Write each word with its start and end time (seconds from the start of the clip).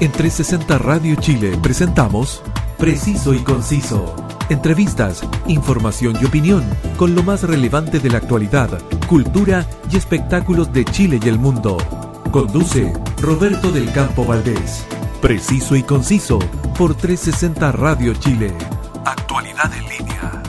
En 0.00 0.12
360 0.12 0.78
Radio 0.78 1.16
Chile 1.16 1.58
presentamos 1.60 2.40
Preciso 2.78 3.34
y 3.34 3.40
Conciso. 3.40 4.14
Entrevistas, 4.48 5.26
información 5.48 6.16
y 6.22 6.24
opinión 6.24 6.62
con 6.96 7.16
lo 7.16 7.24
más 7.24 7.42
relevante 7.42 7.98
de 7.98 8.08
la 8.08 8.18
actualidad, 8.18 8.80
cultura 9.08 9.66
y 9.90 9.96
espectáculos 9.96 10.72
de 10.72 10.84
Chile 10.84 11.18
y 11.20 11.28
el 11.28 11.40
mundo. 11.40 11.78
Conduce 12.30 12.92
Roberto 13.20 13.72
del 13.72 13.90
Campo 13.90 14.24
Valdés. 14.24 14.86
Preciso 15.20 15.74
y 15.74 15.82
Conciso 15.82 16.38
por 16.78 16.94
360 16.94 17.72
Radio 17.72 18.14
Chile. 18.14 18.54
Actualidad 19.04 19.72
en 19.74 19.82
línea. 19.88 20.42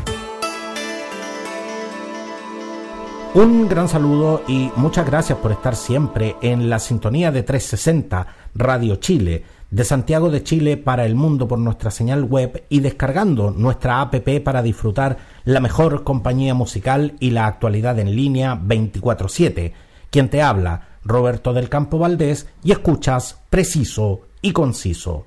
Un 3.33 3.67
gran 3.67 3.89
saludo 3.89 4.43
y 4.47 4.71
muchas 4.75 5.07
gracias 5.07 5.39
por 5.39 5.51
estar 5.51 5.75
siempre 5.75 6.35
en 6.41 6.69
la 6.69 6.77
sintonía 6.77 7.31
de 7.31 7.41
360 7.41 8.27
Radio 8.55 8.95
Chile, 8.97 9.43
de 9.71 9.83
Santiago 9.83 10.29
de 10.29 10.43
Chile 10.43 10.77
para 10.77 11.05
el 11.05 11.15
mundo 11.15 11.47
por 11.47 11.59
nuestra 11.59 11.91
señal 11.91 12.23
web 12.23 12.63
y 12.69 12.79
descargando 12.79 13.51
nuestra 13.51 14.01
app 14.01 14.15
para 14.43 14.61
disfrutar 14.61 15.17
la 15.45 15.59
mejor 15.59 16.03
compañía 16.03 16.53
musical 16.53 17.15
y 17.19 17.31
la 17.31 17.45
actualidad 17.45 17.99
en 17.99 18.15
línea 18.15 18.55
24/7. 18.55 19.73
Quien 20.09 20.29
te 20.29 20.41
habla, 20.41 20.87
Roberto 21.03 21.53
del 21.53 21.69
Campo 21.69 21.99
Valdés, 21.99 22.47
y 22.63 22.71
escuchas 22.71 23.41
preciso 23.49 24.21
y 24.41 24.51
conciso. 24.51 25.25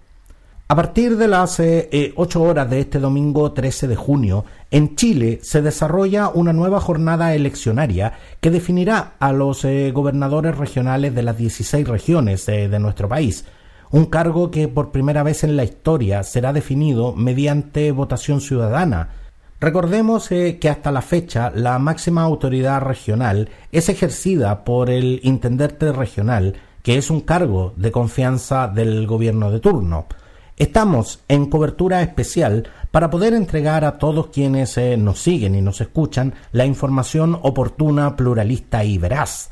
A 0.72 0.74
partir 0.74 1.18
de 1.18 1.28
las 1.28 1.60
8 1.60 1.62
eh, 1.92 2.14
horas 2.36 2.70
de 2.70 2.80
este 2.80 2.98
domingo 2.98 3.52
13 3.52 3.88
de 3.88 3.94
junio, 3.94 4.46
en 4.70 4.96
Chile 4.96 5.38
se 5.42 5.60
desarrolla 5.60 6.30
una 6.30 6.54
nueva 6.54 6.80
jornada 6.80 7.34
eleccionaria 7.34 8.14
que 8.40 8.50
definirá 8.50 9.12
a 9.18 9.34
los 9.34 9.66
eh, 9.66 9.92
gobernadores 9.92 10.56
regionales 10.56 11.14
de 11.14 11.24
las 11.24 11.36
16 11.36 11.86
regiones 11.86 12.48
eh, 12.48 12.70
de 12.70 12.78
nuestro 12.78 13.06
país, 13.06 13.44
un 13.90 14.06
cargo 14.06 14.50
que 14.50 14.66
por 14.66 14.92
primera 14.92 15.22
vez 15.22 15.44
en 15.44 15.58
la 15.58 15.64
historia 15.64 16.22
será 16.22 16.54
definido 16.54 17.14
mediante 17.14 17.92
votación 17.92 18.40
ciudadana. 18.40 19.10
Recordemos 19.60 20.30
que 20.30 20.68
hasta 20.70 20.90
la 20.90 21.02
fecha 21.02 21.52
la 21.54 21.78
máxima 21.78 22.22
autoridad 22.22 22.80
regional 22.80 23.50
es 23.72 23.90
ejercida 23.90 24.64
por 24.64 24.88
el 24.88 25.20
intendente 25.22 25.92
regional, 25.92 26.54
que 26.82 26.96
es 26.96 27.10
un 27.10 27.20
cargo 27.20 27.74
de 27.76 27.92
confianza 27.92 28.68
del 28.68 29.06
gobierno 29.06 29.50
de 29.50 29.60
turno. 29.60 30.06
Estamos 30.62 31.18
en 31.26 31.46
cobertura 31.46 32.02
especial 32.02 32.68
para 32.92 33.10
poder 33.10 33.34
entregar 33.34 33.84
a 33.84 33.98
todos 33.98 34.28
quienes 34.28 34.78
eh, 34.78 34.96
nos 34.96 35.18
siguen 35.18 35.56
y 35.56 35.60
nos 35.60 35.80
escuchan 35.80 36.34
la 36.52 36.64
información 36.64 37.36
oportuna, 37.42 38.14
pluralista 38.14 38.84
y 38.84 38.96
veraz. 38.96 39.48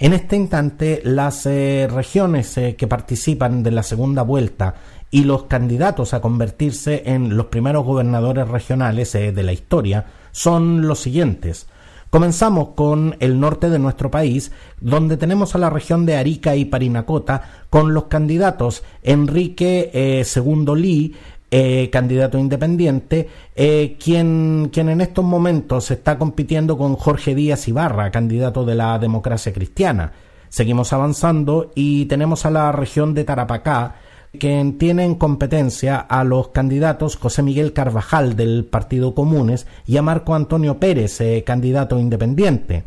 En 0.00 0.14
este 0.14 0.34
instante, 0.34 1.00
las 1.04 1.46
eh, 1.46 1.86
regiones 1.88 2.58
eh, 2.58 2.74
que 2.74 2.88
participan 2.88 3.62
de 3.62 3.70
la 3.70 3.84
segunda 3.84 4.22
vuelta 4.22 4.74
y 5.12 5.22
los 5.22 5.44
candidatos 5.44 6.12
a 6.12 6.20
convertirse 6.20 7.04
en 7.06 7.36
los 7.36 7.46
primeros 7.46 7.84
gobernadores 7.84 8.48
regionales 8.48 9.12
de 9.12 9.42
la 9.44 9.52
historia 9.52 10.06
son 10.32 10.88
los 10.88 10.98
siguientes. 10.98 11.68
Comenzamos 12.10 12.70
con 12.70 13.16
el 13.20 13.38
norte 13.38 13.68
de 13.68 13.78
nuestro 13.78 14.10
país, 14.10 14.50
donde 14.80 15.18
tenemos 15.18 15.54
a 15.54 15.58
la 15.58 15.68
región 15.68 16.06
de 16.06 16.16
Arica 16.16 16.56
y 16.56 16.64
Parinacota 16.64 17.64
con 17.68 17.92
los 17.92 18.04
candidatos 18.04 18.82
Enrique 19.02 19.90
eh, 19.92 20.24
Segundo 20.24 20.74
Lee, 20.74 21.14
eh, 21.50 21.90
candidato 21.90 22.38
independiente, 22.38 23.28
eh, 23.54 23.96
quien, 24.02 24.70
quien 24.72 24.88
en 24.88 25.02
estos 25.02 25.24
momentos 25.24 25.90
está 25.90 26.18
compitiendo 26.18 26.78
con 26.78 26.94
Jorge 26.96 27.34
Díaz 27.34 27.68
Ibarra, 27.68 28.10
candidato 28.10 28.64
de 28.64 28.74
la 28.74 28.98
democracia 28.98 29.52
cristiana. 29.52 30.12
Seguimos 30.48 30.94
avanzando 30.94 31.72
y 31.74 32.06
tenemos 32.06 32.46
a 32.46 32.50
la 32.50 32.72
región 32.72 33.12
de 33.12 33.24
Tarapacá, 33.24 33.96
que 34.38 34.74
tiene 34.78 35.04
en 35.04 35.14
competencia 35.14 35.98
a 35.98 36.24
los 36.24 36.48
candidatos 36.48 37.16
José 37.16 37.42
Miguel 37.42 37.72
Carvajal 37.72 38.36
del 38.36 38.64
Partido 38.64 39.14
Comunes 39.14 39.66
y 39.86 39.96
a 39.96 40.02
Marco 40.02 40.34
Antonio 40.34 40.78
Pérez, 40.78 41.20
eh, 41.20 41.44
candidato 41.46 41.98
independiente. 41.98 42.84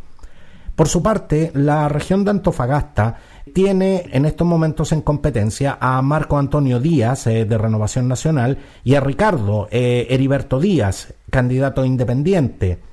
Por 0.76 0.88
su 0.88 1.04
parte, 1.04 1.52
la 1.54 1.90
región 1.90 2.24
de 2.24 2.32
Antofagasta 2.32 3.18
tiene 3.54 4.06
en 4.12 4.26
estos 4.26 4.48
momentos 4.48 4.92
en 4.92 5.02
competencia 5.02 5.78
a 5.80 6.02
Marco 6.02 6.38
Antonio 6.38 6.80
Díaz 6.80 7.28
eh, 7.28 7.46
de 7.46 7.58
Renovación 7.58 8.08
Nacional 8.08 8.58
y 8.84 8.96
a 8.96 9.02
Ricardo 9.02 9.68
eh, 9.72 10.08
Heriberto 10.10 10.60
Díaz, 10.60 11.14
candidato 11.30 11.86
independiente. 11.86 12.91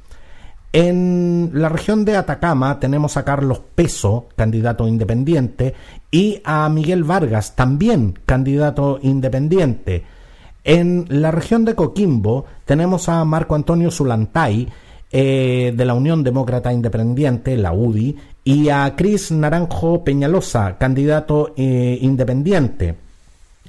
En 0.72 1.50
la 1.54 1.70
región 1.70 2.04
de 2.04 2.16
Atacama 2.16 2.78
tenemos 2.78 3.16
a 3.16 3.24
Carlos 3.24 3.60
Peso, 3.74 4.28
candidato 4.36 4.86
independiente, 4.86 5.74
y 6.10 6.42
a 6.44 6.68
Miguel 6.68 7.04
Vargas, 7.04 7.56
también 7.56 8.18
candidato 8.26 8.98
independiente. 9.02 10.04
En 10.64 11.06
la 11.08 11.30
región 11.30 11.64
de 11.64 11.74
Coquimbo 11.74 12.44
tenemos 12.66 13.08
a 13.08 13.24
Marco 13.24 13.54
Antonio 13.54 13.90
Zulantay, 13.90 14.68
eh, 15.10 15.72
de 15.74 15.84
la 15.86 15.94
Unión 15.94 16.22
Demócrata 16.22 16.70
Independiente, 16.70 17.56
la 17.56 17.72
UDI, 17.72 18.16
y 18.44 18.68
a 18.68 18.94
Cris 18.94 19.32
Naranjo 19.32 20.04
Peñalosa, 20.04 20.76
candidato 20.76 21.54
eh, 21.56 21.98
independiente. 22.02 22.94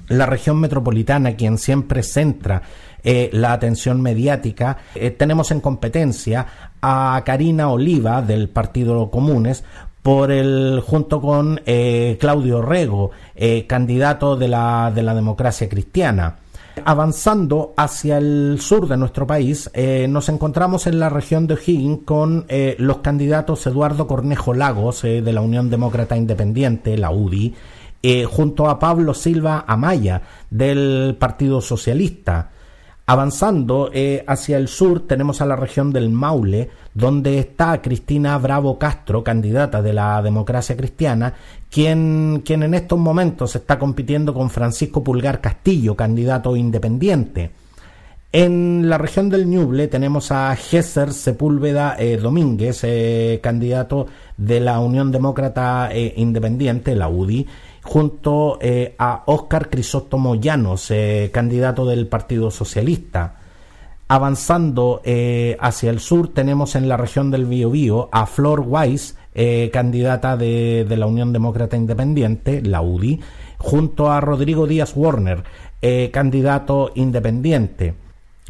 La 0.09 0.25
región 0.25 0.59
metropolitana, 0.59 1.35
quien 1.35 1.57
siempre 1.57 2.03
centra 2.03 2.61
eh, 3.03 3.29
la 3.31 3.53
atención 3.53 4.01
mediática. 4.01 4.77
Eh, 4.93 5.11
tenemos 5.11 5.51
en 5.51 5.61
competencia 5.61 6.45
a 6.81 7.21
Karina 7.25 7.69
Oliva 7.69 8.21
del 8.21 8.49
Partido 8.49 9.09
Comunes 9.09 9.63
por 10.01 10.31
el 10.31 10.81
junto 10.85 11.21
con 11.21 11.61
eh, 11.65 12.17
Claudio 12.19 12.61
Rego, 12.61 13.11
candidato 13.67 14.35
de 14.35 14.47
la, 14.47 14.91
de 14.93 15.03
la 15.03 15.13
democracia 15.13 15.69
cristiana. 15.69 16.37
Avanzando 16.85 17.73
hacia 17.75 18.17
el 18.17 18.57
sur 18.61 18.87
de 18.87 18.95
nuestro 18.95 19.27
país, 19.27 19.69
nos 20.07 20.29
encontramos 20.29 20.87
en 20.87 20.99
la 20.99 21.09
región 21.09 21.45
de 21.45 21.55
O'Higgins 21.55 22.05
con 22.05 22.45
los 22.77 22.97
candidatos 22.99 23.67
Eduardo 23.67 24.07
Cornejo 24.07 24.53
Lagos 24.53 25.01
de 25.01 25.33
la 25.33 25.41
Unión 25.41 25.69
Demócrata 25.69 26.15
Independiente, 26.15 26.97
la 26.97 27.11
UDI, 27.11 27.53
junto 28.29 28.69
a 28.69 28.79
Pablo 28.79 29.13
Silva 29.13 29.65
Amaya 29.67 30.21
del 30.49 31.17
Partido 31.19 31.59
Socialista. 31.59 32.51
Avanzando 33.11 33.89
eh, 33.91 34.23
hacia 34.27 34.57
el 34.57 34.67
sur 34.67 35.07
tenemos 35.07 35.41
a 35.41 35.47
la 35.47 35.55
región 35.55 35.91
del 35.91 36.11
Maule, 36.11 36.69
donde 36.93 37.39
está 37.39 37.81
Cristina 37.81 38.37
Bravo 38.37 38.77
Castro, 38.77 39.23
candidata 39.23 39.81
de 39.81 39.93
la 39.93 40.21
democracia 40.21 40.77
cristiana, 40.77 41.33
quien, 41.71 42.43
quien 42.45 42.61
en 42.61 42.75
estos 42.75 42.99
momentos 42.99 43.55
está 43.55 43.79
compitiendo 43.79 44.31
con 44.31 44.51
Francisco 44.51 45.03
Pulgar 45.03 45.41
Castillo, 45.41 45.95
candidato 45.95 46.55
independiente. 46.55 47.49
En 48.31 48.87
la 48.87 48.99
región 48.99 49.27
del 49.31 49.47
Ñuble 49.47 49.87
tenemos 49.87 50.31
a 50.31 50.55
Gesser 50.55 51.11
Sepúlveda 51.11 51.95
eh, 51.97 52.17
Domínguez, 52.17 52.83
eh, 52.83 53.39
candidato 53.41 54.05
de 54.37 54.59
la 54.59 54.79
Unión 54.79 55.11
Demócrata 55.11 55.89
Independiente, 56.15 56.95
la 56.95 57.09
UDI, 57.09 57.47
junto 57.83 58.57
eh, 58.61 58.95
a 58.97 59.23
Óscar 59.25 59.69
Crisóstomo 59.69 60.35
Llanos, 60.35 60.91
eh, 60.91 61.29
candidato 61.33 61.85
del 61.85 62.07
Partido 62.07 62.51
Socialista. 62.51 63.35
Avanzando 64.07 65.01
eh, 65.03 65.55
hacia 65.59 65.91
el 65.91 65.99
sur 65.99 66.33
tenemos 66.33 66.75
en 66.75 66.89
la 66.89 66.97
región 66.97 67.29
del 67.29 67.45
Biobío 67.45 68.09
a 68.11 68.25
Flor 68.25 68.61
Weiss, 68.61 69.15
candidata 69.71 70.35
de, 70.35 70.85
de, 70.89 70.97
la 70.97 71.05
Unión 71.05 71.31
Demócrata 71.31 71.77
Independiente, 71.77 72.61
la 72.61 72.81
UDI, 72.81 73.21
junto 73.57 74.11
a 74.11 74.19
Rodrigo 74.19 74.67
Díaz 74.67 74.93
Warner, 74.97 75.43
candidato 76.11 76.91
independiente. 76.95 77.93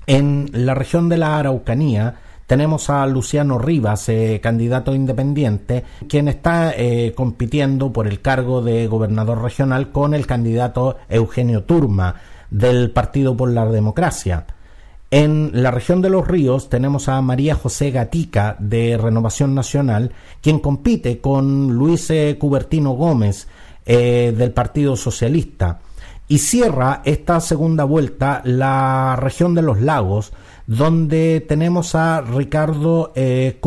En 0.08 0.50
la 0.52 0.74
región 0.74 1.08
de 1.08 1.18
la 1.18 1.38
Araucanía 1.38 2.16
tenemos 2.50 2.90
a 2.90 3.06
Luciano 3.06 3.60
Rivas, 3.60 4.10
eh, 4.10 4.40
candidato 4.42 4.96
independiente, 4.96 5.84
quien 6.08 6.28
está 6.28 6.74
eh, 6.76 7.14
compitiendo 7.16 7.94
por 7.94 8.08
el 8.08 8.22
cargo 8.22 8.64
de 8.64 8.88
gobernador 8.88 9.44
regional 9.44 9.92
con 9.92 10.16
el 10.16 10.26
candidato 10.26 10.98
Eugenio 11.10 11.66
Turma 11.66 12.16
del 12.50 12.90
Partido 12.90 13.38
por 13.38 13.52
la 13.52 13.68
Democracia. 13.68 14.48
En 15.12 15.52
la 15.54 15.70
región 15.70 16.02
de 16.02 16.10
los 16.10 16.28
ríos 16.28 16.70
tenemos 16.70 17.08
a 17.08 17.22
María 17.22 17.54
José 17.54 17.92
Gatica 17.92 18.56
de 18.58 18.98
Renovación 18.98 19.54
Nacional, 19.54 20.12
quien 20.42 20.58
compite 20.58 21.22
con 21.22 21.76
Luis 21.76 22.10
eh, 22.10 22.36
Cubertino 22.40 22.94
Gómez 22.94 23.48
del 23.86 24.52
Partido 24.52 24.96
Socialista. 24.96 25.80
Y 26.28 26.38
cierra 26.38 27.02
esta 27.06 27.40
segunda 27.40 27.86
vuelta 27.86 28.42
la 28.46 29.16
región 29.20 29.56
de 29.56 29.64
los 29.64 29.82
lagos, 29.82 30.32
donde 30.70 31.44
tenemos 31.48 31.96
a 31.96 32.22
Ricardo 32.22 33.12
eh, 33.16 33.60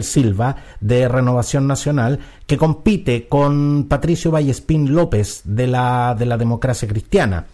Silva 0.00 0.56
de 0.80 1.06
Renovación 1.06 1.66
Nacional, 1.66 2.18
que 2.46 2.56
compite 2.56 3.28
con 3.28 3.84
Patricio 3.90 4.30
Vallespín 4.30 4.94
López 4.94 5.42
de 5.44 5.66
la, 5.66 6.16
de 6.18 6.24
la 6.24 6.38
Democracia 6.38 6.88
Cristiana. 6.88 7.44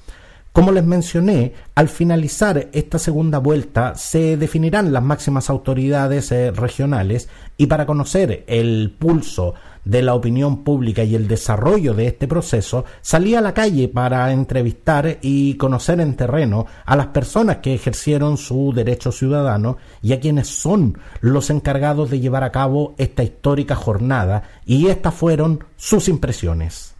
Como 0.52 0.70
les 0.70 0.84
mencioné, 0.84 1.52
al 1.74 1.88
finalizar 1.88 2.68
esta 2.72 3.00
segunda 3.00 3.38
vuelta 3.38 3.96
se 3.96 4.36
definirán 4.36 4.92
las 4.92 5.02
máximas 5.02 5.50
autoridades 5.50 6.30
eh, 6.30 6.52
regionales 6.52 7.28
y 7.56 7.66
para 7.66 7.86
conocer 7.86 8.44
el 8.46 8.94
pulso 8.96 9.54
de 9.84 10.02
la 10.02 10.14
opinión 10.14 10.64
pública 10.64 11.04
y 11.04 11.14
el 11.14 11.28
desarrollo 11.28 11.94
de 11.94 12.06
este 12.06 12.28
proceso, 12.28 12.84
salí 13.00 13.34
a 13.34 13.40
la 13.40 13.54
calle 13.54 13.88
para 13.88 14.30
entrevistar 14.32 15.18
y 15.22 15.54
conocer 15.54 16.00
en 16.00 16.14
terreno 16.14 16.66
a 16.84 16.96
las 16.96 17.08
personas 17.08 17.58
que 17.58 17.74
ejercieron 17.74 18.36
su 18.36 18.72
derecho 18.74 19.12
ciudadano 19.12 19.78
y 20.02 20.12
a 20.12 20.20
quienes 20.20 20.48
son 20.48 20.98
los 21.20 21.50
encargados 21.50 22.10
de 22.10 22.20
llevar 22.20 22.44
a 22.44 22.52
cabo 22.52 22.94
esta 22.98 23.22
histórica 23.22 23.74
jornada 23.74 24.44
y 24.64 24.86
estas 24.86 25.14
fueron 25.14 25.64
sus 25.76 26.08
impresiones. 26.08 26.91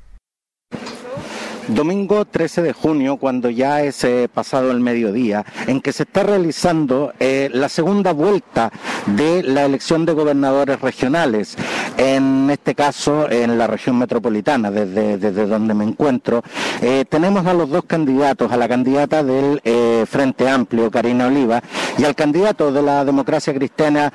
Domingo 1.69 2.25
13 2.25 2.61
de 2.63 2.73
junio, 2.73 3.19
cuando 3.19 3.49
ya 3.49 3.83
es 3.83 4.03
eh, 4.03 4.29
pasado 4.33 4.73
el 4.73 4.81
mediodía, 4.81 5.45
en 5.69 5.81
que 5.81 5.93
se 5.93 6.03
está 6.03 6.25
realizando 6.25 7.13
eh, 7.21 7.51
la 7.53 7.69
segunda 7.69 8.13
vuelta 8.13 8.73
de 9.07 9.45
la 9.45 9.65
elección 9.65 10.05
de 10.05 10.13
gobernadores 10.13 10.81
regionales, 10.81 11.57
en 11.97 12.51
este 12.51 12.75
caso 12.75 13.31
en 13.31 13.59
la 13.59 13.69
región 13.69 13.97
metropolitana, 13.97 14.73
desde, 14.73 15.19
desde 15.19 15.47
donde 15.47 15.73
me 15.75 15.85
encuentro, 15.85 16.43
eh, 16.81 17.05
tenemos 17.09 17.47
a 17.47 17.55
los 17.55 17.71
dos 17.71 17.85
candidatos, 17.85 18.51
a 18.51 18.57
la 18.57 18.69
candidata 18.69 19.23
del 19.23 19.61
Frente 20.09 20.49
Amplio, 20.49 20.91
Karina 20.91 21.29
Oliva, 21.29 21.63
y 21.97 22.05
al 22.05 22.17
candidato 22.17 22.73
de 22.73 22.83
la 22.83 23.05
democracia 23.05 23.55
cristiana, 23.55 24.13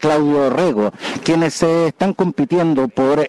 Claudio 0.00 0.50
Rego, 0.50 0.92
quienes 1.22 1.62
están 1.62 2.12
compitiendo 2.14 2.88
por 2.88 3.26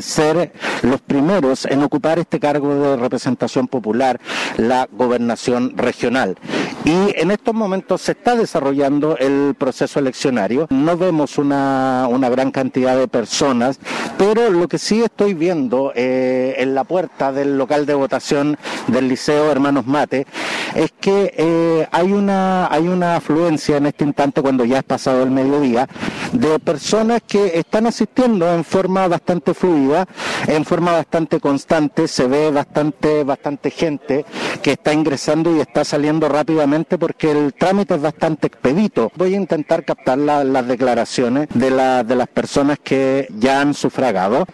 ser 0.00 0.52
los 0.82 1.00
primeros 1.02 1.66
en 1.66 1.82
ocupar 1.82 2.18
este 2.18 2.40
cargo 2.40 2.74
de 2.74 2.94
representación 3.04 3.68
popular, 3.68 4.20
la 4.56 4.88
gobernación 4.90 5.76
regional. 5.76 6.36
Y 6.84 7.18
en 7.18 7.30
estos 7.30 7.54
momentos 7.54 8.02
se 8.02 8.12
está 8.12 8.36
desarrollando 8.36 9.16
el 9.16 9.54
proceso 9.58 9.98
eleccionario. 9.98 10.66
No 10.70 10.96
vemos 10.96 11.38
una, 11.38 12.06
una 12.10 12.28
gran 12.28 12.50
cantidad 12.50 12.96
de 12.96 13.08
personas, 13.08 13.78
pero 14.18 14.50
lo 14.50 14.68
que 14.68 14.78
sí 14.78 15.02
estoy 15.02 15.34
viendo 15.34 15.92
eh, 15.94 16.56
en 16.58 16.74
la 16.74 16.84
puerta 16.84 17.32
del 17.32 17.56
local 17.56 17.86
de 17.86 17.94
votación 17.94 18.58
del 18.88 19.08
Liceo 19.08 19.50
Hermanos 19.50 19.86
Mate 19.86 20.26
es 20.74 20.92
que 21.00 21.34
eh, 21.36 21.88
hay, 21.90 22.12
una, 22.12 22.66
hay 22.66 22.88
una 22.88 23.16
afluencia 23.16 23.76
en 23.76 23.86
este 23.86 24.04
instante, 24.04 24.42
cuando 24.42 24.64
ya 24.64 24.78
es 24.78 24.84
pasado 24.84 25.22
el 25.22 25.30
mediodía, 25.30 25.88
de 26.32 26.58
personas 26.58 27.22
que 27.26 27.58
están 27.58 27.86
asistiendo 27.86 28.52
en 28.52 28.64
forma 28.64 29.06
bastante 29.08 29.54
fluida, 29.54 30.06
en 30.46 30.64
forma 30.64 30.92
bastante 30.92 31.40
constante, 31.40 32.08
se 32.08 32.26
ve 32.26 32.50
bastante, 32.50 32.83
bastante 33.24 33.70
gente 33.70 34.24
que 34.62 34.72
está 34.72 34.92
ingresando 34.92 35.54
y 35.54 35.60
está 35.60 35.84
saliendo 35.84 36.28
rápidamente 36.28 36.98
porque 36.98 37.30
el 37.30 37.54
trámite 37.54 37.94
es 37.94 38.00
bastante 38.00 38.46
expedito. 38.46 39.12
Voy 39.16 39.34
a 39.34 39.36
intentar 39.36 39.84
captar 39.84 40.18
las 40.18 40.66
declaraciones 40.66 41.48
de, 41.54 41.70
de 41.70 42.16
las 42.16 42.28
personas 42.28 42.78
que 42.82 43.28
ya 43.38 43.60
han 43.60 43.74
sufragado. 43.74 44.46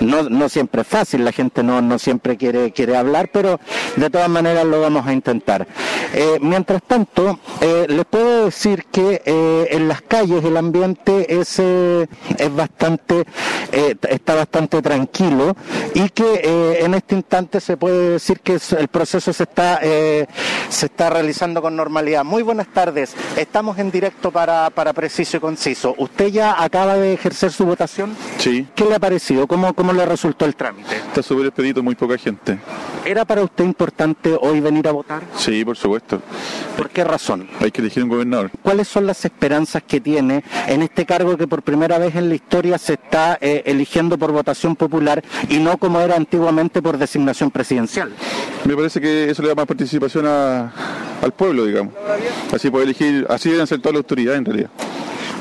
No, 0.00 0.24
no 0.24 0.48
siempre 0.48 0.82
es 0.82 0.86
fácil, 0.86 1.24
la 1.24 1.32
gente 1.32 1.62
no, 1.62 1.80
no 1.80 1.98
siempre 1.98 2.36
quiere, 2.36 2.70
quiere 2.72 2.96
hablar, 2.96 3.30
pero 3.32 3.58
de 3.96 4.10
todas 4.10 4.28
maneras 4.28 4.64
lo 4.66 4.80
vamos 4.80 5.06
a 5.06 5.12
intentar. 5.12 5.66
Eh, 6.14 6.38
mientras 6.40 6.82
tanto, 6.82 7.38
eh, 7.60 7.86
les 7.88 8.04
puedo 8.04 8.46
decir 8.46 8.84
que 8.90 9.22
eh, 9.24 9.68
en 9.70 9.88
las 9.88 10.02
calles 10.02 10.44
el 10.44 10.56
ambiente 10.56 11.40
es, 11.40 11.58
es 11.58 12.54
bastante, 12.54 13.24
está 14.08 14.34
bastante 14.34 14.82
tranquilo 14.82 15.56
y 15.94 16.08
que 16.10 16.80
en 16.80 16.94
este 16.94 17.14
instante 17.14 17.60
se 17.66 17.76
puede 17.76 18.10
decir 18.10 18.38
que 18.38 18.60
el 18.78 18.86
proceso 18.86 19.32
se 19.32 19.42
está, 19.42 19.80
se 19.80 20.86
está 20.86 21.10
realizando 21.10 21.60
con 21.60 21.74
normalidad. 21.74 22.22
Muy 22.22 22.44
buenas 22.44 22.68
tardes, 22.68 23.12
estamos 23.36 23.76
en 23.78 23.90
directo 23.90 24.30
para, 24.30 24.70
para 24.70 24.92
Preciso 24.92 25.38
y 25.38 25.40
Conciso. 25.40 25.92
¿Usted 25.98 26.28
ya 26.28 26.62
acaba 26.62 26.94
de 26.94 27.14
ejercer 27.14 27.50
su 27.50 27.66
votación? 27.66 28.16
Sí. 28.38 28.68
¿Qué 28.76 28.84
le 28.84 28.94
ha 28.94 29.00
parecido? 29.00 29.48
¿Cómo, 29.48 29.74
cómo 29.74 29.92
le 29.92 30.06
resultó 30.06 30.44
el 30.44 30.54
trámite? 30.54 30.94
Está 30.94 31.24
súper 31.24 31.46
expedito, 31.46 31.82
muy 31.82 31.96
poca 31.96 32.16
gente. 32.16 32.56
¿Era 33.04 33.24
para 33.24 33.42
usted 33.42 33.64
importante 33.64 34.36
hoy 34.40 34.60
venir 34.60 34.86
a 34.86 34.92
votar? 34.92 35.22
Sí, 35.36 35.64
por 35.64 35.76
supuesto. 35.76 36.22
¿Por 36.76 36.90
qué 36.90 37.02
razón? 37.02 37.48
Hay 37.60 37.72
que 37.72 37.80
elegir 37.80 38.02
un 38.04 38.08
gobernador. 38.08 38.50
¿Cuáles 38.62 38.86
son 38.86 39.06
las 39.06 39.24
esperanzas 39.24 39.82
que 39.82 40.00
tiene 40.00 40.44
en 40.68 40.82
este 40.82 41.04
cargo 41.04 41.36
que 41.36 41.48
por 41.48 41.62
primera 41.62 41.98
vez 41.98 42.14
en 42.14 42.28
la 42.28 42.34
historia 42.36 42.78
se 42.78 42.94
está 42.94 43.38
eh, 43.40 43.62
eligiendo 43.66 44.18
por 44.18 44.30
votación 44.30 44.76
popular 44.76 45.24
y 45.48 45.58
no 45.58 45.78
como 45.78 46.00
era 46.00 46.16
antiguamente 46.16 46.82
por 46.82 46.98
designación 46.98 47.50
presidencial? 47.56 48.12
Me 48.64 48.76
parece 48.76 49.00
que 49.00 49.30
eso 49.30 49.42
le 49.42 49.48
da 49.48 49.54
más 49.54 49.66
participación 49.66 50.26
al 50.26 51.32
pueblo, 51.36 51.64
digamos. 51.64 51.94
Así 52.52 52.70
puede 52.70 52.84
elegir, 52.84 53.26
así 53.30 53.50
deben 53.50 53.66
ser 53.66 53.78
todas 53.78 53.94
las 53.94 54.00
autoridades 54.00 54.38
en 54.38 54.44
realidad. 54.44 54.70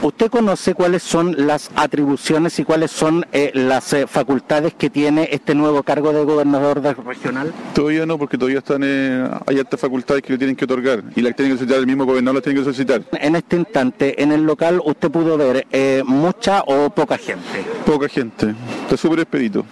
¿Usted 0.02 0.30
conoce 0.30 0.76
cuáles 0.76 1.02
son 1.02 1.48
las 1.48 1.72
atribuciones 1.76 2.60
y 2.60 2.64
cuáles 2.64 2.92
son 2.92 3.26
eh, 3.32 3.50
las 3.56 3.92
eh, 3.94 4.06
facultades 4.06 4.74
que 4.76 4.90
tiene 4.90 5.30
este 5.32 5.56
nuevo 5.56 5.82
cargo 5.84 6.14
de 6.14 6.24
gobernador 6.24 6.82
regional? 7.06 7.52
Todavía 7.74 8.06
no, 8.06 8.20
porque 8.20 8.38
todavía 8.38 8.60
están 8.60 8.82
eh, 8.84 9.28
hay 9.48 9.58
altas 9.58 9.80
facultades 9.80 10.22
que 10.22 10.34
le 10.34 10.38
tienen 10.38 10.56
que 10.56 10.66
otorgar 10.66 11.04
y 11.16 11.22
las 11.22 11.36
tienen 11.36 11.54
que 11.54 11.58
solicitar 11.58 11.80
el 11.80 11.88
mismo 11.88 12.06
gobernador 12.06 12.36
las 12.36 12.44
tiene 12.44 12.60
que 12.60 12.66
solicitar. 12.66 13.02
En 13.14 13.36
este 13.36 13.56
instante, 13.56 14.22
en 14.22 14.32
el 14.32 14.44
local, 14.44 14.80
¿usted 14.86 15.10
pudo 15.10 15.38
ver 15.38 15.66
mucha 16.06 16.62
o 16.68 16.90
poca 16.92 17.18
gente? 17.18 17.66
Poca 17.86 18.08
gente, 18.08 18.54
está 18.84 18.98
súper 18.98 19.22
expedito. 19.22 19.66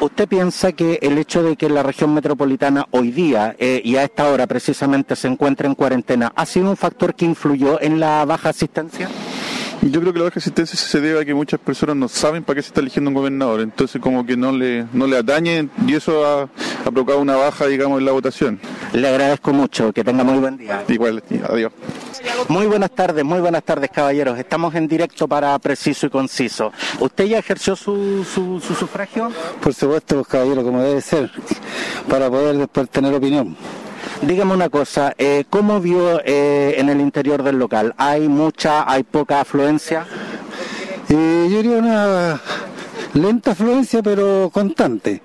¿Usted 0.00 0.28
piensa 0.28 0.70
que 0.72 1.00
el 1.02 1.18
hecho 1.18 1.42
de 1.42 1.56
que 1.56 1.68
la 1.68 1.82
región 1.82 2.14
metropolitana 2.14 2.86
hoy 2.92 3.10
día 3.10 3.56
y 3.58 3.96
a 3.96 4.04
esta 4.04 4.28
hora 4.28 4.46
precisamente 4.46 5.16
se 5.16 5.26
encuentre 5.26 5.66
en 5.66 5.74
cuarentena 5.74 6.32
ha 6.36 6.46
sido 6.46 6.70
un 6.70 6.76
factor 6.76 7.14
que 7.16 7.24
influyó 7.24 7.80
en 7.80 7.98
la 7.98 8.24
baja 8.24 8.50
asistencia? 8.50 9.08
Yo 9.82 10.00
creo 10.00 10.12
que 10.12 10.18
la 10.20 10.26
baja 10.26 10.38
asistencia 10.38 10.78
se 10.78 11.00
debe 11.00 11.20
a 11.20 11.24
que 11.24 11.34
muchas 11.34 11.58
personas 11.58 11.96
no 11.96 12.08
saben 12.08 12.44
para 12.44 12.56
qué 12.56 12.62
se 12.62 12.68
está 12.68 12.80
eligiendo 12.80 13.10
un 13.10 13.14
gobernador, 13.14 13.60
entonces 13.60 14.00
como 14.00 14.24
que 14.24 14.36
no 14.36 14.52
le, 14.52 14.86
no 14.92 15.08
le 15.08 15.16
atañe 15.16 15.68
y 15.84 15.94
eso 15.94 16.24
ha, 16.24 16.42
ha 16.42 16.90
provocado 16.92 17.20
una 17.20 17.36
baja, 17.36 17.66
digamos, 17.66 17.98
en 17.98 18.04
la 18.04 18.12
votación. 18.12 18.60
Le 18.92 19.08
agradezco 19.08 19.52
mucho, 19.52 19.92
que 19.92 20.02
tenga 20.02 20.24
muy 20.24 20.38
buen 20.38 20.56
día. 20.56 20.82
Igual, 20.88 21.22
adiós. 21.48 21.72
Muy 22.48 22.66
buenas 22.66 22.90
tardes, 22.90 23.24
muy 23.24 23.40
buenas 23.40 23.62
tardes, 23.62 23.90
caballeros. 23.90 24.38
Estamos 24.38 24.74
en 24.74 24.88
directo 24.88 25.28
para 25.28 25.58
Preciso 25.58 26.06
y 26.06 26.10
Conciso. 26.10 26.72
¿Usted 27.00 27.24
ya 27.26 27.38
ejerció 27.38 27.76
su, 27.76 28.24
su, 28.24 28.60
su 28.60 28.74
sufragio? 28.74 29.30
Por 29.60 29.74
supuesto, 29.74 30.24
caballero, 30.24 30.62
como 30.62 30.82
debe 30.82 31.00
ser, 31.00 31.30
para 32.08 32.30
poder 32.30 32.56
después 32.56 32.88
tener 32.88 33.14
opinión. 33.14 33.56
Dígame 34.22 34.54
una 34.54 34.68
cosa, 34.68 35.14
eh, 35.18 35.44
¿cómo 35.48 35.80
vio 35.80 36.20
eh, 36.24 36.74
en 36.78 36.88
el 36.88 37.00
interior 37.00 37.42
del 37.42 37.58
local? 37.58 37.94
¿Hay 37.98 38.28
mucha, 38.28 38.90
hay 38.90 39.02
poca 39.02 39.40
afluencia? 39.40 40.06
Eh, 41.08 41.48
yo 41.50 41.56
diría 41.58 41.78
una 41.78 42.40
lenta 43.14 43.52
afluencia, 43.52 44.02
pero 44.02 44.50
constante. 44.52 45.22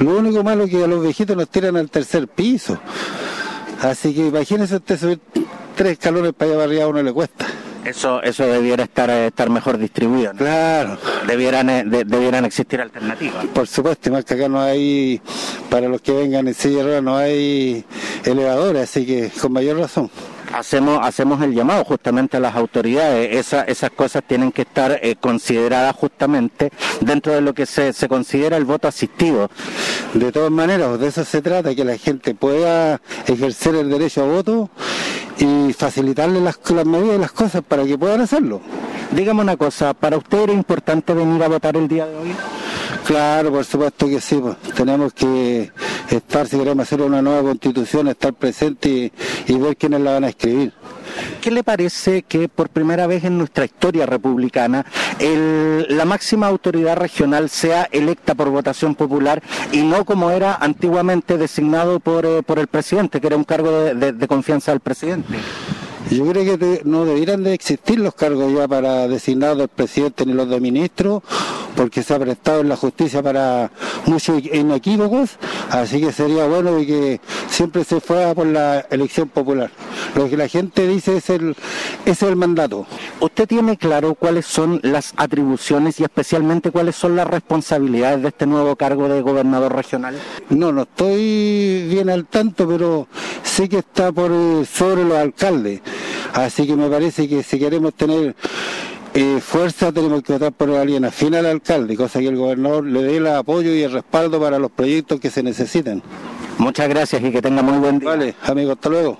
Lo 0.00 0.18
único 0.18 0.42
malo 0.42 0.64
es 0.64 0.70
que 0.70 0.84
a 0.84 0.86
los 0.86 1.02
viejitos 1.02 1.36
nos 1.36 1.48
tiran 1.48 1.76
al 1.76 1.90
tercer 1.90 2.28
piso. 2.28 2.78
Así 3.82 4.14
que 4.14 4.26
imagínese 4.26 4.76
usted 4.76 4.98
subir 4.98 5.20
tres 5.74 5.92
escalones 5.92 6.32
para 6.32 6.52
allá 6.52 6.64
arriba 6.64 6.84
a 6.84 6.88
uno 6.88 7.02
le 7.02 7.12
cuesta. 7.12 7.46
Eso, 7.84 8.20
eso 8.22 8.44
debiera 8.44 8.82
estar, 8.82 9.08
eh, 9.10 9.28
estar 9.28 9.48
mejor 9.48 9.78
distribuido. 9.78 10.32
Claro. 10.32 10.98
Debieran, 11.26 11.70
eh, 11.70 11.84
debieran 11.84 12.44
existir 12.44 12.80
alternativas. 12.80 13.46
Por 13.46 13.68
supuesto, 13.68 14.10
más 14.10 14.24
que 14.24 14.34
acá 14.34 14.48
no 14.48 14.60
hay, 14.60 15.20
para 15.70 15.88
los 15.88 16.00
que 16.00 16.12
vengan 16.12 16.48
en 16.48 16.54
silla 16.54 17.00
no 17.00 17.16
hay 17.16 17.84
elevadores, 18.24 18.82
así 18.82 19.06
que 19.06 19.30
con 19.40 19.52
mayor 19.52 19.78
razón 19.78 20.10
hacemos 20.58 20.98
hacemos 21.02 21.42
el 21.42 21.54
llamado 21.54 21.84
justamente 21.84 22.36
a 22.36 22.40
las 22.40 22.54
autoridades. 22.54 23.34
Esa, 23.36 23.62
esas 23.62 23.90
cosas 23.90 24.22
tienen 24.26 24.52
que 24.52 24.62
estar 24.62 24.98
eh, 25.02 25.16
consideradas 25.16 25.94
justamente 25.96 26.70
dentro 27.00 27.32
de 27.32 27.40
lo 27.40 27.54
que 27.54 27.66
se, 27.66 27.92
se 27.92 28.08
considera 28.08 28.56
el 28.56 28.64
voto 28.64 28.88
asistido. 28.88 29.50
De 30.14 30.32
todas 30.32 30.50
maneras, 30.50 30.98
de 30.98 31.08
eso 31.08 31.24
se 31.24 31.42
trata, 31.42 31.74
que 31.74 31.84
la 31.84 31.96
gente 31.98 32.34
pueda 32.34 33.00
ejercer 33.26 33.74
el 33.74 33.90
derecho 33.90 34.22
a 34.22 34.26
voto 34.26 34.70
y 35.38 35.72
facilitarle 35.72 36.40
las, 36.40 36.58
las 36.70 36.86
medidas 36.86 37.16
y 37.16 37.20
las 37.20 37.32
cosas 37.32 37.62
para 37.66 37.84
que 37.84 37.98
puedan 37.98 38.20
hacerlo. 38.20 38.60
Dígame 39.12 39.42
una 39.42 39.56
cosa, 39.56 39.94
¿para 39.94 40.16
usted 40.16 40.38
era 40.38 40.52
importante 40.52 41.14
venir 41.14 41.42
a 41.42 41.48
votar 41.48 41.76
el 41.76 41.88
día 41.88 42.06
de 42.06 42.16
hoy? 42.16 42.34
Claro, 43.06 43.52
por 43.52 43.64
supuesto 43.64 44.08
que 44.08 44.20
sí. 44.20 44.36
Pues. 44.36 44.56
Tenemos 44.74 45.12
que 45.12 45.70
estar, 46.10 46.48
si 46.48 46.58
queremos 46.58 46.82
hacer 46.82 47.00
una 47.02 47.22
nueva 47.22 47.42
constitución, 47.42 48.08
estar 48.08 48.34
presente 48.34 49.12
y, 49.46 49.58
ver 49.58 49.76
quiénes 49.76 50.00
la 50.00 50.14
van 50.14 50.24
a 50.24 50.28
escribir. 50.28 50.72
¿Qué 51.40 51.52
le 51.52 51.62
parece 51.62 52.24
que 52.24 52.48
por 52.48 52.68
primera 52.68 53.06
vez 53.06 53.24
en 53.24 53.38
nuestra 53.38 53.64
historia 53.64 54.04
republicana 54.04 54.84
la 55.18 56.04
máxima 56.04 56.46
autoridad 56.46 56.96
regional 56.96 57.48
sea 57.48 57.88
electa 57.90 58.34
por 58.34 58.50
votación 58.50 58.94
popular 58.94 59.42
y 59.72 59.82
no 59.82 60.04
como 60.04 60.30
era 60.30 60.56
antiguamente 60.56 61.38
designado 61.38 62.00
por, 62.00 62.26
eh, 62.26 62.42
por 62.42 62.58
el 62.58 62.66
presidente, 62.66 63.20
que 63.20 63.28
era 63.28 63.36
un 63.36 63.44
cargo 63.44 63.70
de 63.70 64.28
confianza 64.28 64.72
del 64.72 64.80
presidente? 64.80 65.38
Yo 66.10 66.24
creo 66.26 66.56
que 66.56 66.82
no 66.84 67.04
debieran 67.04 67.42
de 67.42 67.52
existir 67.52 67.98
los 67.98 68.14
cargos 68.14 68.52
ya 68.52 68.68
para 68.68 69.08
designados 69.08 69.58
del 69.58 69.68
presidente 69.68 70.24
ni 70.24 70.34
los 70.34 70.48
de 70.48 70.60
ministros, 70.60 71.22
porque 71.76 72.02
se 72.02 72.14
ha 72.14 72.18
prestado 72.18 72.62
en 72.62 72.68
la 72.68 72.76
justicia 72.76 73.22
para 73.22 73.70
muchos 74.06 74.42
inequívocos, 74.42 75.36
así 75.70 76.00
que 76.00 76.12
sería 76.12 76.46
bueno 76.46 76.78
que 76.78 77.20
siempre 77.48 77.84
se 77.84 78.00
fuera 78.00 78.34
por 78.34 78.46
la 78.46 78.80
elección 78.90 79.28
popular. 79.28 79.70
Lo 80.14 80.28
que 80.28 80.36
la 80.36 80.48
gente 80.48 80.88
dice 80.88 81.18
es 81.18 81.30
el 81.30 81.54
es 82.04 82.22
el 82.22 82.36
mandato. 82.36 82.86
¿Usted 83.20 83.46
tiene 83.46 83.76
claro 83.76 84.14
cuáles 84.14 84.46
son 84.46 84.80
las 84.82 85.12
atribuciones 85.16 86.00
y 86.00 86.04
especialmente 86.04 86.70
cuáles 86.70 86.96
son 86.96 87.16
las 87.16 87.26
responsabilidades 87.26 88.22
de 88.22 88.28
este 88.28 88.46
nuevo 88.46 88.76
cargo 88.76 89.08
de 89.08 89.20
gobernador 89.20 89.74
regional? 89.74 90.16
No, 90.48 90.72
no 90.72 90.82
estoy 90.82 91.86
bien 91.88 92.08
al 92.08 92.26
tanto, 92.26 92.66
pero 92.66 93.08
sé 93.42 93.68
que 93.68 93.78
está 93.78 94.12
por 94.12 94.30
eh, 94.32 94.64
sobre 94.64 95.04
los 95.04 95.18
alcaldes. 95.18 95.80
Así 96.32 96.66
que 96.66 96.76
me 96.76 96.88
parece 96.88 97.28
que 97.28 97.42
si 97.42 97.58
queremos 97.58 97.94
tener 97.94 98.36
eh, 99.18 99.40
fuerza 99.40 99.92
tenemos 99.92 100.22
que 100.22 100.34
votar 100.34 100.52
por 100.52 100.70
alguien 100.70 101.06
afín 101.06 101.34
al 101.34 101.46
alcalde, 101.46 101.96
cosa 101.96 102.18
que 102.18 102.28
el 102.28 102.36
gobernador 102.36 102.84
le 102.84 103.02
dé 103.02 103.16
el 103.16 103.26
apoyo 103.26 103.72
y 103.72 103.82
el 103.82 103.90
respaldo 103.90 104.38
para 104.38 104.58
los 104.58 104.70
proyectos 104.70 105.18
que 105.20 105.30
se 105.30 105.42
necesitan. 105.42 106.02
Muchas 106.58 106.86
gracias 106.86 107.22
y 107.22 107.32
que 107.32 107.40
tenga 107.40 107.62
muy 107.62 107.78
buen 107.78 107.98
día. 107.98 108.10
Vale, 108.10 108.34
amigo, 108.42 108.72
hasta 108.72 108.90
luego. 108.90 109.18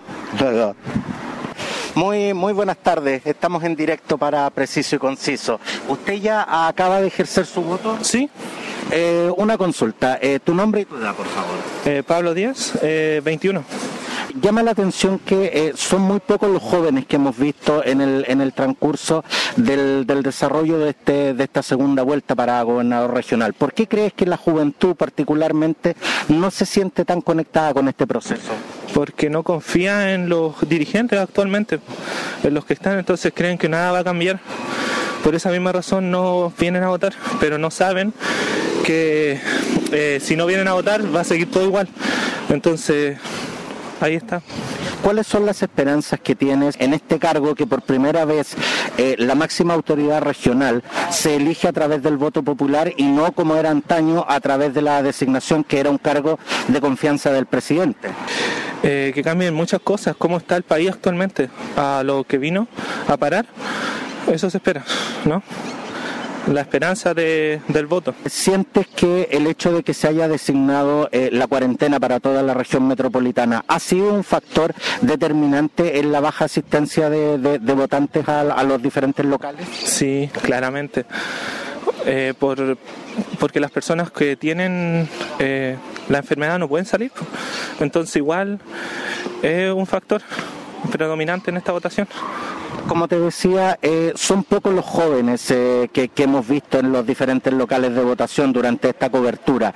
Muy, 1.95 2.35
muy 2.35 2.53
buenas 2.53 2.77
tardes. 2.77 3.23
Estamos 3.25 3.65
en 3.65 3.75
directo 3.75 4.19
para 4.19 4.51
Preciso 4.51 4.97
y 4.97 4.99
Conciso. 4.99 5.59
¿Usted 5.89 6.21
ya 6.21 6.69
acaba 6.69 7.01
de 7.01 7.07
ejercer 7.07 7.47
su 7.47 7.63
voto? 7.63 7.97
Sí. 8.03 8.29
Eh, 8.91 9.33
una 9.39 9.57
consulta. 9.57 10.19
Eh, 10.21 10.41
¿Tu 10.45 10.55
nombre 10.55 10.83
y 10.83 10.85
tu 10.85 10.97
edad, 10.97 11.15
por 11.15 11.27
favor? 11.27 11.57
Eh, 11.87 12.03
Pablo 12.07 12.35
Díaz, 12.35 12.79
21 12.83 13.65
llama 14.41 14.63
la 14.63 14.73
atención 14.73 15.19
que 15.19 15.51
eh, 15.53 15.73
son 15.77 16.03
muy 16.03 16.21
pocos 16.21 16.51
los 16.51 16.63
jóvenes 16.63 17.07
que 17.07 17.17
hemos 17.17 17.37
visto 17.37 17.85
en 17.85 18.01
el, 18.01 18.25
en 18.29 18.41
el 18.41 18.53
transcurso 18.53 19.25
del, 19.57 20.07
del 20.07 20.23
desarrollo 20.23 20.79
de, 20.79 20.91
este, 20.91 21.35
de 21.35 21.45
esta 21.45 21.63
segunda 21.63 22.03
vuelta 22.03 22.35
para 22.35 22.63
gobernador 22.63 23.15
regional. 23.15 23.55
¿Por 23.55 23.73
qué 23.73 23.87
crees 23.87 24.13
que 24.13 24.27
la 24.27 24.37
juventud 24.37 24.95
particularmente 24.95 25.97
no 26.29 26.51
se 26.51 26.67
siente 26.67 27.05
tan 27.05 27.21
conectada 27.21 27.75
con 27.75 27.89
este 27.89 28.07
proceso? 28.07 28.53
Porque 28.95 29.29
no 29.31 29.43
confía 29.43 30.15
en 30.15 30.29
los 30.29 30.55
dirigentes 30.69 31.19
actualmente, 31.19 31.81
en 32.43 32.55
los 32.55 32.65
que 32.65 32.75
están, 32.75 32.99
entonces 32.99 33.33
creen 33.35 33.59
que 33.59 33.69
nada 33.69 33.93
va 33.93 33.99
a 34.01 34.05
cambiar. 34.05 34.41
Por 35.23 35.35
esa 35.35 35.51
misma 35.51 35.73
razón 35.73 36.11
no 36.11 36.53
vienen 36.59 36.85
a 36.85 36.89
votar, 36.89 37.13
pero 37.41 37.59
no 37.59 37.71
saben 37.71 38.15
que 38.85 39.41
eh, 39.91 40.21
si 40.23 40.37
no 40.37 40.47
vienen 40.47 40.69
a 40.69 40.75
votar 40.75 41.03
va 41.15 41.23
a 41.23 41.25
seguir 41.25 41.51
todo 41.51 41.65
igual. 41.65 41.89
Entonces 42.49 43.19
ahí 44.01 44.15
está. 44.15 44.43
¿Cuáles 45.03 45.27
son 45.27 45.47
las 45.47 45.63
esperanzas 45.63 46.19
que 46.21 46.35
tienes 46.35 46.75
en 46.79 46.93
este 46.93 47.19
cargo 47.19 47.55
que 47.55 47.67
por 47.67 47.83
primera 47.83 48.25
vez 48.25 48.57
eh, 48.99 49.15
la 49.19 49.35
máxima 49.35 49.75
autoridad 49.75 50.21
regional 50.21 50.83
se 51.11 51.37
elige 51.37 51.69
a 51.69 51.73
través 51.73 52.03
del 52.03 52.17
voto 52.17 52.43
popular 52.43 52.93
y 52.97 53.05
no 53.05 53.33
como 53.33 53.57
era 53.57 53.71
antaño 53.71 54.25
a 54.29 54.41
través 54.41 54.75
de 54.75 54.83
la 54.83 55.03
designación 55.03 55.63
que 55.63 55.79
era 55.79 55.91
un 55.91 55.99
cargo 55.99 56.39
de 56.69 56.81
confianza 56.81 57.31
del 57.31 57.47
presidente? 57.47 58.09
Eh, 58.83 59.13
que 59.15 59.23
cambien 59.23 59.55
muchas 59.55 59.81
cosas, 59.81 60.17
cómo 60.17 60.39
está 60.39 60.57
el 60.57 60.63
país 60.63 60.91
actualmente, 60.91 61.51
a 61.77 62.03
lo 62.05 62.25
que 62.25 62.39
vino 62.39 62.69
a 63.09 63.17
parar, 63.17 63.47
eso 64.33 64.51
se 64.51 64.59
espera, 64.59 64.85
¿no? 65.25 65.43
La 66.47 66.61
esperanza 66.61 67.15
de, 67.15 67.61
del 67.69 67.87
voto. 67.87 68.15
¿Sientes 68.27 68.87
que 68.89 69.29
el 69.31 69.47
hecho 69.47 69.73
de 69.73 69.83
que 69.83 69.95
se 69.95 70.09
haya 70.09 70.29
designado 70.29 71.09
eh, 71.13 71.31
la 71.33 71.47
cuarentena 71.47 71.99
para 72.01 72.21
toda 72.21 72.43
la 72.43 72.55
región 72.55 72.87
metropolitana 72.87 73.65
ha 73.67 73.79
sido 73.79 74.13
un 74.13 74.25
factor 74.25 74.75
determinante 75.01 75.99
en 75.99 76.13
la 76.13 76.21
baja 76.21 76.47
asistencia 76.47 77.11
de, 77.11 77.59
votantes 77.59 78.29
a, 78.29 78.63
los 78.63 78.83
diferentes 78.83 79.25
locales? 79.25 79.67
Sí, 79.69 80.31
claramente. 80.43 81.05
Eh, 82.05 82.35
por, 82.39 82.79
porque 83.39 83.59
las 83.59 83.71
personas 83.71 84.11
que 84.11 84.37
tienen 84.37 85.09
eh, 85.39 85.77
la 86.09 86.19
enfermedad 86.19 86.59
no 86.59 86.69
pueden 86.69 86.87
salir. 86.87 87.11
Entonces 87.81 88.15
igual 88.17 88.61
es 89.43 89.73
un 89.73 89.87
factor 89.87 90.23
predominante 90.93 91.51
en 91.51 91.57
esta 91.57 91.73
votación 91.73 92.07
como 92.87 93.09
te 93.09 93.19
decía, 93.19 93.79
eh, 93.83 94.13
son 94.15 94.45
pocos 94.45 94.73
los 94.73 94.85
jóvenes 94.85 95.51
eh, 95.51 95.89
que, 95.93 96.11
hemos 96.17 96.47
visto 96.47 96.79
en 96.79 96.93
los 96.93 97.07
diferentes 97.07 97.53
locales 97.53 97.95
de 97.95 98.03
votación 98.03 98.53
durante 98.53 98.89
esta 98.89 99.11
cobertura. 99.11 99.75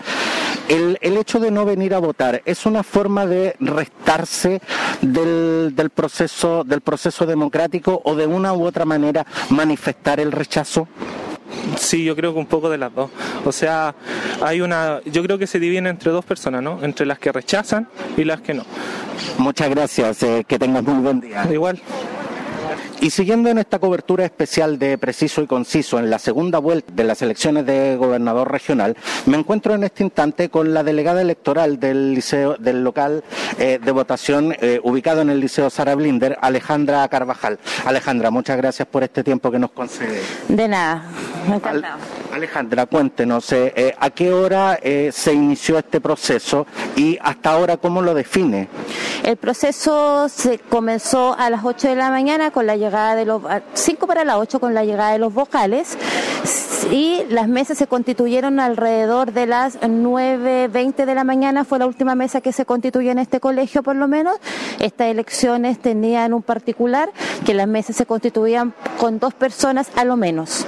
El, 0.68 0.98
hecho 1.02 1.38
de 1.40 1.50
no 1.50 1.64
venir 1.64 1.94
a 1.94 1.98
votar 1.98 2.42
es 2.44 2.66
una 2.66 2.82
forma 2.82 3.26
de 3.26 3.54
restarse 3.60 4.60
del, 5.02 5.72
del, 5.74 5.90
proceso, 5.90 6.64
del 6.64 6.80
proceso 6.80 7.26
democrático 7.26 8.00
o 8.04 8.14
de 8.14 8.26
una 8.26 8.54
u 8.54 8.64
otra 8.64 8.84
manera 8.84 9.26
manifestar 9.50 10.20
el 10.20 10.32
rechazo. 10.32 10.88
Sí, 11.76 12.04
yo 12.04 12.16
creo 12.16 12.32
que 12.32 12.38
un 12.38 12.46
poco 12.46 12.70
de 12.70 12.78
las 12.78 12.94
dos. 12.94 13.10
O 13.44 13.52
sea, 13.52 13.94
hay 14.40 14.60
una, 14.60 15.00
yo 15.04 15.22
creo 15.22 15.38
que 15.38 15.46
se 15.46 15.58
divide 15.58 15.88
entre 15.88 16.10
dos 16.10 16.24
personas, 16.24 16.62
¿no? 16.62 16.82
Entre 16.82 17.04
las 17.06 17.18
que 17.18 17.32
rechazan 17.32 17.88
y 18.16 18.24
las 18.24 18.40
que 18.40 18.54
no. 18.54 18.64
Muchas 19.38 19.68
gracias, 19.68 20.22
eh, 20.22 20.44
que 20.46 20.58
tengas 20.58 20.82
muy 20.82 21.02
buen 21.02 21.20
día. 21.20 21.46
Igual. 21.52 21.80
Y 23.02 23.08
siguiendo 23.08 23.48
en 23.48 23.56
esta 23.56 23.78
cobertura 23.78 24.26
especial 24.26 24.78
de 24.78 24.98
Preciso 24.98 25.40
y 25.40 25.46
Conciso 25.46 25.98
en 25.98 26.10
la 26.10 26.18
segunda 26.18 26.58
vuelta 26.58 26.92
de 26.94 27.04
las 27.04 27.22
elecciones 27.22 27.64
de 27.64 27.96
gobernador 27.96 28.52
regional, 28.52 28.94
me 29.24 29.38
encuentro 29.38 29.74
en 29.74 29.84
este 29.84 30.04
instante 30.04 30.50
con 30.50 30.74
la 30.74 30.82
delegada 30.82 31.22
electoral 31.22 31.80
del 31.80 32.12
liceo, 32.12 32.56
del 32.58 32.84
local 32.84 33.24
eh, 33.58 33.80
de 33.82 33.90
votación 33.90 34.54
eh, 34.60 34.80
ubicado 34.84 35.22
en 35.22 35.30
el 35.30 35.40
Liceo 35.40 35.70
Sara 35.70 35.94
Blinder, 35.94 36.36
Alejandra 36.42 37.08
Carvajal. 37.08 37.58
Alejandra, 37.86 38.30
muchas 38.30 38.58
gracias 38.58 38.86
por 38.86 39.02
este 39.02 39.24
tiempo 39.24 39.50
que 39.50 39.58
nos 39.58 39.70
concede. 39.70 40.20
De 40.48 40.68
nada, 40.68 41.02
me 41.48 41.58
Alejandra, 42.34 42.84
cuéntenos, 42.84 43.50
eh, 43.52 43.94
¿a 43.98 44.10
qué 44.10 44.30
hora 44.30 44.78
se 45.10 45.32
inició 45.32 45.78
este 45.78 46.02
proceso 46.02 46.66
y 46.96 47.18
hasta 47.22 47.52
ahora 47.52 47.78
cómo 47.78 48.02
lo 48.02 48.12
define? 48.12 48.68
El 49.24 49.36
proceso 49.36 50.28
se 50.28 50.58
comenzó 50.58 51.34
a 51.38 51.50
las 51.50 51.64
8 51.64 51.88
de 51.88 51.96
la 51.96 52.10
mañana 52.10 52.50
con 52.50 52.66
la 52.66 52.76
llegada 52.76 52.89
de 52.90 53.24
los 53.24 53.42
5 53.74 54.06
para 54.06 54.24
las 54.24 54.36
8 54.36 54.58
con 54.58 54.74
la 54.74 54.84
llegada 54.84 55.12
de 55.12 55.18
los 55.18 55.32
vocales 55.32 55.96
y 56.90 57.22
las 57.28 57.46
mesas 57.46 57.78
se 57.78 57.86
constituyeron 57.86 58.58
alrededor 58.58 59.32
de 59.32 59.46
las 59.46 59.80
9.20 59.80 61.04
de 61.04 61.14
la 61.14 61.24
mañana, 61.24 61.64
fue 61.64 61.78
la 61.78 61.86
última 61.86 62.14
mesa 62.14 62.40
que 62.40 62.52
se 62.52 62.64
constituyó 62.64 63.12
en 63.12 63.18
este 63.18 63.38
colegio 63.38 63.82
por 63.82 63.96
lo 63.96 64.08
menos. 64.08 64.36
Estas 64.80 65.08
elecciones 65.08 65.78
tenían 65.78 66.32
un 66.32 66.42
particular 66.42 67.10
que 67.44 67.54
las 67.54 67.68
mesas 67.68 67.96
se 67.96 68.06
constituían 68.06 68.74
con 68.98 69.18
dos 69.18 69.34
personas 69.34 69.88
a 69.96 70.04
lo 70.04 70.16
menos 70.16 70.66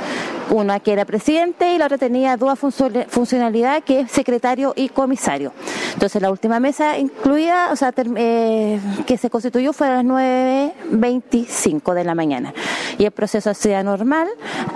una 0.51 0.81
que 0.81 0.93
era 0.93 1.05
presidente 1.05 1.75
y 1.75 1.79
la 1.79 1.87
otra 1.87 1.99
tenía 1.99 2.37
dos 2.37 2.59
funcionalidad 2.59 3.83
que 3.83 4.01
es 4.01 4.11
secretario 4.11 4.73
y 4.77 4.89
comisario. 4.89 5.53
Entonces 5.93 6.21
la 6.23 6.31
última 6.31 6.61
mesa 6.61 6.99
incluida, 6.99 7.71
o 7.73 7.77
sea, 7.77 7.93
eh, 8.17 8.81
que 9.07 9.17
se 9.19 9.31
constituyó 9.31 9.73
fue 9.73 9.89
a 9.89 10.03
las 10.03 10.05
9.25 10.05 11.95
de 11.95 12.05
la 12.05 12.15
mañana. 12.15 12.55
Y 12.99 13.05
el 13.05 13.11
proceso 13.11 13.51
ha 13.51 13.55
sido 13.55 13.83
normal, 13.83 14.29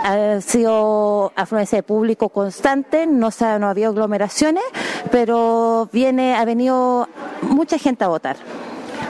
ha 0.02 0.40
sido 0.40 1.32
afluencia 1.36 1.78
de 1.78 1.82
público 1.82 2.28
constante, 2.28 3.06
no, 3.06 3.30
no 3.58 3.68
había 3.68 3.88
aglomeraciones, 3.88 4.64
pero 5.10 5.88
viene, 5.92 6.34
ha 6.34 6.44
venido 6.44 7.08
mucha 7.42 7.78
gente 7.78 8.04
a 8.04 8.08
votar. 8.08 8.36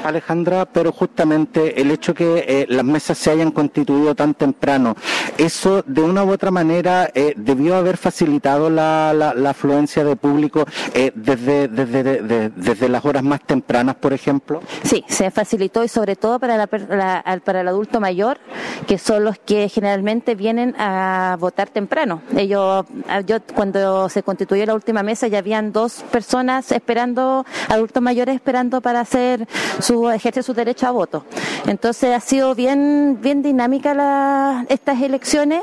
Alejandra, 0.05 0.66
pero 0.66 0.93
justamente 0.93 1.81
el 1.81 1.90
hecho 1.90 2.14
que 2.14 2.45
eh, 2.47 2.66
las 2.69 2.85
mesas 2.85 3.19
se 3.19 3.31
hayan 3.31 3.50
constituido 3.50 4.14
tan 4.14 4.35
temprano, 4.35 4.97
eso 5.38 5.83
de 5.87 6.02
una 6.02 6.25
u 6.25 6.31
otra 6.31 6.50
manera 6.50 7.11
eh, 7.14 7.35
debió 7.37 7.76
haber 7.76 7.97
facilitado 7.97 8.71
la, 8.71 9.11
afluencia 9.47 10.05
de 10.05 10.16
público 10.16 10.64
eh, 10.93 11.12
desde, 11.14 11.69
desde, 11.69 12.50
desde 12.50 12.88
las 12.88 13.05
horas 13.05 13.23
más 13.23 13.40
tempranas, 13.43 13.97
por 13.97 14.12
ejemplo. 14.12 14.61
Sí, 14.83 15.05
se 15.09 15.31
facilitó 15.31 15.85
y 15.85 15.88
sobre 15.88 16.16
todo 16.16 16.38
para, 16.38 16.57
la, 16.57 16.66
para 16.66 17.61
el 17.61 17.69
adulto 17.69 18.00
mayor, 18.00 18.38
que 18.87 18.99
son 18.99 19.25
los 19.25 19.38
que 19.38 19.69
generalmente 19.69 20.35
vienen 20.35 20.75
a 20.78 21.37
votar 21.38 21.69
temprano. 21.69 22.23
Ellos, 22.37 22.85
ah, 23.09 23.21
yo 23.21 23.38
cuando 23.55 24.09
se 24.09 24.23
constituyó 24.23 24.66
la 24.66 24.75
última 24.75 25.02
mesa 25.02 25.28
ya 25.28 25.38
habían 25.38 25.73
dos 25.73 26.05
personas 26.11 26.73
esperando, 26.73 27.45
adultos 27.69 28.02
mayores 28.02 28.35
esperando 28.35 28.81
para 28.81 29.00
hacer 29.00 29.47
su 29.80 30.11
ejercer 30.11 30.42
su 30.42 30.54
derecho 30.54 30.87
a 30.87 30.90
voto. 30.90 31.25
Entonces 31.66 32.14
ha 32.14 32.21
sido 32.21 32.54
bien 32.54 33.18
bien 33.21 33.42
dinámica 33.42 33.95
la, 33.95 34.66
estas 34.68 35.00
elecciones. 35.02 35.62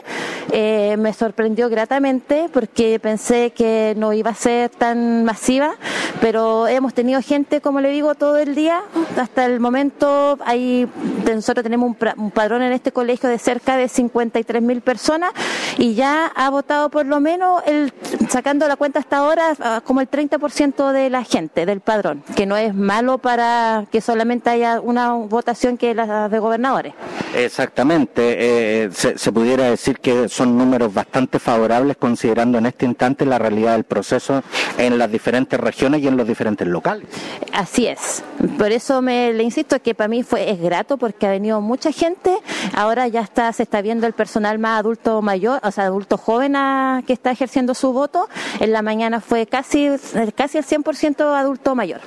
Eh, 0.52 0.96
me 0.98 1.14
sorprendió 1.14 1.70
gratamente 1.70 2.50
porque 2.52 3.00
pensé 3.00 3.52
que 3.52 3.94
no 3.98 4.14
iba 4.14 4.32
a 4.32 4.36
ser 4.36 4.70
tan 4.70 5.24
masiva, 5.24 5.76
pero 6.22 6.68
hemos 6.68 6.94
tenido 6.94 7.22
gente, 7.22 7.62
como 7.62 7.82
le 7.82 7.90
digo, 7.90 8.16
todo 8.16 8.38
el 8.38 8.56
día. 8.56 8.82
Hasta 9.18 9.46
el 9.46 9.60
momento 9.60 10.38
hay 10.46 10.88
nosotros 11.34 11.64
tenemos 11.64 11.96
un, 12.18 12.32
padrón 12.32 12.62
en 12.62 12.74
este 12.74 12.92
colegio 12.92 13.30
de 13.30 13.38
cerca 13.38 13.76
de 13.78 13.88
53 13.88 14.62
mil 14.62 14.82
personas 14.82 15.32
y 15.78 15.94
ya 15.94 16.28
ha 16.28 16.50
votado 16.50 16.90
por 16.90 17.06
lo 17.06 17.20
menos 17.20 17.62
el 17.66 17.94
sacando 18.30 18.68
la 18.68 18.76
cuenta 18.76 19.00
hasta 19.00 19.18
ahora 19.18 19.54
ah, 19.60 19.82
como 19.84 20.02
el 20.02 20.10
30% 20.10 20.92
de 20.92 21.10
la 21.10 21.24
gente 21.24 21.66
del 21.66 21.82
padrón, 21.82 22.24
que 22.36 22.46
no 22.46 22.58
es 22.58 22.74
malo 22.74 23.18
para 23.18 23.86
que 23.92 24.02
solamente 24.04 24.50
haya 24.50 24.80
una 24.80 25.14
votación 25.14 25.78
que 25.78 25.94
la 25.94 26.30
de 26.30 26.40
gobernadores. 26.40 26.94
Exactamente, 27.34 28.84
eh, 28.86 28.90
se, 28.92 29.32
pudiera 29.32 29.70
decir 29.70 30.00
que 30.00 30.30
son 30.30 30.58
números 30.58 30.94
bastante 30.94 31.40
favorables 31.40 31.98
considerando 31.98 32.58
en 32.60 32.68
este 32.68 32.86
instante 32.86 33.26
la 33.26 33.40
realidad 33.40 33.74
del 33.74 33.86
proceso 33.86 34.44
en 34.78 34.98
las 34.98 35.12
diferentes 35.12 35.60
regiones 35.60 36.02
y 36.02 36.08
en 36.08 36.18
los 36.18 36.28
diferentes 36.28 36.68
locales. 36.68 37.08
Así 37.54 37.88
es. 37.88 38.24
Por 38.58 38.72
eso 38.72 39.02
me 39.02 39.34
le 39.34 39.44
insisto 39.44 39.82
que 39.82 39.96
para 39.96 40.08
mí 40.08 40.22
fue 40.24 40.50
es 40.50 40.60
grato 40.60 40.98
porque 40.98 41.26
ha 41.26 41.32
venido 41.32 41.62
mucha 41.62 41.92
gente. 41.92 42.38
Ahora 42.76 43.08
ya 43.08 43.22
está 43.22 43.52
se 43.54 43.64
está 43.64 43.82
viendo 43.82 44.06
el 44.06 44.14
personal 44.14 44.60
más 44.60 44.80
adulto 44.80 45.22
mayor, 45.22 45.60
o 45.64 45.72
sea, 45.72 45.86
adulto 45.86 46.18
joven 46.18 46.56
a, 46.56 47.04
que 47.08 47.14
está 47.14 47.32
ejerciendo 47.32 47.74
su 47.74 47.94
voto. 47.94 48.28
En 48.60 48.74
la 48.74 48.82
mañana 48.82 49.22
fue 49.22 49.48
casi 49.48 49.90
casi 50.36 50.58
el 50.58 50.66
100% 50.66 51.22
adulto 51.36 51.76
mayor. 51.76 52.02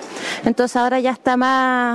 Entonces 0.45 0.77
ahora 0.77 1.01
ya 1.01 1.11
está 1.11 1.37
más 1.37 1.86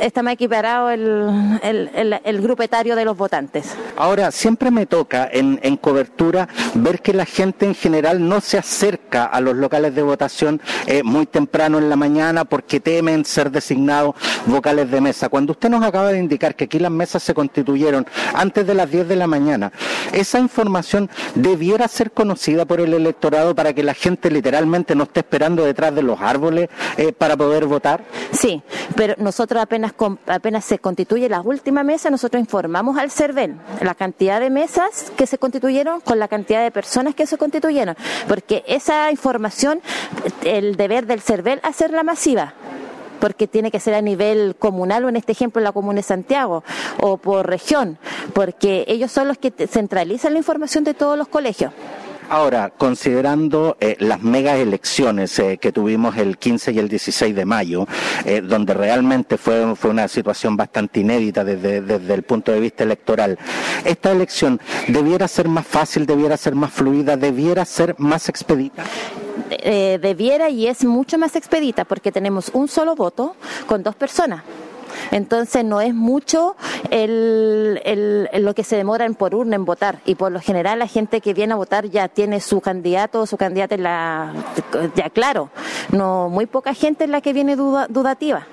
está 0.00 0.22
más 0.22 0.34
equiparado 0.34 0.90
el, 0.90 1.58
el, 1.62 2.20
el, 2.24 2.40
grupo 2.40 2.62
etario 2.62 2.96
de 2.96 3.04
los 3.04 3.16
votantes. 3.16 3.74
Ahora 3.96 4.30
siempre 4.30 4.70
me 4.70 4.86
toca 4.86 5.28
en, 5.32 5.58
en 5.62 5.76
cobertura 5.76 6.48
ver 6.74 7.00
que 7.00 7.12
la 7.12 7.24
gente 7.24 7.66
en 7.66 7.74
general 7.74 8.26
no 8.28 8.40
se 8.40 8.58
acerca 8.58 9.24
a 9.24 9.40
los 9.40 9.56
locales 9.56 9.94
de 9.94 10.02
votación 10.02 10.60
eh, 10.86 11.02
muy 11.02 11.26
temprano 11.26 11.78
en 11.78 11.88
la 11.88 11.96
mañana 11.96 12.44
porque 12.44 12.80
temen 12.80 13.24
ser 13.24 13.50
designados 13.50 14.14
vocales 14.46 14.90
de 14.90 15.00
mesa. 15.00 15.28
Cuando 15.28 15.52
usted 15.52 15.68
nos 15.68 15.82
acaba 15.82 16.12
de 16.12 16.18
indicar 16.18 16.54
que 16.54 16.64
aquí 16.64 16.78
las 16.78 16.90
mesas 16.90 17.22
se 17.22 17.34
constituyeron 17.34 18.06
antes 18.34 18.66
de 18.66 18.74
las 18.74 18.90
10 18.90 19.08
de 19.08 19.16
la 19.16 19.26
mañana, 19.26 19.72
esa 20.12 20.38
información 20.38 21.10
debiera 21.34 21.88
ser 21.88 22.12
conocida 22.12 22.64
por 22.64 22.80
el 22.80 22.94
electorado 22.94 23.54
para 23.54 23.72
que 23.72 23.82
la 23.82 23.94
gente 23.94 24.30
literalmente 24.30 24.94
no 24.94 25.04
esté 25.04 25.20
esperando 25.20 25.64
detrás 25.64 25.94
de 25.94 26.02
los 26.02 26.20
árboles 26.20 26.68
eh, 26.96 27.12
para 27.12 27.36
poder 27.36 27.66
votar. 27.66 28.04
Sí, 28.32 28.62
pero 28.94 29.14
nosotros 29.26 29.60
apenas, 29.60 29.92
apenas 30.28 30.64
se 30.64 30.78
constituye 30.78 31.28
la 31.28 31.40
última 31.40 31.82
mesa, 31.82 32.10
nosotros 32.10 32.40
informamos 32.40 32.96
al 32.96 33.10
CERVEL 33.10 33.56
la 33.82 33.96
cantidad 33.96 34.38
de 34.38 34.50
mesas 34.50 35.10
que 35.16 35.26
se 35.26 35.36
constituyeron 35.36 36.00
con 36.00 36.20
la 36.20 36.28
cantidad 36.28 36.62
de 36.62 36.70
personas 36.70 37.16
que 37.16 37.26
se 37.26 37.36
constituyeron, 37.36 37.96
porque 38.28 38.62
esa 38.68 39.10
información, 39.10 39.80
el 40.44 40.76
deber 40.76 41.06
del 41.06 41.22
CERVEL 41.22 41.58
hacerla 41.64 42.04
masiva 42.04 42.54
porque 43.18 43.48
tiene 43.48 43.72
que 43.72 43.80
ser 43.80 43.94
a 43.94 44.00
nivel 44.00 44.54
comunal 44.56 45.04
o 45.04 45.08
en 45.08 45.16
este 45.16 45.32
ejemplo 45.32 45.60
la 45.60 45.72
comuna 45.72 45.96
de 45.96 46.02
Santiago 46.02 46.62
o 47.00 47.16
por 47.16 47.48
región, 47.48 47.98
porque 48.32 48.84
ellos 48.86 49.10
son 49.10 49.26
los 49.26 49.38
que 49.38 49.50
centralizan 49.66 50.34
la 50.34 50.38
información 50.38 50.84
de 50.84 50.94
todos 50.94 51.18
los 51.18 51.26
colegios. 51.26 51.72
Ahora, 52.28 52.70
considerando 52.76 53.76
eh, 53.80 53.96
las 54.00 54.20
mega 54.20 54.56
elecciones 54.56 55.38
eh, 55.38 55.58
que 55.58 55.70
tuvimos 55.70 56.16
el 56.16 56.38
15 56.38 56.72
y 56.72 56.78
el 56.80 56.88
16 56.88 57.34
de 57.36 57.44
mayo, 57.44 57.86
eh, 58.24 58.40
donde 58.40 58.74
realmente 58.74 59.38
fue, 59.38 59.64
una 59.84 60.08
situación 60.08 60.56
bastante 60.56 61.00
inédita 61.00 61.44
desde, 61.44 61.80
desde 61.80 62.14
el 62.14 62.24
punto 62.24 62.50
de 62.50 62.58
vista 62.58 62.82
electoral, 62.82 63.38
esta 63.84 64.10
elección 64.10 64.60
debiera 64.88 65.28
ser 65.28 65.48
más 65.48 65.66
fácil, 65.66 66.04
debiera 66.04 66.36
ser 66.36 66.56
más 66.56 66.72
fluida, 66.72 67.16
debiera 67.16 67.64
ser 67.64 67.94
más 67.98 68.28
expedita. 68.28 68.84
debiera 70.00 70.50
y 70.50 70.66
es 70.66 70.84
mucho 70.84 71.18
más 71.18 71.36
expedita 71.36 71.84
porque 71.84 72.10
tenemos 72.10 72.50
un 72.52 72.66
solo 72.66 72.96
voto 72.96 73.36
con 73.66 73.84
dos 73.84 73.94
personas. 73.94 74.42
Entonces 75.10 75.64
no 75.64 75.80
es 75.80 75.94
mucho 75.94 76.56
el, 76.90 78.28
lo 78.32 78.54
que 78.54 78.64
se 78.64 78.76
demora 78.76 79.04
en 79.04 79.14
por 79.14 79.34
urna 79.34 79.56
en 79.56 79.64
votar 79.64 80.00
y 80.04 80.14
por 80.14 80.32
lo 80.32 80.40
general 80.40 80.78
la 80.78 80.86
gente 80.86 81.20
que 81.20 81.34
viene 81.34 81.52
a 81.52 81.56
votar 81.56 81.86
ya 81.86 82.08
tiene 82.08 82.40
su 82.40 82.60
candidato 82.60 83.20
o 83.20 83.26
su 83.26 83.36
candidata 83.36 83.74
en 83.74 83.82
la, 83.82 84.32
ya 84.94 85.10
claro. 85.10 85.50
No, 85.92 86.28
muy 86.28 86.46
poca 86.46 86.74
gente 86.74 87.04
es 87.04 87.10
la 87.10 87.20
que 87.20 87.32
viene 87.32 87.56
dudativa. 87.56 88.46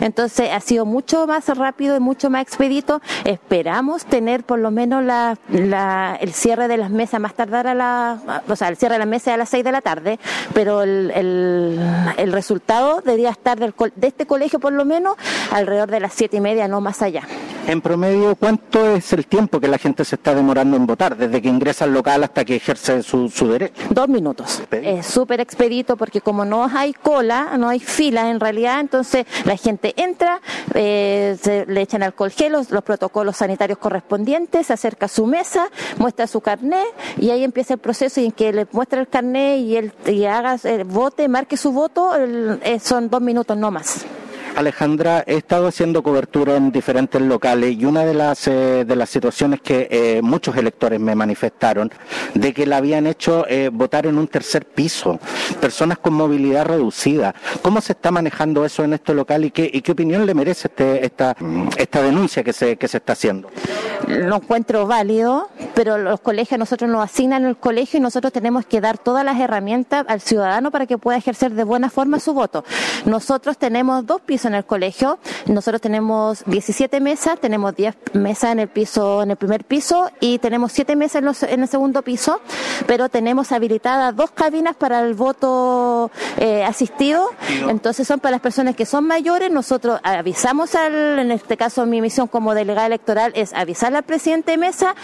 Entonces 0.00 0.50
ha 0.52 0.60
sido 0.60 0.84
mucho 0.84 1.26
más 1.26 1.48
rápido 1.56 1.96
y 1.96 2.00
mucho 2.00 2.30
más 2.30 2.42
expedito. 2.42 3.00
Esperamos 3.24 4.04
tener 4.04 4.44
por 4.44 4.58
lo 4.58 4.70
menos 4.70 5.04
la, 5.04 5.36
el 6.20 6.32
cierre 6.32 6.68
de 6.68 6.76
las 6.76 6.90
mesas 6.90 7.20
más 7.20 7.34
tardar 7.34 7.66
a 7.66 7.74
la, 7.74 8.42
o 8.48 8.56
sea, 8.56 8.68
el 8.68 8.76
cierre 8.76 8.94
de 8.94 9.00
las 9.00 9.08
mesas 9.08 9.34
a 9.34 9.36
las 9.36 9.48
6 9.48 9.64
de 9.64 9.72
la 9.72 9.80
tarde, 9.80 10.18
pero 10.54 10.82
el, 10.82 11.10
el, 11.14 11.80
el 12.16 12.32
resultado 12.32 13.00
debería 13.04 13.30
estar 13.30 13.58
del, 13.58 13.74
de 13.94 14.06
este 14.06 14.26
colegio 14.26 14.58
por 14.58 14.72
lo 14.72 14.84
menos 14.84 15.16
alrededor 15.50 15.90
de 15.90 16.00
las 16.00 16.14
siete 16.14 16.38
y 16.38 16.40
media, 16.40 16.68
no 16.68 16.80
más 16.80 17.02
allá. 17.02 17.22
En 17.66 17.80
promedio, 17.80 18.36
¿cuánto 18.36 18.94
es 18.94 19.12
el 19.12 19.26
tiempo 19.26 19.58
que 19.58 19.66
la 19.66 19.76
gente 19.76 20.04
se 20.04 20.14
está 20.14 20.36
demorando 20.36 20.76
en 20.76 20.86
votar, 20.86 21.16
desde 21.16 21.42
que 21.42 21.48
ingresa 21.48 21.84
al 21.84 21.92
local 21.92 22.22
hasta 22.22 22.44
que 22.44 22.54
ejerce 22.54 23.02
su, 23.02 23.28
su 23.28 23.48
derecho? 23.48 23.74
Dos 23.90 24.08
minutos. 24.08 24.62
Es 24.70 25.06
súper 25.06 25.40
expedito 25.40 25.96
porque 25.96 26.20
como 26.20 26.44
no 26.44 26.70
hay 26.72 26.92
cola, 26.92 27.56
no 27.58 27.68
hay 27.68 27.80
fila 27.80 28.30
en 28.30 28.38
realidad, 28.38 28.78
entonces 28.78 29.26
la 29.44 29.56
gente 29.56 29.94
entra, 29.96 30.40
eh, 30.74 31.36
se 31.42 31.66
le 31.66 31.80
echan 31.80 32.04
alcohol 32.04 32.30
gel, 32.30 32.52
los, 32.52 32.70
los, 32.70 32.84
protocolos 32.84 33.38
sanitarios 33.38 33.78
correspondientes, 33.78 34.68
se 34.68 34.72
acerca 34.72 35.06
a 35.06 35.08
su 35.08 35.26
mesa, 35.26 35.68
muestra 35.98 36.28
su 36.28 36.40
carnet 36.40 36.86
y 37.18 37.30
ahí 37.30 37.42
empieza 37.42 37.74
el 37.74 37.80
proceso 37.80 38.20
y 38.20 38.26
en 38.26 38.32
que 38.32 38.52
le 38.52 38.68
muestra 38.70 39.00
el 39.00 39.08
carnet 39.08 39.58
y 39.58 39.76
él 39.76 39.92
y 40.06 40.24
haga 40.26 40.56
el 40.62 40.84
vote, 40.84 41.26
marque 41.26 41.56
su 41.56 41.72
voto, 41.72 42.14
el, 42.14 42.60
eh, 42.62 42.78
son 42.78 43.10
dos 43.10 43.20
minutos 43.20 43.56
no 43.56 43.72
más. 43.72 44.06
Alejandra, 44.56 45.22
he 45.26 45.36
estado 45.36 45.68
haciendo 45.68 46.02
cobertura 46.02 46.56
en 46.56 46.72
diferentes 46.72 47.20
locales 47.20 47.76
y 47.78 47.84
una 47.84 48.04
de 48.04 48.14
las 48.14 48.48
eh, 48.48 48.84
de 48.86 48.96
las 48.96 49.10
situaciones 49.10 49.60
que 49.60 49.86
eh, 49.90 50.20
muchos 50.22 50.56
electores 50.56 50.98
me 50.98 51.14
manifestaron 51.14 51.90
de 52.34 52.54
que 52.54 52.66
la 52.66 52.78
habían 52.78 53.06
hecho 53.06 53.46
eh, 53.48 53.68
votar 53.70 54.06
en 54.06 54.16
un 54.16 54.28
tercer 54.28 54.64
piso, 54.64 55.20
personas 55.60 55.98
con 55.98 56.14
movilidad 56.14 56.64
reducida. 56.64 57.34
¿Cómo 57.60 57.80
se 57.82 57.92
está 57.92 58.10
manejando 58.10 58.64
eso 58.64 58.82
en 58.82 58.94
este 58.94 59.12
local 59.12 59.44
y 59.44 59.50
qué, 59.50 59.70
y 59.72 59.82
qué 59.82 59.92
opinión 59.92 60.24
le 60.24 60.34
merece 60.34 60.68
este, 60.68 61.04
esta, 61.04 61.36
esta 61.76 62.02
denuncia 62.02 62.42
que 62.42 62.52
se, 62.52 62.76
que 62.76 62.88
se 62.88 62.96
está 62.96 63.12
haciendo? 63.12 63.50
Lo 64.06 64.36
encuentro 64.36 64.86
válido, 64.86 65.50
pero 65.76 65.98
los 65.98 66.20
colegios 66.20 66.58
nosotros 66.58 66.90
nos 66.90 67.04
asignan 67.04 67.44
el 67.44 67.54
colegio 67.54 67.98
y 67.98 68.00
nosotros 68.00 68.32
tenemos 68.32 68.64
que 68.64 68.80
dar 68.80 68.96
todas 68.96 69.26
las 69.26 69.38
herramientas 69.38 70.06
al 70.08 70.22
ciudadano 70.22 70.70
para 70.70 70.86
que 70.86 70.96
pueda 70.96 71.18
ejercer 71.18 71.52
de 71.52 71.64
buena 71.64 71.90
forma 71.90 72.18
su 72.18 72.32
voto. 72.32 72.64
Nosotros 73.04 73.58
tenemos 73.58 74.06
dos 74.06 74.22
pisos 74.22 74.46
en 74.46 74.54
el 74.54 74.64
colegio. 74.64 75.18
Nosotros 75.44 75.82
tenemos 75.82 76.42
17 76.46 76.98
mesas, 77.00 77.38
tenemos 77.40 77.76
10 77.76 77.94
mesas 78.14 78.52
en 78.52 78.60
el 78.60 78.68
piso, 78.68 79.22
en 79.22 79.32
el 79.32 79.36
primer 79.36 79.64
piso 79.64 80.10
y 80.18 80.38
tenemos 80.38 80.72
7 80.72 80.96
mesas 80.96 81.16
en, 81.16 81.26
los, 81.26 81.42
en 81.42 81.60
el 81.60 81.68
segundo 81.68 82.00
piso, 82.00 82.40
pero 82.86 83.10
tenemos 83.10 83.52
habilitadas 83.52 84.16
dos 84.16 84.30
cabinas 84.30 84.76
para 84.76 85.00
el 85.00 85.12
voto 85.12 86.10
eh, 86.38 86.64
asistido. 86.64 87.28
Entonces 87.68 88.08
son 88.08 88.18
para 88.18 88.32
las 88.32 88.40
personas 88.40 88.76
que 88.76 88.86
son 88.86 89.06
mayores. 89.06 89.50
Nosotros 89.50 90.00
avisamos 90.02 90.74
al, 90.74 91.18
en 91.18 91.32
este 91.32 91.58
caso 91.58 91.84
mi 91.84 92.00
misión 92.00 92.28
como 92.28 92.54
delegada 92.54 92.86
electoral 92.86 93.32
es 93.34 93.52
avisar 93.52 93.94
al 93.94 94.04
presidente 94.04 94.52
de 94.52 94.56
mesa 94.56 94.94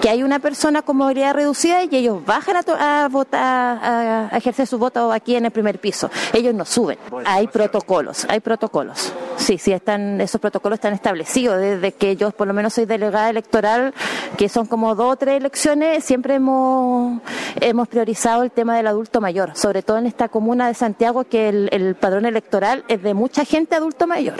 que 0.00 0.08
hay 0.08 0.21
una 0.24 0.38
persona 0.38 0.82
con 0.82 0.96
movilidad 0.96 1.34
reducida 1.34 1.84
y 1.84 1.88
ellos 1.92 2.24
bajan 2.24 2.56
a, 2.56 3.04
a 3.04 3.08
votar, 3.08 3.40
a, 3.40 4.28
a 4.32 4.36
ejercer 4.36 4.66
su 4.66 4.78
voto 4.78 5.12
aquí 5.12 5.36
en 5.36 5.46
el 5.46 5.50
primer 5.50 5.78
piso. 5.78 6.10
Ellos 6.32 6.54
no 6.54 6.64
suben. 6.64 6.98
Hay 7.24 7.48
protocolos, 7.48 8.26
hay 8.28 8.40
protocolos. 8.40 9.12
Sí, 9.36 9.58
sí, 9.58 9.72
están, 9.72 10.20
esos 10.20 10.40
protocolos 10.40 10.76
están 10.76 10.94
establecidos. 10.94 11.58
Desde 11.58 11.92
que 11.92 12.16
yo 12.16 12.30
por 12.30 12.46
lo 12.46 12.54
menos 12.54 12.74
soy 12.74 12.86
delegada 12.86 13.30
electoral, 13.30 13.94
que 14.36 14.48
son 14.48 14.66
como 14.66 14.94
dos 14.94 15.12
o 15.12 15.16
tres 15.16 15.36
elecciones, 15.36 16.04
siempre 16.04 16.34
hemos, 16.34 17.20
hemos 17.60 17.88
priorizado 17.88 18.42
el 18.42 18.50
tema 18.50 18.76
del 18.76 18.86
adulto 18.86 19.20
mayor, 19.20 19.52
sobre 19.56 19.82
todo 19.82 19.98
en 19.98 20.06
esta 20.06 20.28
comuna 20.28 20.68
de 20.68 20.74
Santiago, 20.74 21.24
que 21.24 21.48
el, 21.48 21.68
el 21.72 21.94
padrón 21.94 22.26
electoral 22.26 22.84
es 22.88 23.02
de 23.02 23.14
mucha 23.14 23.44
gente 23.44 23.74
adulto 23.74 24.06
mayor. 24.06 24.36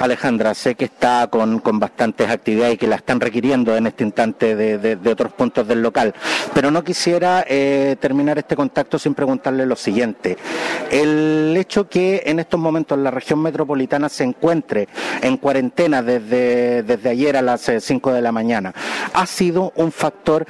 Alejandra, 0.00 0.54
sé 0.54 0.74
que 0.74 0.86
está 0.86 1.28
con, 1.28 1.60
con, 1.60 1.78
bastantes 1.78 2.28
actividades 2.28 2.74
y 2.74 2.78
que 2.78 2.86
la 2.86 2.96
están 2.96 3.20
requiriendo 3.20 3.76
en 3.76 3.86
este 3.86 4.04
instante 4.04 4.56
de, 4.56 4.78
de, 4.78 4.96
de 5.04 5.12
otros 5.12 5.32
puntos 5.32 5.68
del 5.68 5.82
local, 5.82 6.14
pero 6.52 6.70
no 6.70 6.82
quisiera 6.82 7.44
eh, 7.46 7.96
terminar 8.00 8.38
este 8.38 8.56
contacto 8.56 8.98
sin 8.98 9.14
preguntarle 9.14 9.66
lo 9.66 9.76
siguiente. 9.76 10.36
El 10.90 11.54
hecho 11.56 11.88
que 11.88 12.22
en 12.26 12.40
estos 12.40 12.58
momentos 12.58 12.98
la 12.98 13.10
región 13.10 13.40
metropolitana 13.40 14.08
se 14.08 14.24
encuentre 14.24 14.88
en 15.22 15.36
cuarentena 15.36 16.02
desde, 16.02 16.82
desde 16.82 17.08
ayer 17.08 17.36
a 17.36 17.42
las 17.42 17.70
5 17.78 18.12
de 18.12 18.22
la 18.22 18.32
mañana, 18.32 18.74
¿ha 19.12 19.26
sido 19.26 19.72
un 19.76 19.92
factor 19.92 20.46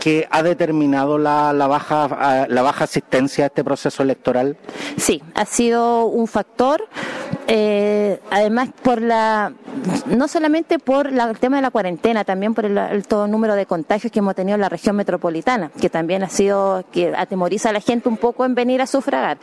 que 0.00 0.26
ha 0.30 0.42
determinado 0.42 1.18
la, 1.18 1.52
la, 1.52 1.66
baja, 1.66 2.46
la 2.48 2.62
baja 2.62 2.84
asistencia 2.84 3.44
a 3.44 3.46
este 3.48 3.64
proceso 3.64 4.02
electoral? 4.02 4.56
Sí, 4.96 5.22
ha 5.34 5.44
sido 5.44 6.06
un 6.06 6.28
factor. 6.28 6.86
Eh, 7.48 8.20
además, 8.30 8.70
por 8.82 9.02
la 9.02 9.52
no 10.06 10.28
solamente 10.28 10.78
por 10.78 11.12
la, 11.12 11.30
el 11.30 11.38
tema 11.38 11.56
de 11.56 11.62
la 11.62 11.70
cuarentena, 11.70 12.24
también 12.24 12.54
por 12.54 12.64
el 12.64 12.78
alto 12.78 13.26
número 13.26 13.54
de 13.54 13.66
contagios 13.66 13.95
que 14.00 14.18
hemos 14.18 14.34
tenido 14.34 14.54
en 14.54 14.60
la 14.60 14.68
región 14.68 14.96
metropolitana, 14.96 15.70
que 15.80 15.90
también 15.90 16.22
ha 16.22 16.28
sido 16.28 16.84
que 16.92 17.14
atemoriza 17.16 17.70
a 17.70 17.72
la 17.72 17.80
gente 17.80 18.08
un 18.08 18.16
poco 18.16 18.44
en 18.44 18.54
venir 18.54 18.82
a 18.82 18.86
sufragar. 18.86 19.38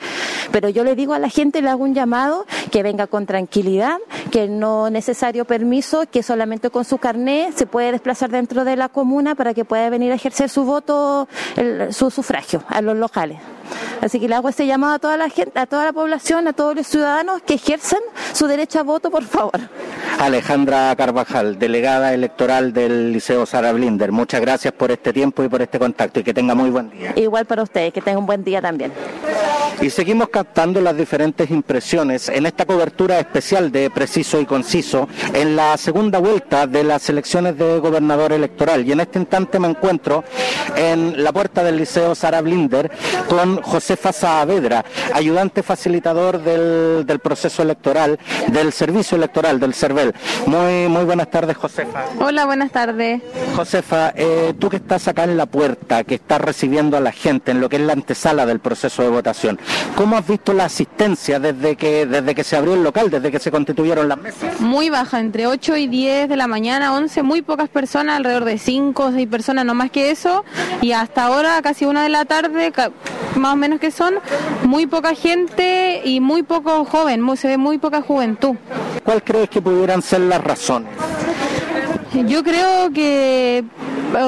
Pero 0.52 0.70
yo 0.70 0.84
le 0.84 0.96
digo 0.96 1.14
a 1.14 1.20
la 1.20 1.30
gente, 1.30 1.62
le 1.62 1.70
hago 1.70 1.84
un 1.84 1.94
llamado 1.94 2.46
que 2.72 2.84
venga 2.84 3.08
con 3.08 3.26
tranquilidad, 3.26 3.98
que 4.32 4.48
no 4.48 4.90
necesario 4.90 5.46
permiso, 5.46 6.04
que 6.10 6.24
solamente 6.24 6.70
con 6.70 6.86
su 6.86 6.98
carnet 6.98 7.56
se 7.56 7.66
puede 7.66 7.92
desplazar 7.92 8.30
dentro 8.30 8.64
de 8.66 8.76
la 8.76 8.90
comuna 8.90 9.36
para 9.36 9.54
que 9.54 9.66
pueda 9.66 9.90
venir 9.90 10.12
a 10.12 10.16
ejercer 10.16 10.50
su 10.50 10.64
voto, 10.64 11.28
el, 11.56 11.94
su 11.94 12.12
sufragio 12.12 12.64
a 12.68 12.82
los 12.82 12.96
locales. 12.98 13.40
Así 14.02 14.20
que 14.20 14.28
le 14.28 14.36
hago 14.36 14.50
ese 14.50 14.66
llamado 14.66 14.94
a 14.94 15.00
toda 15.00 15.18
la 15.18 15.30
gente, 15.30 15.58
a 15.60 15.66
toda 15.66 15.86
la 15.86 15.94
población, 15.94 16.48
a 16.48 16.54
todos 16.54 16.76
los 16.76 16.88
ciudadanos 16.88 17.42
que 17.42 17.56
ejercen 17.56 18.00
su 18.34 18.48
derecho 18.48 18.80
a 18.80 18.84
voto, 18.84 19.10
por 19.10 19.24
favor. 19.24 19.60
Alejandra 20.20 20.96
Carvajal, 20.96 21.60
delegada 21.60 22.14
electoral 22.14 22.74
del 22.74 23.12
Liceo 23.12 23.46
Sara 23.46 23.72
Blinder, 23.74 24.12
muchas 24.12 24.42
gracias 24.42 24.74
por 24.74 24.92
este 24.92 25.12
tiempo 25.12 25.44
y 25.44 25.50
por 25.50 25.62
este 25.62 25.80
contacto 25.80 26.20
y 26.20 26.24
que 26.24 26.34
tenga 26.34 26.56
muy 26.56 26.70
buen 26.70 26.90
día. 26.90 27.14
Igual 27.16 27.46
para 27.46 27.64
ustedes, 27.64 27.94
que 27.94 28.02
tenga 28.02 28.20
un 28.20 28.26
buen 28.26 28.44
día 28.44 28.62
también. 28.62 28.92
Y 29.82 29.90
seguimos 29.90 30.30
captando 30.30 30.80
las 30.80 30.96
diferentes 30.96 31.50
impresiones 31.52 32.30
en 32.30 32.46
esta 32.46 32.66
cobertura 32.66 33.20
especial 33.20 33.72
de 33.72 33.90
Preciso 33.90 34.40
y 34.40 34.46
Conciso 34.46 35.10
en 35.34 35.56
la 35.56 35.76
segunda 35.78 36.20
vuelta 36.20 36.68
de 36.68 36.84
las 36.84 37.10
elecciones 37.10 37.58
de 37.58 37.80
gobernador 37.80 38.32
electoral. 38.32 38.88
Y 38.88 38.92
en 38.92 39.02
este 39.02 39.20
instante 39.20 39.60
me 39.60 39.68
encuentro 39.68 40.24
en 40.76 41.22
la 41.24 41.32
puerta 41.34 41.64
del 41.64 41.78
Liceo 41.78 42.16
Sara 42.16 42.42
Blinder 42.42 42.92
con 43.28 43.62
Josefa 43.62 44.14
Saavedra, 44.14 44.86
ayudante 45.14 45.64
facilitador 45.64 46.42
del, 46.42 47.06
del 47.06 47.20
proceso 47.20 47.62
electoral, 47.62 48.20
del 48.48 48.72
servicio 48.72 49.18
electoral, 49.18 49.60
del 49.60 49.74
CERVEL. 49.74 50.14
Muy, 50.46 50.88
muy 50.88 51.04
buenas 51.04 51.30
tardes, 51.30 51.58
Josefa. 51.58 52.06
Hola, 52.20 52.46
buenas 52.46 52.72
tardes. 52.72 53.22
Josefa, 53.56 54.14
eh, 54.16 54.54
tú 54.58 54.70
que 54.70 54.78
estás 54.78 55.08
acá 55.08 55.26
en 55.26 55.36
la 55.38 55.46
puerta, 55.46 56.04
que 56.04 56.16
estás 56.16 56.40
recibiendo 56.42 56.98
a 56.98 57.00
la 57.00 57.12
gente 57.12 57.52
en 57.52 57.60
lo 57.60 57.70
que 57.70 57.78
es 57.78 57.82
la 57.82 57.94
antesala 57.94 58.46
del 58.46 58.60
proceso 58.60 59.04
de 59.04 59.10
votación, 59.10 59.60
¿cómo 59.96 60.18
has 60.18 60.28
visto 60.28 60.54
la 60.54 60.66
asistencia 60.66 61.40
desde 61.40 61.76
que, 61.76 62.06
desde 62.06 62.36
que 62.36 62.44
se 62.44 62.56
abrió 62.56 62.74
el 62.74 62.84
local, 62.84 63.10
desde 63.10 63.32
que 63.32 63.40
se 63.40 63.52
constituyeron 63.52 64.08
las 64.08 64.18
mesas? 64.18 64.60
Muy 64.60 64.90
baja, 64.90 65.20
entre 65.20 65.48
8 65.48 65.78
y 65.78 65.88
10 65.88 66.30
de 66.30 66.36
la 66.36 66.48
mañana, 66.48 66.94
11, 66.94 67.24
muy 67.24 67.42
pocas 67.42 67.70
personas, 67.70 68.18
alrededor 68.18 68.46
de 68.46 68.58
5 68.58 69.04
o 69.04 69.12
6 69.12 69.28
personas, 69.28 69.66
no 69.66 69.74
más 69.74 69.92
que 69.92 70.12
eso, 70.12 70.46
y 70.82 70.92
hasta 70.92 71.26
ahora, 71.26 71.62
casi 71.62 71.86
una 71.86 72.04
de 72.04 72.10
la 72.10 72.26
tarde, 72.26 72.72
más 73.36 73.54
o 73.54 73.56
menos 73.56 73.80
que 73.80 73.92
son, 73.92 74.16
muy 74.64 74.88
poca 74.88 75.16
gente 75.16 76.02
y 76.04 76.20
muy 76.20 76.44
poco 76.44 76.86
joven, 76.86 77.22
se 77.36 77.48
ve 77.48 77.58
muy 77.58 77.78
poca 77.78 78.02
juventud. 78.02 78.56
¿Cuál 79.04 79.24
crees 79.24 79.50
que 79.50 79.62
pudieran 79.62 80.02
ser 80.02 80.22
las 80.22 80.44
razones? 80.44 80.90
Yo 82.28 82.44
creo 82.44 82.92
que 82.92 83.64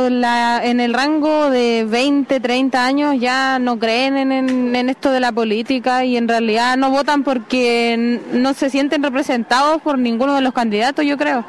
la, 0.09 0.65
en 0.65 0.79
el 0.79 0.93
rango 0.93 1.49
de 1.51 1.85
20, 1.87 2.39
30 2.39 2.83
años 2.83 3.15
ya 3.19 3.59
no 3.59 3.77
creen 3.77 4.17
en, 4.17 4.75
en, 4.75 4.89
esto 4.89 5.11
de 5.11 5.19
la 5.19 5.31
política 5.31 6.03
y 6.03 6.17
en 6.17 6.27
realidad 6.27 6.77
no 6.77 6.89
votan 6.89 7.23
porque 7.23 8.19
no 8.31 8.53
se 8.53 8.69
sienten 8.69 9.03
representados 9.03 9.81
por 9.81 9.99
ninguno 9.99 10.33
de 10.33 10.41
los 10.41 10.53
candidatos, 10.53 11.05
yo 11.05 11.17
creo. 11.17 11.45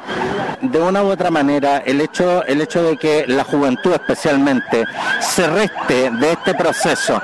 De 0.61 0.81
una 0.81 1.03
u 1.03 1.07
otra 1.07 1.31
manera, 1.31 1.79
el 1.79 2.01
hecho, 2.01 2.45
el 2.45 2.61
hecho 2.61 2.83
de 2.83 2.97
que 2.97 3.25
la 3.27 3.45
juventud 3.45 3.93
especialmente 3.93 4.85
se 5.21 5.47
reste 5.47 6.11
de 6.11 6.33
este 6.33 6.55
proceso 6.55 7.21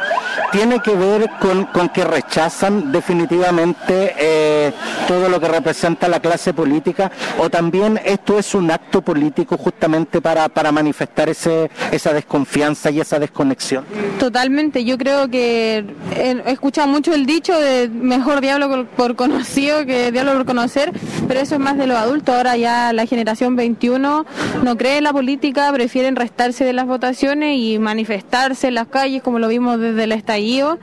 tiene 0.50 0.80
que 0.80 0.94
ver 0.94 1.30
con, 1.40 1.64
con 1.66 1.88
que 1.88 2.04
rechazan 2.04 2.92
definitivamente 2.92 4.14
eh, 4.18 4.72
todo 5.08 5.28
lo 5.28 5.40
que 5.40 5.48
representa 5.48 6.08
la 6.08 6.20
clase 6.20 6.52
política 6.52 7.10
o 7.38 7.48
también 7.48 8.00
esto 8.04 8.38
es 8.38 8.54
un 8.54 8.70
acto 8.70 9.01
político 9.02 9.56
justamente 9.56 10.20
para, 10.20 10.48
para 10.48 10.72
manifestar 10.72 11.28
ese, 11.28 11.70
esa 11.90 12.12
desconfianza 12.12 12.90
y 12.90 13.00
esa 13.00 13.18
desconexión. 13.18 13.84
Totalmente, 14.18 14.84
yo 14.84 14.98
creo 14.98 15.28
que 15.28 15.84
he 16.16 16.42
escuchado 16.46 16.88
mucho 16.88 17.14
el 17.14 17.26
dicho 17.26 17.58
de 17.58 17.88
mejor 17.88 18.40
diablo 18.40 18.86
por 18.96 19.16
conocido 19.16 19.84
que 19.86 20.12
diablo 20.12 20.34
por 20.34 20.46
conocer, 20.46 20.92
pero 21.28 21.40
eso 21.40 21.56
es 21.56 21.60
más 21.60 21.76
de 21.76 21.86
los 21.86 21.96
adultos, 21.96 22.34
ahora 22.34 22.56
ya 22.56 22.92
la 22.92 23.06
generación 23.06 23.56
21 23.56 24.26
no 24.62 24.76
cree 24.76 24.98
en 24.98 25.04
la 25.04 25.12
política, 25.12 25.72
prefieren 25.72 26.16
restarse 26.16 26.64
de 26.64 26.72
las 26.72 26.86
votaciones 26.86 27.58
y 27.58 27.78
manifestarse 27.78 28.68
en 28.68 28.74
las 28.74 28.88
calles 28.88 29.22
como 29.22 29.38
lo 29.38 29.48
vimos 29.48 29.78
desde 29.78 30.04
el 30.04 30.12
estallido 30.12 30.78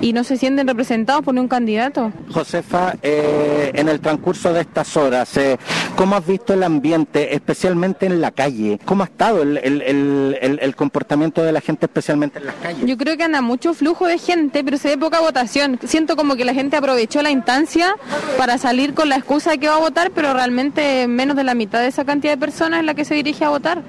y 0.00 0.12
no 0.12 0.24
se 0.24 0.36
sienten 0.36 0.66
representados 0.66 1.22
por 1.22 1.34
un 1.34 1.48
candidato. 1.48 2.12
Josefa, 2.30 2.94
eh, 3.02 3.70
en 3.74 3.88
el 3.88 4.00
transcurso 4.00 4.52
de 4.52 4.60
estas 4.62 4.96
horas, 4.96 5.36
eh, 5.36 5.58
¿cómo 5.96 6.16
has 6.16 6.26
visto 6.26 6.54
el 6.54 6.62
ambiente, 6.62 7.34
especialmente 7.34 8.06
en 8.06 8.20
la 8.20 8.30
calle? 8.30 8.78
¿Cómo 8.84 9.02
ha 9.02 9.06
estado 9.06 9.42
el, 9.42 9.58
el, 9.58 10.76
comportamiento 10.76 11.42
de 11.42 11.52
la 11.52 11.60
gente, 11.60 11.86
especialmente 11.86 12.38
en 12.38 12.46
las 12.46 12.54
calles? 12.56 12.86
Yo 12.86 12.96
creo 12.96 13.16
que 13.16 13.24
anda 13.24 13.40
mucho 13.40 13.74
flujo 13.74 14.06
de 14.06 14.18
gente, 14.18 14.64
pero 14.64 14.78
se 14.78 14.88
ve 14.88 14.98
poca 14.98 15.20
votación. 15.20 15.78
Siento 15.84 16.16
como 16.16 16.36
que 16.36 16.44
la 16.44 16.54
gente 16.54 16.76
aprovechó 16.76 17.22
la 17.22 17.30
instancia 17.30 17.96
para 18.36 18.58
salir 18.58 18.94
con 18.94 19.08
la 19.08 19.16
excusa 19.16 19.52
de 19.52 19.58
que 19.58 19.68
va 19.68 19.76
a 19.76 19.80
votar, 19.80 20.10
pero 20.10 20.32
realmente 20.32 21.06
menos 21.06 21.36
de 21.36 21.44
la 21.44 21.54
mitad 21.54 21.80
de 21.80 21.88
esa 21.88 22.04
cantidad 22.04 22.32
de 22.32 22.38
personas 22.38 22.80
es 22.80 22.86
la 22.86 22.94
que 22.94 23.04
se 23.04 23.14
dirige 23.14 23.44
a 23.44 23.50
votar. 23.50 23.82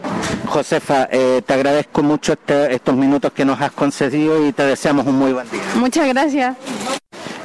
Josefa, 0.46 1.08
eh, 1.12 1.42
te 1.46 1.54
agradezco 1.54 2.04
mucho 2.04 2.34
este, 2.34 2.74
estos 2.74 2.96
minutos 2.96 3.32
que 3.34 3.46
nos 3.46 3.60
has 3.62 3.72
concedido 3.72 4.46
y 4.46 4.52
te 4.52 4.64
deseamos 4.64 5.06
un 5.08 5.18
muy 5.18 5.34
buen 5.34 5.50
día. 5.50 5.62
Muchas 5.76 6.08
gracias. 6.08 6.56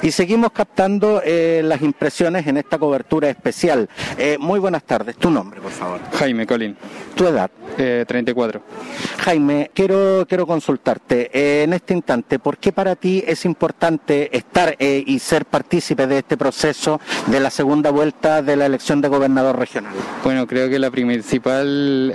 Y 0.00 0.12
seguimos 0.12 0.52
captando 0.52 1.20
eh, 1.24 1.60
las 1.64 1.82
impresiones 1.82 2.46
en 2.46 2.56
esta 2.56 2.78
cobertura 2.78 3.28
especial. 3.28 3.88
Eh, 4.16 4.36
muy 4.38 4.60
buenas 4.60 4.84
tardes. 4.84 5.16
¿Tu 5.16 5.28
nombre, 5.28 5.60
por 5.60 5.72
favor? 5.72 6.00
Jaime 6.12 6.46
Colín. 6.46 6.76
¿Tu 7.16 7.26
edad? 7.26 7.50
34. 7.76 8.60
Eh, 8.60 8.62
Jaime, 9.18 9.70
quiero, 9.74 10.24
quiero 10.28 10.46
consultarte 10.46 11.62
en 11.62 11.72
este 11.72 11.94
instante, 11.94 12.38
¿por 12.38 12.58
qué 12.58 12.72
para 12.72 12.96
ti 12.96 13.22
es 13.26 13.44
importante 13.44 14.36
estar 14.36 14.76
y 14.78 15.18
ser 15.18 15.44
partícipe 15.44 16.06
de 16.06 16.18
este 16.18 16.36
proceso 16.36 17.00
de 17.26 17.38
la 17.38 17.50
segunda 17.50 17.90
vuelta 17.90 18.42
de 18.42 18.56
la 18.56 18.66
elección 18.66 19.00
de 19.00 19.08
gobernador 19.08 19.58
regional? 19.58 19.92
Bueno, 20.24 20.46
creo 20.46 20.68
que 20.68 20.78
la 20.78 20.90
principal 20.90 22.14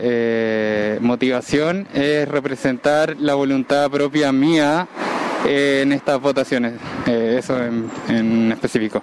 motivación 1.02 1.88
es 1.94 2.28
representar 2.28 3.16
la 3.20 3.36
voluntad 3.36 3.90
propia 3.92 4.32
mía 4.32 4.88
en 5.46 5.92
estas 5.92 6.20
votaciones, 6.22 6.74
eh, 7.08 7.36
eso 7.40 7.58
en, 7.64 8.52
específico. 8.52 9.02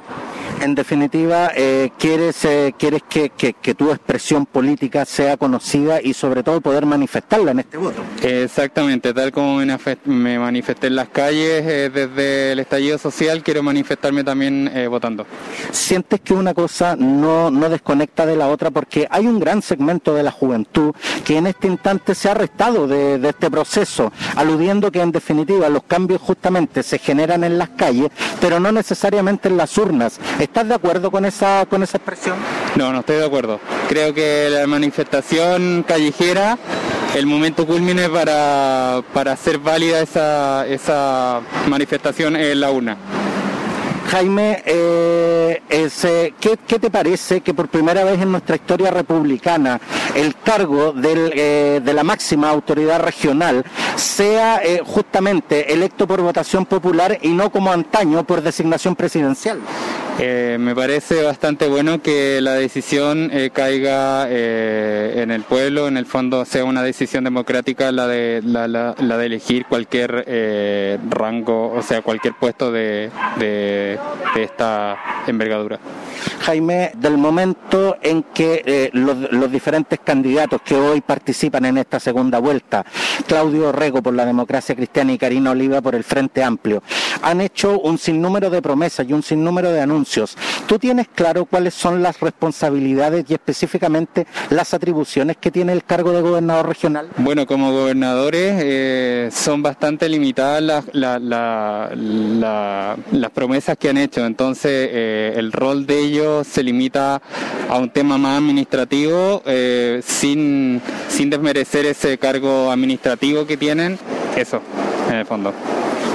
En 0.61 0.75
definitiva, 0.75 1.53
eh, 1.57 1.91
quieres, 1.99 2.45
eh, 2.45 2.75
quieres 2.79 3.03
que, 3.09 3.31
que, 3.31 3.75
tu 3.75 3.91
expresión 3.91 4.45
política 4.45 5.07
sea 5.07 5.39
conocida 5.39 6.03
y 6.03 6.13
sobre 6.13 6.43
todo 6.43 6.61
poder 6.61 6.85
manifestarla 6.85 7.53
en 7.53 7.61
este 7.61 7.79
voto. 7.79 8.03
Exactamente, 8.23 9.15
tal 9.15 9.33
como 9.33 9.61
me 10.05 10.39
manifesté 10.39 10.89
en 10.89 10.97
las 10.97 11.09
calles 11.09 11.65
desde 11.65 12.53
el 12.53 12.59
estallido 12.59 12.99
social, 12.99 13.43
quiero 13.43 13.63
manifestarme 13.63 14.23
también 14.23 14.71
votando. 14.91 15.25
¿Sientes 15.71 16.21
que 16.21 16.35
una 16.35 16.53
cosa 16.53 16.95
no, 16.95 17.51
no 17.51 17.71
desconecta 17.71 18.27
de 18.27 18.37
la 18.37 18.49
otra? 18.49 18.71
Porque 18.71 19.07
hay 19.11 19.27
un 19.27 19.41
gran 19.41 19.63
segmento 19.63 20.15
de 20.15 20.25
la 20.25 20.31
juventud 20.31 20.95
que 21.25 21.39
en 21.39 21.47
este 21.47 21.69
instante 21.69 22.15
se 22.15 22.29
ha 22.29 22.33
arrestado 22.33 22.87
de, 22.87 23.19
de 23.19 23.29
este 23.31 23.51
proceso, 23.51 24.13
aludiendo 24.37 24.93
que 24.93 25.01
en 25.01 25.13
definitiva 25.13 25.71
los 25.71 25.85
cambios 25.85 26.21
justamente 26.21 26.83
se 26.83 26.99
generan 26.99 27.45
en 27.45 27.57
las 27.57 27.71
calles, 27.71 28.11
pero 28.43 28.61
no 28.61 28.73
necesariamente 28.73 29.49
en 29.49 29.57
las 29.57 29.79
urnas. 29.79 30.21
¿Estás 30.51 30.67
de 30.67 30.75
acuerdo 30.75 31.13
con 31.13 31.25
esa, 31.25 31.65
con 31.71 31.81
esa 31.85 31.99
expresión? 31.99 32.35
No, 32.75 32.93
no 32.93 32.99
estoy 32.99 33.19
de 33.19 33.25
acuerdo. 33.25 33.61
Creo 33.89 34.13
que 34.13 34.49
la 34.51 34.67
manifestación 34.67 35.85
callejera, 35.87 36.59
el 37.15 37.25
momento 37.27 37.65
culmine 37.65 38.09
para, 38.09 39.01
para 39.15 39.31
hacer 39.31 39.59
válida 39.59 40.01
esa, 40.01 40.67
esa 40.67 41.41
manifestación 41.69 42.35
en 42.35 42.59
la 42.59 42.73
urna. 42.73 42.97
Jaime, 44.11 44.61
eh, 44.67 45.63
eh, 45.71 46.33
¿qué, 46.41 46.79
te 46.81 46.91
parece 46.91 47.43
que 47.43 47.55
por 47.55 47.69
primera 47.69 48.03
vez 48.03 48.21
en 48.21 48.33
nuestra 48.33 48.57
historia 48.57 48.91
republicana 48.91 49.81
el 50.17 50.35
cargo 50.35 50.93
eh, 51.01 51.81
de 51.85 51.95
la 51.95 52.03
máxima 52.03 52.51
autoridad 52.51 53.01
regional 53.01 53.65
sea 53.95 54.61
justamente 54.85 55.73
electo 55.73 56.09
por 56.09 56.23
votación 56.23 56.67
popular 56.67 57.19
y 57.23 57.29
no 57.29 57.51
como 57.51 57.71
antaño 57.71 58.25
por 58.25 58.43
designación 58.43 58.97
presidencial? 58.97 59.61
me 60.19 60.75
parece 60.75 61.23
bastante 61.23 61.67
bueno 61.67 62.03
que 62.03 62.43
la 62.43 62.53
decisión 62.53 63.33
caiga 63.55 64.29
en 64.29 65.31
el 65.31 65.45
pueblo, 65.45 65.89
en 65.89 65.97
el 65.97 66.05
fondo 66.05 66.45
sea 66.45 66.65
una 66.65 66.83
decisión 66.83 67.25
democrática 67.25 67.91
la 67.91 68.07
de, 68.07 68.43
la, 68.45 68.93
de 68.93 69.27
elegir 69.27 69.65
cualquier 69.65 70.99
rango, 71.09 71.73
o 71.73 71.83
sea, 71.83 72.03
cualquier 72.03 72.35
puesto 72.35 72.71
de 72.71 73.11
de 73.39 73.99
esta 74.37 75.25
envergadura. 75.27 75.79
Jaime, 76.41 76.93
del 76.97 77.19
momento 77.19 77.97
en 78.01 78.23
que 78.23 78.63
eh, 78.65 78.91
los, 78.93 79.53
diferentes 79.53 80.01
candidatos 80.01 80.63
que 80.63 80.75
hoy 80.75 81.01
participan 81.01 81.67
en 81.67 81.79
esta 81.79 82.01
segunda 82.01 82.39
vuelta, 82.39 82.85
Claudio 83.27 83.73
Rego 83.73 84.03
por 84.03 84.15
la 84.15 84.25
democracia 84.25 84.75
cristiana 84.75 85.13
y 85.13 85.19
Karina 85.19 85.51
Oliva 85.51 85.81
por 85.81 85.95
el 85.95 86.05
Frente 86.05 86.43
Amplio, 86.43 86.83
han 87.23 87.41
hecho 87.41 87.79
un 87.81 87.99
sinnúmero 87.99 88.49
de 88.49 88.63
promesas 88.63 89.07
y 89.09 89.13
un 89.13 89.23
sinnúmero 89.23 89.71
de 89.71 89.81
anuncios. 89.81 90.37
¿Tú 90.67 90.79
tienes 90.79 91.09
claro 91.15 91.45
cuáles 91.45 91.75
son 91.75 92.03
las 92.03 92.21
responsabilidades 92.21 93.25
y 93.29 93.35
específicamente 93.35 94.27
las 94.49 94.73
atribuciones 94.73 95.37
que 95.37 95.51
tiene 95.51 95.73
el 95.73 95.85
cargo 95.85 96.13
de 96.13 96.23
gobernador 96.23 96.69
regional? 96.69 97.11
Bueno, 97.19 97.47
como 97.47 97.73
gobernadores 97.73 98.61
eh, 98.63 99.29
son 99.33 99.63
bastante 99.63 100.09
limitadas 100.09 100.63
las, 100.63 101.21
las 101.23 103.31
promesas 103.33 103.77
que 103.77 103.90
han 103.91 103.99
hecho, 103.99 104.25
entonces 104.25 104.89
eh, 104.93 105.35
el 105.37 105.53
rol 105.53 105.87
de 105.87 105.99
ellos 105.99 106.47
se 106.47 106.63
limita 106.63 107.21
a 107.69 107.79
un 107.79 107.91
tema 107.91 108.19
más 108.19 108.39
administrativo 108.39 109.43
eh, 109.47 110.01
sin, 110.05 110.81
sin 111.09 111.31
desmerecer 111.31 111.87
ese 111.87 112.19
cargo 112.19 112.71
administrativo 112.71 113.47
que 113.47 113.57
tienen, 113.57 113.99
eso, 114.37 114.61
en 115.09 115.17
el 115.17 115.27
fondo. 115.27 115.53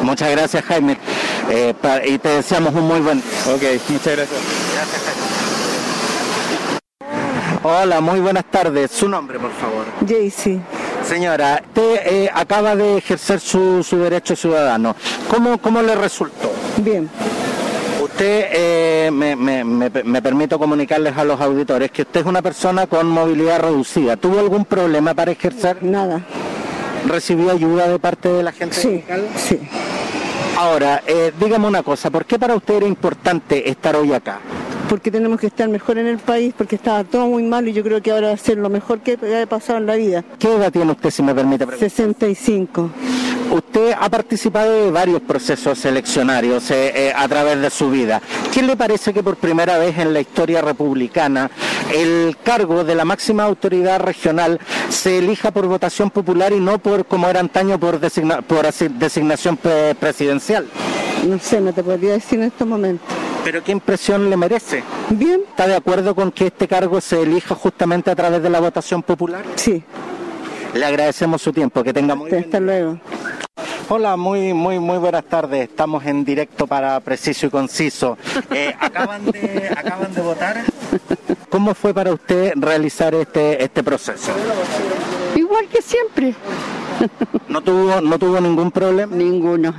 Muchas 0.02 0.32
gracias 0.32 0.64
Jaime 0.66 0.98
eh, 1.50 1.74
y 2.08 2.18
te 2.18 2.30
deseamos 2.30 2.74
un 2.74 2.88
muy 2.88 3.00
buen... 3.00 3.20
Ok, 3.20 3.64
muchas 3.90 4.16
gracias. 4.16 4.42
Hola, 7.64 8.00
muy 8.00 8.20
buenas 8.20 8.46
tardes. 8.46 8.92
Su 8.92 9.10
nombre, 9.10 9.40
por 9.40 9.52
favor. 9.54 9.86
Jaycee. 10.08 10.60
Señora, 11.04 11.64
usted 11.66 12.00
eh, 12.06 12.30
acaba 12.34 12.76
de 12.76 12.98
ejercer 12.98 13.40
su, 13.40 13.84
su 13.84 13.98
derecho 13.98 14.36
ciudadano. 14.36 14.96
¿Cómo, 15.30 15.58
¿Cómo 15.60 15.82
le 15.82 15.96
resultó? 15.96 16.52
Bien. 16.78 17.10
Usted, 18.16 18.46
eh, 18.54 19.10
me, 19.12 19.36
me, 19.36 19.66
me, 19.66 19.90
me 19.90 20.22
permito 20.22 20.58
comunicarles 20.58 21.18
a 21.18 21.26
los 21.26 21.42
auditores 21.42 21.92
que 21.92 22.04
usted 22.04 22.22
es 22.22 22.26
una 22.26 22.42
persona 22.42 22.88
con 22.88 23.08
movilidad 23.10 23.60
reducida. 23.60 24.16
¿Tuvo 24.16 24.40
algún 24.40 24.64
problema 24.64 25.14
para 25.14 25.32
ejercer? 25.32 25.84
Nada. 25.84 26.22
¿Recibió 27.06 27.52
ayuda 27.52 27.90
de 27.90 28.00
parte 28.00 28.30
de 28.30 28.42
la 28.42 28.54
gente 28.54 28.74
Sí, 28.78 29.02
local? 29.02 29.28
sí. 29.36 29.60
Ahora, 30.58 31.04
eh, 31.06 31.34
dígame 31.38 31.68
una 31.68 31.84
cosa, 31.84 32.10
¿por 32.10 32.24
qué 32.24 32.40
para 32.40 32.56
usted 32.56 32.76
era 32.76 32.86
importante 32.88 33.70
estar 33.70 33.98
hoy 33.98 34.14
acá? 34.14 34.40
Porque 34.90 35.10
tenemos 35.10 35.40
que 35.40 35.48
estar 35.48 35.68
mejor 35.68 35.98
en 35.98 36.08
el 36.08 36.20
país, 36.20 36.54
porque 36.58 36.76
estaba 36.76 37.04
todo 37.04 37.26
muy 37.28 37.44
mal 37.44 37.68
y 37.68 37.74
yo 37.74 37.84
creo 37.84 38.02
que 38.02 38.12
ahora 38.12 38.28
va 38.28 38.34
a 38.34 38.38
ser 38.38 38.58
lo 38.58 38.70
mejor 38.70 39.00
que 39.00 39.18
haya 39.22 39.46
pasado 39.48 39.80
en 39.80 39.86
la 39.88 39.96
vida. 39.96 40.24
¿Qué 40.38 40.54
edad 40.54 40.72
tiene 40.72 40.92
usted, 40.92 41.10
si 41.10 41.24
me 41.24 41.34
permite 41.34 41.66
preguntar? 41.66 41.90
65. 41.90 42.92
Usted 43.52 43.94
ha 44.00 44.10
participado 44.10 44.72
de 44.86 44.92
varios 44.92 45.22
procesos 45.22 45.78
seleccionarios 45.80 46.70
eh, 46.72 46.92
eh, 47.10 47.14
a 47.16 47.28
través 47.28 47.60
de 47.62 47.70
su 47.70 47.90
vida. 47.90 48.22
¿Qué 48.54 48.62
le 48.62 48.76
parece 48.78 49.14
que 49.14 49.24
por 49.24 49.38
primera 49.38 49.78
vez 49.78 49.98
en 49.98 50.14
la 50.14 50.20
historia 50.22 50.62
republicana 50.62 51.50
el 51.94 52.38
cargo 52.44 52.84
de 52.84 52.96
la 52.96 53.06
máxima 53.06 53.44
autoridad 53.44 54.00
regional 54.00 54.60
se 54.90 55.18
elija 55.20 55.52
por 55.52 55.68
votación 55.68 56.10
popular 56.10 56.54
y 56.54 56.60
no 56.60 56.80
por 56.80 57.06
como 57.06 57.28
era 57.28 57.40
antaño 57.40 57.80
por, 57.80 58.00
designa- 58.00 58.42
por 58.42 58.66
designación 58.72 59.58
pre- 59.58 59.96
presidencial? 59.96 60.66
No 61.28 61.40
sé, 61.40 61.60
no 61.62 61.72
te 61.74 61.84
podría 61.84 62.14
decir 62.14 62.40
en 62.40 62.46
estos 62.46 62.68
momentos. 62.68 63.08
¿Pero 63.46 63.64
qué 63.64 63.72
impresión 63.74 64.28
le 64.28 64.36
merece? 64.36 64.84
Bien. 65.12 65.42
¿Está 65.48 65.68
de 65.68 65.76
acuerdo 65.76 66.16
con 66.16 66.32
que 66.32 66.48
este 66.48 66.68
cargo 66.68 67.00
se 67.00 67.22
elija 67.22 67.54
justamente 67.54 68.10
a 68.10 68.16
través 68.16 68.42
de 68.42 68.50
la 68.50 68.60
votación 68.60 69.04
popular? 69.04 69.46
Sí. 69.54 69.84
Le 70.74 70.84
agradecemos 70.84 71.44
su 71.44 71.54
tiempo, 71.54 71.84
que 71.84 71.94
tenga 71.94 72.16
muy 72.16 72.32
Hasta 72.32 72.60
luego. 72.60 73.00
Hola, 73.88 74.18
muy 74.18 74.52
muy 74.56 74.80
muy 74.80 74.98
buenas 74.98 75.26
tardes. 75.26 75.70
Estamos 75.70 76.04
en 76.08 76.26
directo 76.26 76.66
para 76.66 77.00
Preciso 77.02 77.46
y 77.46 77.50
Conciso. 77.52 78.18
Eh, 78.50 78.74
acaban 78.80 79.26
de 79.26 79.72
acaban 79.78 80.12
de 80.12 80.22
votar. 80.22 80.64
¿Cómo 81.48 81.76
fue 81.76 81.94
para 81.94 82.14
usted 82.14 82.54
realizar 82.56 83.14
este 83.14 83.64
este 83.64 83.84
proceso? 83.84 84.32
Igual 85.36 85.68
que 85.68 85.84
siempre. 85.84 86.34
¿No 87.48 87.62
tuvo 87.62 88.02
no 88.02 88.18
tuvo 88.18 88.42
ningún 88.42 88.72
problema? 88.72 89.16
Ninguno. 89.16 89.72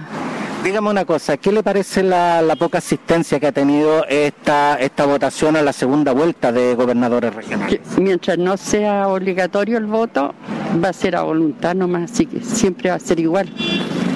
Dígame 0.65 0.91
una 0.91 1.05
cosa, 1.05 1.37
¿qué 1.37 1.53
le 1.53 1.63
parece 1.63 2.03
la, 2.03 2.43
la 2.43 2.57
poca 2.57 2.79
asistencia 2.79 3.39
que 3.39 3.47
ha 3.47 3.53
tenido 3.53 4.05
esta 4.09 4.77
esta 4.81 5.07
votación 5.07 5.57
a 5.57 5.63
la 5.63 5.73
segunda 5.73 6.13
vuelta 6.13 6.51
de 6.51 6.75
gobernadores 6.75 7.35
regionales? 7.35 7.81
Que 7.95 8.01
mientras 8.01 8.37
no 8.37 8.57
sea 8.57 9.07
obligatorio 9.09 9.79
el 9.79 9.87
voto, 9.87 10.35
va 10.83 10.89
a 10.89 10.93
ser 10.93 11.15
a 11.17 11.23
voluntad 11.23 11.75
nomás, 11.75 12.11
así 12.11 12.27
que 12.27 12.41
siempre 12.41 12.91
va 12.91 12.97
a 12.97 13.01
ser 13.01 13.21
igual. 13.21 13.49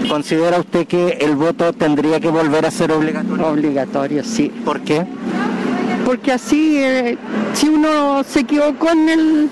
¿Considera 0.09 0.59
usted 0.59 0.88
que 0.88 1.18
el 1.20 1.37
voto 1.37 1.72
tendría 1.72 2.18
que 2.18 2.29
volver 2.29 2.66
a 2.66 2.70
ser 2.72 2.90
obligatorio? 2.90 3.46
Obligatorio, 3.46 4.24
sí. 4.24 4.48
¿Por 4.64 4.81
qué? 4.81 5.07
Porque 6.05 6.33
así, 6.33 6.79
eh, 6.79 7.16
si 7.55 7.68
uno 7.68 8.24
se 8.24 8.40
equivocó 8.40 8.90
en 8.90 9.09
el, 9.09 9.50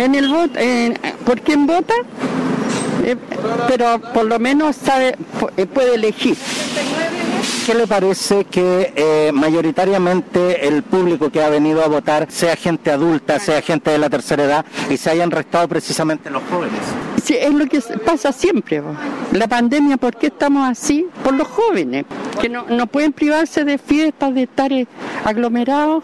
en 0.00 0.14
el 0.16 0.28
voto, 0.28 0.58
eh, 0.58 0.94
¿por 1.24 1.40
quién 1.42 1.66
vota? 1.66 1.94
Eh, 3.04 3.16
pero 3.68 4.00
por 4.12 4.24
lo 4.26 4.38
menos 4.38 4.76
sabe, 4.76 5.16
eh, 5.56 5.66
puede 5.66 5.94
elegir. 5.94 6.36
¿Qué 7.64 7.74
le 7.74 7.86
parece 7.86 8.44
que 8.44 8.92
eh, 8.96 9.30
mayoritariamente 9.32 10.66
el 10.66 10.82
público 10.82 11.30
que 11.30 11.42
ha 11.42 11.48
venido 11.48 11.82
a 11.82 11.88
votar 11.88 12.26
sea 12.30 12.56
gente 12.56 12.90
adulta, 12.90 13.38
sea 13.38 13.62
gente 13.62 13.90
de 13.90 13.98
la 13.98 14.10
tercera 14.10 14.44
edad 14.44 14.64
y 14.90 14.96
se 14.96 15.10
hayan 15.10 15.30
restado 15.30 15.68
precisamente 15.68 16.30
los 16.30 16.42
jóvenes? 16.50 16.80
Sí, 17.22 17.36
es 17.38 17.52
lo 17.52 17.66
que 17.66 17.80
pasa 18.04 18.32
siempre. 18.32 18.82
La 19.32 19.46
pandemia, 19.46 19.96
¿por 19.96 20.16
qué 20.16 20.28
estamos 20.28 20.68
así? 20.68 21.06
Por 21.22 21.34
los 21.34 21.48
jóvenes, 21.48 22.06
que 22.40 22.48
no, 22.48 22.64
no 22.68 22.86
pueden 22.86 23.12
privarse 23.12 23.64
de 23.64 23.78
fiestas, 23.78 24.34
de 24.34 24.42
estar 24.44 24.72
eh, 24.72 24.86
aglomerados. 25.24 26.02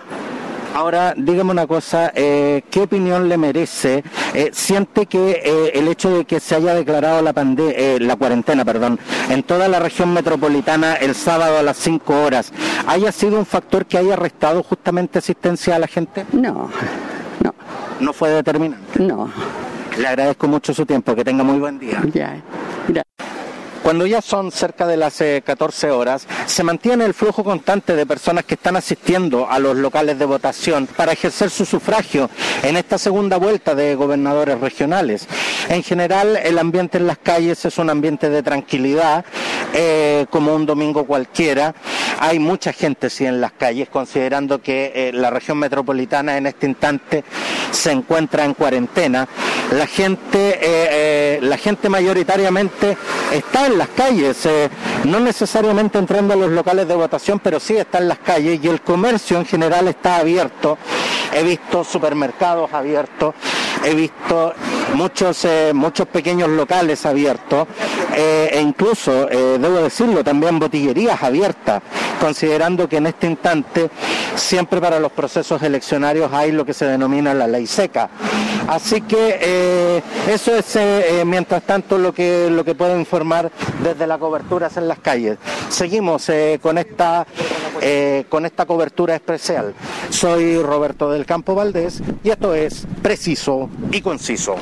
Ahora, 0.76 1.14
dígame 1.16 1.52
una 1.52 1.66
cosa, 1.66 2.12
eh, 2.14 2.62
¿qué 2.70 2.80
opinión 2.82 3.30
le 3.30 3.38
merece? 3.38 4.04
Eh, 4.34 4.50
¿Siente 4.52 5.06
que 5.06 5.40
eh, 5.42 5.70
el 5.72 5.88
hecho 5.88 6.10
de 6.18 6.26
que 6.26 6.38
se 6.38 6.54
haya 6.54 6.74
declarado 6.74 7.22
la, 7.22 7.32
pande- 7.32 7.72
eh, 7.74 7.96
la 7.98 8.16
cuarentena 8.16 8.62
perdón, 8.62 8.98
en 9.30 9.42
toda 9.42 9.68
la 9.68 9.78
región 9.78 10.12
metropolitana 10.12 10.96
el 10.96 11.14
sábado 11.14 11.56
a 11.58 11.62
las 11.62 11.78
5 11.78 12.22
horas 12.22 12.52
haya 12.86 13.10
sido 13.10 13.38
un 13.38 13.46
factor 13.46 13.86
que 13.86 13.96
haya 13.96 14.16
restado 14.16 14.62
justamente 14.62 15.18
asistencia 15.18 15.76
a 15.76 15.78
la 15.78 15.86
gente? 15.86 16.26
No, 16.32 16.68
no. 17.42 17.54
¿No 17.98 18.12
fue 18.12 18.28
determinante? 18.28 19.00
No. 19.02 19.30
Le 19.98 20.06
agradezco 20.06 20.46
mucho 20.46 20.74
su 20.74 20.84
tiempo, 20.84 21.14
que 21.14 21.24
tenga 21.24 21.42
muy 21.42 21.58
buen 21.58 21.78
día. 21.78 22.02
Ya, 22.12 22.36
gracias. 22.86 23.06
Cuando 23.86 24.04
ya 24.04 24.20
son 24.20 24.50
cerca 24.50 24.84
de 24.84 24.96
las 24.96 25.20
eh, 25.20 25.44
14 25.46 25.92
horas, 25.92 26.26
se 26.46 26.64
mantiene 26.64 27.04
el 27.04 27.14
flujo 27.14 27.44
constante 27.44 27.94
de 27.94 28.04
personas 28.04 28.44
que 28.44 28.54
están 28.54 28.74
asistiendo 28.74 29.48
a 29.48 29.60
los 29.60 29.76
locales 29.76 30.18
de 30.18 30.24
votación 30.24 30.88
para 30.88 31.12
ejercer 31.12 31.50
su 31.50 31.64
sufragio 31.64 32.28
en 32.64 32.76
esta 32.76 32.98
segunda 32.98 33.36
vuelta 33.36 33.76
de 33.76 33.94
gobernadores 33.94 34.60
regionales. 34.60 35.28
En 35.68 35.84
general, 35.84 36.36
el 36.36 36.58
ambiente 36.58 36.98
en 36.98 37.06
las 37.06 37.18
calles 37.18 37.64
es 37.64 37.78
un 37.78 37.88
ambiente 37.88 38.28
de 38.28 38.42
tranquilidad, 38.42 39.24
eh, 39.72 40.26
como 40.30 40.52
un 40.52 40.66
domingo 40.66 41.06
cualquiera. 41.06 41.72
Hay 42.18 42.38
mucha 42.38 42.72
gente 42.72 43.10
sí 43.10 43.26
en 43.26 43.40
las 43.40 43.52
calles, 43.52 43.88
considerando 43.88 44.60
que 44.62 44.92
eh, 44.94 45.12
la 45.12 45.30
región 45.30 45.58
metropolitana 45.58 46.36
en 46.38 46.46
este 46.46 46.66
instante 46.66 47.24
se 47.70 47.92
encuentra 47.92 48.44
en 48.44 48.54
cuarentena. 48.54 49.28
La 49.72 49.86
gente, 49.86 50.50
eh, 50.50 50.58
eh, 50.62 51.38
la 51.42 51.58
gente 51.58 51.88
mayoritariamente 51.88 52.96
está 53.32 53.66
en 53.66 53.76
las 53.76 53.88
calles, 53.88 54.48
no 55.04 55.20
necesariamente 55.20 55.98
entrando 55.98 56.32
a 56.32 56.36
los 56.36 56.50
locales 56.50 56.88
de 56.88 56.94
votación, 56.94 57.38
pero 57.38 57.60
sí 57.60 57.76
está 57.76 57.98
en 57.98 58.08
las 58.08 58.18
calles 58.18 58.60
y 58.62 58.68
el 58.68 58.80
comercio 58.80 59.38
en 59.38 59.44
general 59.44 59.88
está 59.88 60.16
abierto. 60.16 60.78
He 61.34 61.42
visto 61.42 61.84
supermercados 61.84 62.72
abiertos, 62.72 63.34
he 63.84 63.94
visto 63.94 64.54
muchos 64.94 65.44
eh, 65.44 65.72
muchos 65.74 66.06
pequeños 66.08 66.48
locales 66.48 67.04
abiertos 67.06 67.66
eh, 68.14 68.50
e 68.52 68.60
incluso 68.60 69.28
eh, 69.30 69.58
debo 69.58 69.82
decirlo 69.82 70.22
también 70.22 70.58
botillerías 70.58 71.22
abiertas 71.22 71.82
considerando 72.20 72.88
que 72.88 72.96
en 72.96 73.06
este 73.06 73.26
instante 73.26 73.90
siempre 74.34 74.80
para 74.80 74.98
los 74.98 75.12
procesos 75.12 75.62
eleccionarios 75.62 76.32
hay 76.32 76.52
lo 76.52 76.64
que 76.64 76.72
se 76.72 76.86
denomina 76.86 77.34
la 77.34 77.46
ley 77.46 77.66
seca. 77.66 78.08
Así 78.68 79.02
que 79.02 80.02
eso 80.28 80.56
es 80.56 80.78
mientras 81.24 81.62
tanto 81.62 81.98
lo 81.98 82.12
que 82.12 82.48
lo 82.50 82.64
que 82.64 82.74
puedo 82.74 82.98
informar 82.98 83.50
desde 83.82 84.06
la 84.06 84.18
cobertura 84.18 84.70
en 84.74 84.88
las 84.88 84.98
calles. 84.98 85.38
Seguimos 85.68 86.30
con 86.60 86.78
esta 86.78 87.26
con 88.28 88.46
esta 88.46 88.66
cobertura 88.66 89.14
especial. 89.14 89.74
Soy 90.10 90.60
Roberto 90.62 91.10
del 91.10 91.26
Campo 91.26 91.54
Valdés 91.54 92.02
y 92.24 92.30
esto 92.30 92.54
es 92.54 92.86
preciso 93.02 93.68
y 93.92 94.00
conciso 94.00 94.56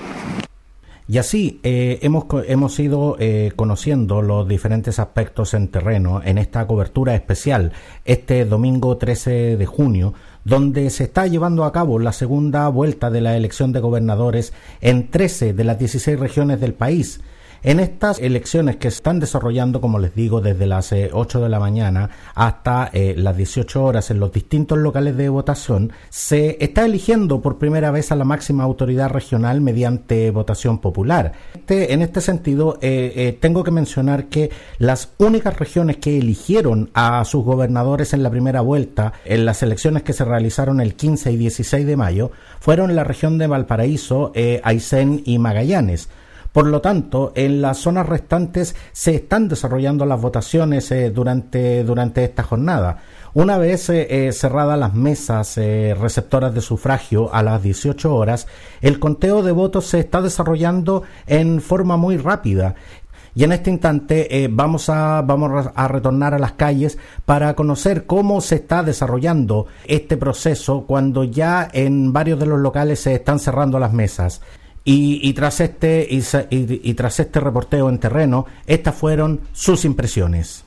Y 1.07 1.19
así 1.19 1.61
eh, 1.63 1.99
hemos, 2.01 2.25
hemos 2.47 2.79
ido 2.79 3.17
eh, 3.19 3.53
conociendo 3.57 4.23
los 4.23 4.49
diferentes 4.49 4.99
aspectos 4.99 5.53
en 5.53 5.69
terreno 5.69 6.23
en 6.25 6.39
esta 6.39 6.67
cobertura 6.67 7.15
especial 7.15 7.73
este 8.07 8.47
domingo 8.47 8.97
13 8.97 9.59
de 9.59 9.67
junio, 9.67 10.15
donde 10.45 10.89
se 10.89 11.05
está 11.05 11.27
llevando 11.27 11.65
a 11.65 11.73
cabo 11.73 11.99
la 11.99 12.13
segunda 12.13 12.69
vuelta 12.69 13.11
de 13.11 13.21
la 13.21 13.37
elección 13.37 13.73
de 13.73 13.81
gobernadores 13.81 14.55
en 14.81 15.11
13 15.11 15.53
de 15.53 15.65
las 15.65 15.79
16 15.79 16.19
regiones 16.19 16.61
del 16.61 16.73
país. 16.73 17.21
En 17.67 17.81
estas 17.81 18.21
elecciones 18.21 18.77
que 18.77 18.91
se 18.91 18.97
están 18.97 19.21
desarrollando, 19.21 19.81
como 19.81 19.99
les 19.99 20.15
digo, 20.15 20.43
desde 20.43 20.67
las 20.67 20.93
eh, 20.93 21.09
8 21.11 21.41
de 21.41 21.49
la 21.49 21.59
mañana 21.59 22.11
hasta 22.35 22.91
eh, 22.93 23.15
las 23.17 23.35
18 23.39 23.83
horas 23.83 24.11
en 24.11 24.21
los 24.21 24.31
distintos 24.33 24.77
locales 24.77 25.17
de 25.17 25.31
votación, 25.31 25.91
se 26.11 26.59
está 26.63 26.85
eligiendo 26.85 27.41
por 27.41 27.57
primera 27.57 27.91
vez 27.91 28.13
a 28.13 28.17
la 28.17 28.27
máxima 28.27 28.65
autoridad 28.65 29.09
regional 29.09 29.63
mediante 29.63 30.31
votación 30.31 30.79
popular. 30.79 31.33
Este- 31.55 31.95
en 31.95 32.03
este 32.03 32.21
sentido, 32.21 32.79
eh, 32.83 33.13
eh, 33.17 33.39
tengo 33.41 33.65
que 33.65 33.71
mencionar 33.71 34.27
que 34.27 34.51
las 34.77 35.13
únicas 35.17 35.59
regiones 35.59 35.97
que 35.97 36.19
eligieron 36.19 36.91
a 36.93 37.25
sus 37.25 37.47
gobernadores 37.47 38.13
en 38.13 38.23
la 38.23 38.31
primera 38.31 38.61
vuelta, 38.61 39.15
en 39.25 39.47
las 39.47 39.63
elecciones 39.63 40.03
que 40.03 40.13
se 40.13 40.27
realizaron 40.27 40.83
el 40.83 40.97
15 40.97 41.33
y 41.33 41.39
16 41.39 41.87
de 41.87 41.97
mayo, 41.97 42.31
fueron 42.61 42.95
la 42.95 43.05
región 43.05 43.39
de 43.39 43.47
Valparaíso, 43.47 44.33
eh, 44.35 44.61
Aysén 44.65 45.23
y 45.25 45.39
Magallanes. 45.39 46.11
Por 46.55 46.69
lo 46.69 46.81
tanto, 46.81 47.33
en 47.35 47.61
las 47.61 47.79
zonas 47.79 48.07
restantes 48.07 48.77
se 48.93 49.17
están 49.17 49.49
desarrollando 49.49 50.07
las 50.07 50.21
votaciones 50.21 50.89
eh, 50.93 51.11
durante, 51.11 51.83
durante 51.83 52.23
esta 52.23 52.45
jornada. 52.45 52.99
Una 53.33 53.59
vez 53.59 53.91
eh, 53.91 54.29
eh, 54.29 54.33
cerradas 54.33 54.79
las 54.79 54.95
mesas 54.95 55.57
receptoras 55.57 56.55
de 56.55 56.61
sufragio 56.61 57.35
a 57.35 57.43
las 57.43 57.61
18 57.61 58.15
horas, 58.15 58.47
el 58.83 59.01
conteo 59.01 59.43
de 59.43 59.51
votos 59.51 59.87
se 59.87 59.99
está 59.99 60.23
desarrollando 60.23 61.03
en 61.27 61.61
forma 61.61 61.97
muy 61.97 62.19
rápida. 62.19 62.77
Y 63.35 63.43
en 63.43 63.51
este 63.51 63.71
instante 63.71 64.49
vamos, 64.49 64.89
a, 64.89 65.23
vamos 65.23 65.73
a 65.75 65.89
retornar 65.89 66.35
a 66.35 66.39
las 66.39 66.53
calles 66.53 66.99
para 67.25 67.55
conocer 67.55 68.07
cómo 68.07 68.41
se 68.41 68.55
está 68.55 68.85
desarrollando 68.85 69.67
este 69.87 70.17
proceso 70.17 70.85
cuando 70.87 71.25
ya 71.25 71.69
en 71.73 72.13
varios 72.13 72.39
de 72.39 72.47
los 72.47 72.61
locales 72.61 73.01
se 73.01 73.15
están 73.15 73.41
cerrando 73.41 73.81
las 73.81 73.93
mesas. 73.93 74.41
Y, 74.87 75.33
tras 75.33 75.61
este 75.61 76.07
y 76.11 76.95
tras 76.95 77.21
este 77.21 77.41
reporteo 77.41 77.89
en 77.89 77.99
terreno, 77.99 78.47
estas 78.67 78.95
fueron 78.95 79.41
sus 79.53 79.87
impresiones. 79.87 80.65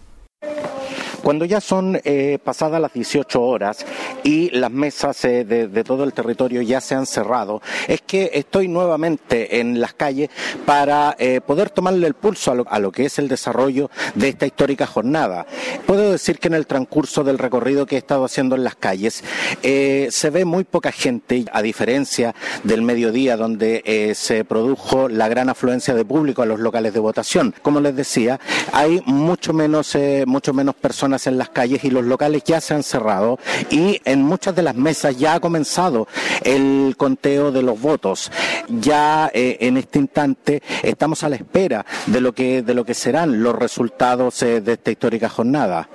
Cuando 1.28 1.44
ya 1.44 1.60
son 1.60 2.00
eh, 2.06 2.40
pasadas 2.42 2.80
las 2.80 2.94
18 2.94 3.42
horas 3.42 3.86
y 4.24 4.50
las 4.52 4.72
mesas 4.72 5.26
eh, 5.26 5.44
de, 5.44 5.84
todo 5.84 6.06
el 6.06 6.14
territorio 6.14 6.62
ya 6.62 6.80
se 6.80 6.96
han 6.96 7.06
cerrado, 7.06 7.62
es 7.90 8.00
que 8.00 8.32
estoy 8.34 8.70
nuevamente 8.70 9.60
en 9.60 9.82
las 9.82 9.94
calles 9.94 10.30
para 10.66 11.18
eh, 11.20 11.42
poder 11.46 11.70
tomarle 11.70 12.08
el 12.08 12.14
pulso 12.14 12.66
a 12.66 12.80
lo, 12.80 12.92
que 12.94 13.08
es 13.08 13.20
el 13.20 13.28
desarrollo 13.28 13.92
de 14.16 14.30
esta 14.30 14.46
histórica 14.46 14.88
jornada. 14.88 15.46
Puedo 15.86 16.14
decir 16.14 16.40
que 16.40 16.48
en 16.48 16.54
el 16.54 16.66
transcurso 16.66 17.26
del 17.26 17.40
recorrido 17.40 17.86
que 17.86 17.96
he 17.96 18.00
estado 18.00 18.24
haciendo 18.24 18.56
en 18.56 18.64
las 18.64 18.76
calles 18.76 19.22
se 19.62 20.30
ve 20.30 20.46
muy 20.46 20.64
poca 20.64 20.94
gente, 20.94 21.44
a 21.52 21.62
diferencia 21.62 22.36
del 22.64 22.84
mediodía 22.84 23.36
donde 23.36 24.14
se 24.16 24.46
produjo 24.46 25.10
la 25.10 25.28
gran 25.28 25.50
afluencia 25.50 25.94
de 25.94 26.06
público 26.06 26.42
a 26.42 26.46
los 26.46 26.62
locales 26.62 26.94
de 26.94 27.02
votación. 27.02 27.54
Como 27.62 27.82
les 27.82 27.98
decía, 27.98 28.40
hay 28.72 29.02
mucho 29.06 29.52
menos, 29.52 29.98
mucho 30.26 30.54
menos 30.54 30.76
personas 30.76 31.17
en 31.26 31.38
las 31.38 31.50
calles 31.50 31.84
y 31.84 31.90
los 31.90 32.06
locales 32.06 32.44
ya 32.44 32.62
se 32.62 32.76
han 32.76 32.84
cerrado 32.84 33.40
y 33.72 34.00
en 34.06 34.22
muchas 34.22 34.56
de 34.56 34.62
las 34.62 34.76
mesas 34.76 35.18
ya 35.18 35.34
ha 35.36 35.40
comenzado 35.40 36.08
el 36.44 36.96
conteo 36.98 37.52
de 37.52 37.64
los 37.64 37.82
votos. 37.82 38.32
Ya 38.68 39.32
eh, 39.34 39.58
en 39.62 39.78
este 39.78 40.00
instante 40.00 40.62
estamos 40.84 41.24
a 41.24 41.30
la 41.30 41.38
espera 41.38 41.86
de 42.06 42.22
lo 42.22 42.34
que 42.34 42.62
de 42.62 42.74
lo 42.74 42.86
que 42.86 42.94
serán 42.94 43.42
los 43.42 43.56
resultados 43.56 44.44
eh, 44.44 44.62
de 44.62 44.74
esta 44.74 44.92
histórica 44.92 45.30
jornada. 45.30 45.90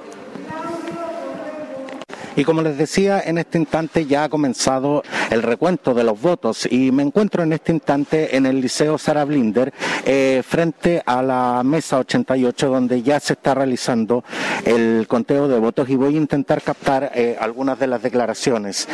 Y 2.35 2.45
como 2.45 2.63
les 2.63 2.79
decía, 2.79 3.21
en 3.25 3.39
este 3.39 3.59
instante 3.59 4.07
ya 4.07 4.25
ha 4.25 4.29
comenzado 4.29 5.03
el 5.31 5.43
recuento 5.43 5.93
de 5.93 6.05
los 6.05 6.21
votos 6.21 6.67
y 6.71 6.91
me 6.91 7.03
encuentro 7.03 7.43
en 7.43 7.53
este 7.53 7.73
instante 7.73 8.37
en 8.37 8.47
el 8.47 8.61
Liceo 8.61 8.97
Sara 8.97 9.25
Blinder 9.25 9.73
eh, 10.05 10.43
frente 10.47 11.03
a 11.05 11.23
la 11.23 11.63
mesa 11.65 11.99
88 11.99 12.69
donde 12.69 13.03
ya 13.03 13.21
se 13.21 13.35
está 13.35 13.55
realizando 13.55 14.25
el 14.65 15.07
conteo 15.09 15.47
de 15.49 15.59
votos 15.59 15.89
y 15.91 15.97
voy 15.97 16.15
a 16.15 16.19
intentar 16.19 16.63
captar 16.63 17.13
eh, 17.15 17.37
algunas 17.39 17.79
de 17.79 17.87
las 17.87 18.03
declaraciones. 18.03 18.89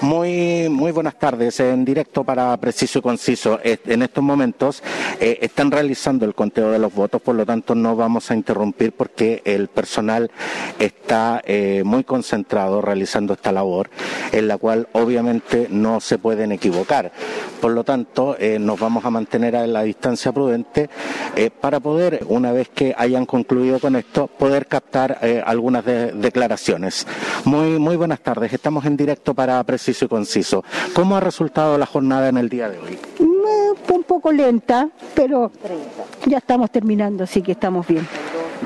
Muy, 0.00 0.68
muy 0.68 0.92
buenas 0.92 1.18
tardes, 1.18 1.60
en 1.60 1.84
directo 1.84 2.24
para 2.24 2.54
Preciso 2.58 2.98
y 2.98 3.02
Conciso. 3.02 3.58
En 3.62 4.02
estos 4.02 4.22
momentos 4.22 4.82
eh, 5.20 5.38
están 5.40 5.70
realizando 5.70 6.26
el 6.26 6.34
conteo 6.34 6.70
de 6.70 6.78
los 6.78 6.92
votos, 6.92 7.22
por 7.22 7.34
lo 7.34 7.46
tanto 7.46 7.74
no 7.74 7.96
vamos 7.96 8.30
a 8.30 8.34
interrumpir 8.34 8.92
porque 8.92 9.40
el 9.44 9.68
personal 9.68 10.30
está 10.78 11.42
muy 11.84 12.04
concentrado 12.04 12.73
realizando 12.80 13.34
esta 13.34 13.52
labor, 13.52 13.90
en 14.32 14.48
la 14.48 14.58
cual 14.58 14.88
obviamente 14.92 15.68
no 15.70 16.00
se 16.00 16.18
pueden 16.18 16.52
equivocar. 16.52 17.12
Por 17.60 17.72
lo 17.72 17.84
tanto, 17.84 18.36
eh, 18.38 18.58
nos 18.58 18.78
vamos 18.78 19.04
a 19.04 19.10
mantener 19.10 19.56
a 19.56 19.66
la 19.66 19.82
distancia 19.82 20.32
prudente 20.32 20.88
eh, 21.36 21.50
para 21.50 21.80
poder, 21.80 22.24
una 22.28 22.52
vez 22.52 22.68
que 22.68 22.94
hayan 22.96 23.26
concluido 23.26 23.78
con 23.80 23.96
esto, 23.96 24.26
poder 24.26 24.66
captar 24.66 25.18
eh, 25.22 25.42
algunas 25.44 25.84
declaraciones. 25.84 27.06
Muy, 27.44 27.78
muy 27.78 27.96
buenas 27.96 28.20
tardes, 28.20 28.52
estamos 28.52 28.84
en 28.84 28.96
directo 28.96 29.34
para 29.34 29.62
Preciso 29.64 30.04
y 30.04 30.08
Conciso. 30.08 30.64
¿Cómo 30.94 31.16
ha 31.16 31.20
resultado 31.20 31.78
la 31.78 31.86
jornada 31.86 32.28
en 32.28 32.36
el 32.36 32.48
día 32.48 32.68
de 32.68 32.78
hoy? 32.78 32.98
Un 33.18 34.02
poco 34.02 34.32
lenta, 34.32 34.88
pero 35.14 35.50
ya 36.26 36.38
estamos 36.38 36.70
terminando, 36.70 37.24
así 37.24 37.42
que 37.42 37.52
estamos 37.52 37.86
bien. 37.86 38.06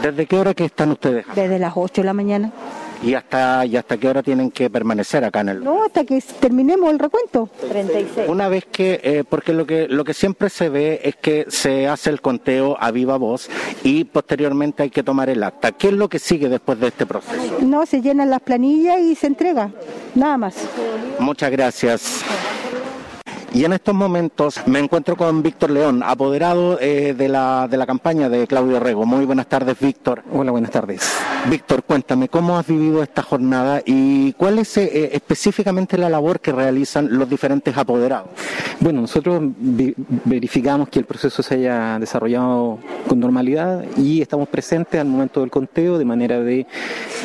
¿Desde 0.03 0.27
qué 0.27 0.37
hora 0.37 0.55
que 0.55 0.65
están 0.65 0.91
ustedes? 0.93 1.27
Desde 1.35 1.59
las 1.59 1.73
8 1.75 2.03
de 2.03 2.07
la 2.07 2.13
mañana. 2.13 2.53
¿Y 3.03 3.15
hasta, 3.15 3.65
y 3.65 3.77
hasta 3.77 3.97
qué 3.97 4.09
hora 4.09 4.23
tienen 4.23 4.51
que 4.51 4.69
permanecer 4.69 5.25
acá 5.25 5.41
en 5.41 5.51
el.? 5.51 5.65
No, 5.65 5.85
hasta 5.85 6.05
que 6.05 6.21
terminemos 6.41 6.91
el 6.91 6.99
recuento. 6.99 7.49
36. 7.69 8.29
Una 8.29 8.49
vez 8.49 8.67
que, 8.67 9.01
eh, 9.03 9.25
porque 9.29 9.53
lo 9.53 9.67
que, 9.67 9.87
lo 9.89 10.05
que 10.05 10.15
siempre 10.15 10.51
se 10.51 10.69
ve 10.69 11.01
es 11.05 11.17
que 11.17 11.47
se 11.49 11.87
hace 11.87 12.11
el 12.11 12.21
conteo 12.21 12.77
a 12.81 12.91
viva 12.91 13.17
voz 13.17 13.49
y 13.85 14.05
posteriormente 14.05 14.83
hay 14.83 14.91
que 14.91 15.03
tomar 15.03 15.31
el 15.31 15.43
acta. 15.43 15.73
¿Qué 15.73 15.89
es 15.89 15.95
lo 15.95 16.09
que 16.09 16.19
sigue 16.19 16.49
después 16.49 16.81
de 16.81 16.89
este 16.89 17.07
proceso? 17.07 17.59
No, 17.61 17.87
se 17.87 18.01
llenan 18.01 18.31
las 18.31 18.41
planillas 18.41 18.99
y 19.01 19.15
se 19.15 19.29
entrega, 19.29 19.71
nada 20.15 20.37
más. 20.37 20.57
Muchas 21.21 21.51
gracias. 21.51 22.25
Y 23.55 23.65
en 23.65 23.73
estos 23.73 23.95
momentos 23.95 24.61
me 24.67 24.79
encuentro 24.79 25.17
con 25.17 25.43
Víctor 25.43 25.71
León, 25.71 26.03
apoderado 26.05 26.79
eh, 26.81 27.15
de, 27.17 27.29
la, 27.29 27.67
de 27.69 27.79
la 27.79 27.87
campaña 27.87 28.29
de 28.29 28.47
Claudio 28.47 28.79
Rego. 28.79 29.07
Muy 29.07 29.25
buenas 29.25 29.47
tardes, 29.47 29.79
Víctor. 29.81 30.23
Hola, 30.31 30.51
buenas 30.51 30.71
tardes. 30.71 31.11
Víctor, 31.51 31.83
cuéntame, 31.83 32.29
¿cómo 32.29 32.59
has 32.59 32.67
vivido 32.67 33.03
esta 33.03 33.23
jornada 33.23 33.81
y 33.87 34.35
cuál 34.35 34.59
es 34.59 34.77
eh, 34.77 35.11
específicamente 35.13 35.97
la 35.97 36.11
labor 36.11 36.41
que 36.41 36.53
realizan 36.53 37.09
los 37.11 37.29
diferentes 37.29 37.75
apoderados? 37.77 38.29
Bueno, 38.81 39.01
nosotros 39.01 39.43
verificamos 40.25 40.89
que 40.89 40.99
el 40.99 41.05
proceso 41.05 41.43
se 41.43 41.55
haya 41.55 41.99
desarrollado 41.99 42.79
con 43.09 43.19
normalidad 43.19 43.85
y 43.97 44.21
estamos 44.21 44.49
presentes 44.49 45.01
al 45.01 45.09
momento 45.09 45.41
del 45.41 45.51
conteo 45.51 45.99
de 45.99 46.05
manera 46.05 46.39
de 46.41 46.67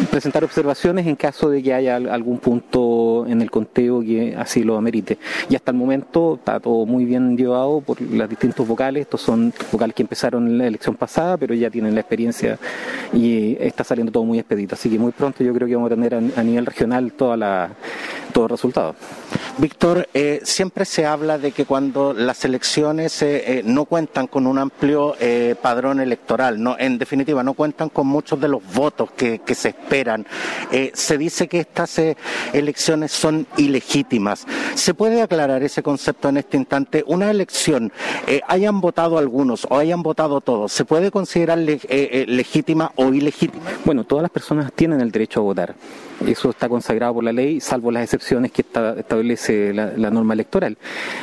presentar 0.10 0.44
observaciones 0.44 1.06
en 1.06 1.16
caso 1.16 1.50
de 1.50 1.62
que 1.62 1.74
haya 1.74 1.98
algún 1.98 2.40
punto 2.40 3.26
en 3.28 3.42
el 3.42 3.52
conteo 3.52 4.02
que 4.02 4.36
así 4.36 4.64
lo 4.64 4.78
amerite. 4.78 5.20
Y 5.50 5.56
hasta 5.56 5.72
el 5.72 5.78
momento 5.78 6.13
está 6.36 6.60
todo 6.60 6.86
muy 6.86 7.06
bien 7.06 7.36
llevado 7.36 7.82
por 7.82 8.00
los 8.02 8.30
distintos 8.30 8.68
vocales. 8.68 9.02
Estos 9.02 9.22
son 9.22 9.54
vocales 9.72 9.96
que 9.96 10.04
empezaron 10.04 10.48
en 10.48 10.58
la 10.58 10.68
elección 10.68 10.96
pasada, 10.96 11.38
pero 11.38 11.54
ya 11.54 11.70
tienen 11.70 11.96
la 11.96 12.02
experiencia 12.02 12.60
y 13.12 13.58
está 13.60 13.84
saliendo 13.84 14.12
todo 14.12 14.24
muy 14.24 14.40
expedito. 14.40 14.76
Así 14.76 14.90
que 14.90 15.00
muy 15.00 15.12
pronto 15.12 15.44
yo 15.44 15.54
creo 15.54 15.68
que 15.68 15.76
vamos 15.76 15.92
a 15.92 15.96
tener 15.96 16.16
a, 16.16 16.44
nivel 16.44 16.66
regional 16.66 17.12
toda 17.14 17.36
la, 17.36 17.70
todo 18.34 18.50
resultado. 18.50 18.96
Víctor, 19.58 20.10
eh, 20.14 20.42
siempre 20.44 20.84
se 20.84 21.06
habla 21.06 21.38
de 21.38 21.52
que 21.52 21.66
cuando 21.66 22.14
las 22.14 22.44
elecciones 22.44 23.22
eh, 23.22 23.60
eh, 23.60 23.62
no 23.64 23.86
cuentan 23.86 24.28
con 24.28 24.48
un 24.48 24.58
amplio 24.58 25.16
padrón 25.62 26.00
electoral, 26.00 26.62
no, 26.62 26.76
en 26.78 26.98
definitiva 26.98 27.44
no 27.44 27.54
cuentan 27.54 27.90
con 27.90 28.08
muchos 28.08 28.42
de 28.42 28.48
los 28.48 28.62
votos 28.74 29.12
que, 29.12 29.40
que 29.40 29.54
se 29.54 29.70
esperan, 29.70 30.26
se 30.94 31.18
dice 31.18 31.48
que 31.48 31.60
estas 31.60 32.02
elecciones 32.52 33.12
son 33.12 33.46
ilegítimas. 33.58 34.46
¿Se 34.74 34.94
puede 34.94 35.22
aclarar 35.22 35.62
ese 35.64 35.84
concepto 35.84 36.30
en 36.30 36.38
este 36.38 36.58
instante? 36.58 37.04
Una 37.06 37.30
elección, 37.30 37.92
hayan 38.48 38.82
votado 38.82 39.18
algunos 39.18 39.68
o 39.70 39.78
hayan 39.78 40.02
votado 40.02 40.42
todos, 40.42 40.72
¿se 40.72 40.84
puede 40.84 41.12
considerar 41.12 41.60
legítima 41.60 42.92
o 42.96 43.14
ilegítima? 43.14 43.66
Bueno, 43.86 44.04
todas 44.04 44.24
las 44.24 44.32
personas 44.32 44.74
tienen 44.74 45.00
el 45.00 45.12
derecho 45.12 45.42
a 45.42 45.44
votar. 45.44 45.76
Eso 46.26 46.52
está 46.52 46.70
consagrado 46.70 47.16
por 47.16 47.24
la 47.24 47.34
ley, 47.34 47.60
salvo 47.60 47.92
las 47.92 48.04
excepciones 48.04 48.52
que 48.52 48.62
establece 48.62 49.74
la, 49.74 50.10
norma 50.10 50.34
electoral. 50.34 50.78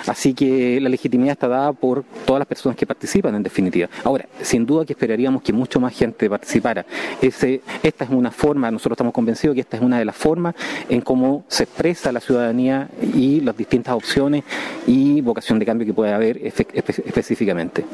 Así 0.07 0.35
que 0.35 0.81
la 0.81 0.89
legitimidad 0.89 1.33
está 1.33 1.49
dada 1.49 1.73
por 1.73 2.05
todas 2.27 2.41
las 2.41 2.49
personas 2.49 2.77
que 2.77 2.87
participan, 2.87 3.35
en 3.35 3.43
definitiva. 3.43 3.89
Ahora, 4.05 4.27
sin 4.43 4.67
duda 4.67 4.85
que 4.85 4.93
esperaríamos 4.93 5.43
que 5.43 5.53
mucho 5.53 5.81
más 5.81 5.95
gente 5.95 6.29
participara. 6.29 6.85
Esta 7.21 8.05
es 8.05 8.11
una 8.11 8.31
forma, 8.31 8.71
nosotros 8.71 8.97
estamos 8.97 9.15
convencidos 9.15 9.55
que 9.55 9.61
esta 9.61 9.77
es 9.77 9.83
una 9.83 9.99
de 9.99 10.05
las 10.05 10.17
formas 10.17 10.55
en 10.89 11.01
cómo 11.01 11.45
se 11.49 11.65
expresa 11.65 12.13
la 12.13 12.21
ciudadanía 12.21 12.89
y 13.15 13.41
las 13.41 13.57
distintas 13.57 13.95
opciones 13.95 14.45
y 14.87 15.21
vocación 15.21 15.59
de 15.59 15.67
cambio 15.67 15.87
que 15.87 15.95
puede 15.95 16.13
haber 16.13 16.41
específicamente. 16.45 17.85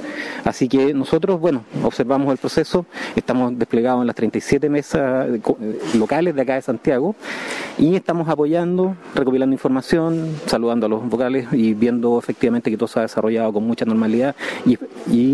Así 0.45 0.69
que 0.69 0.93
nosotros, 0.95 1.39
bueno, 1.39 1.65
observamos 1.85 2.33
el 2.33 2.39
proceso, 2.39 2.87
estamos 3.15 3.57
desplegados 3.59 4.01
en 4.01 4.07
las 4.07 4.17
37 4.17 4.69
mesas 4.69 5.29
locales 5.95 6.35
de 6.35 6.43
acá 6.43 6.55
de 6.55 6.63
Santiago 6.63 6.86
y 7.79 7.97
estamos 7.97 8.29
apoyando, 8.29 8.97
recopilando 9.15 9.53
información, 9.53 10.37
saludando 10.47 10.87
a 10.87 10.89
los 10.89 11.09
vocales 11.09 11.49
y 11.53 11.75
viendo 11.75 12.17
efectivamente 12.17 12.71
que 12.71 12.77
todo 12.77 12.87
se 12.87 13.01
ha 13.01 13.03
desarrollado 13.03 13.53
con 13.53 13.67
mucha 13.67 13.85
normalidad 13.85 14.37
y, 14.65 14.79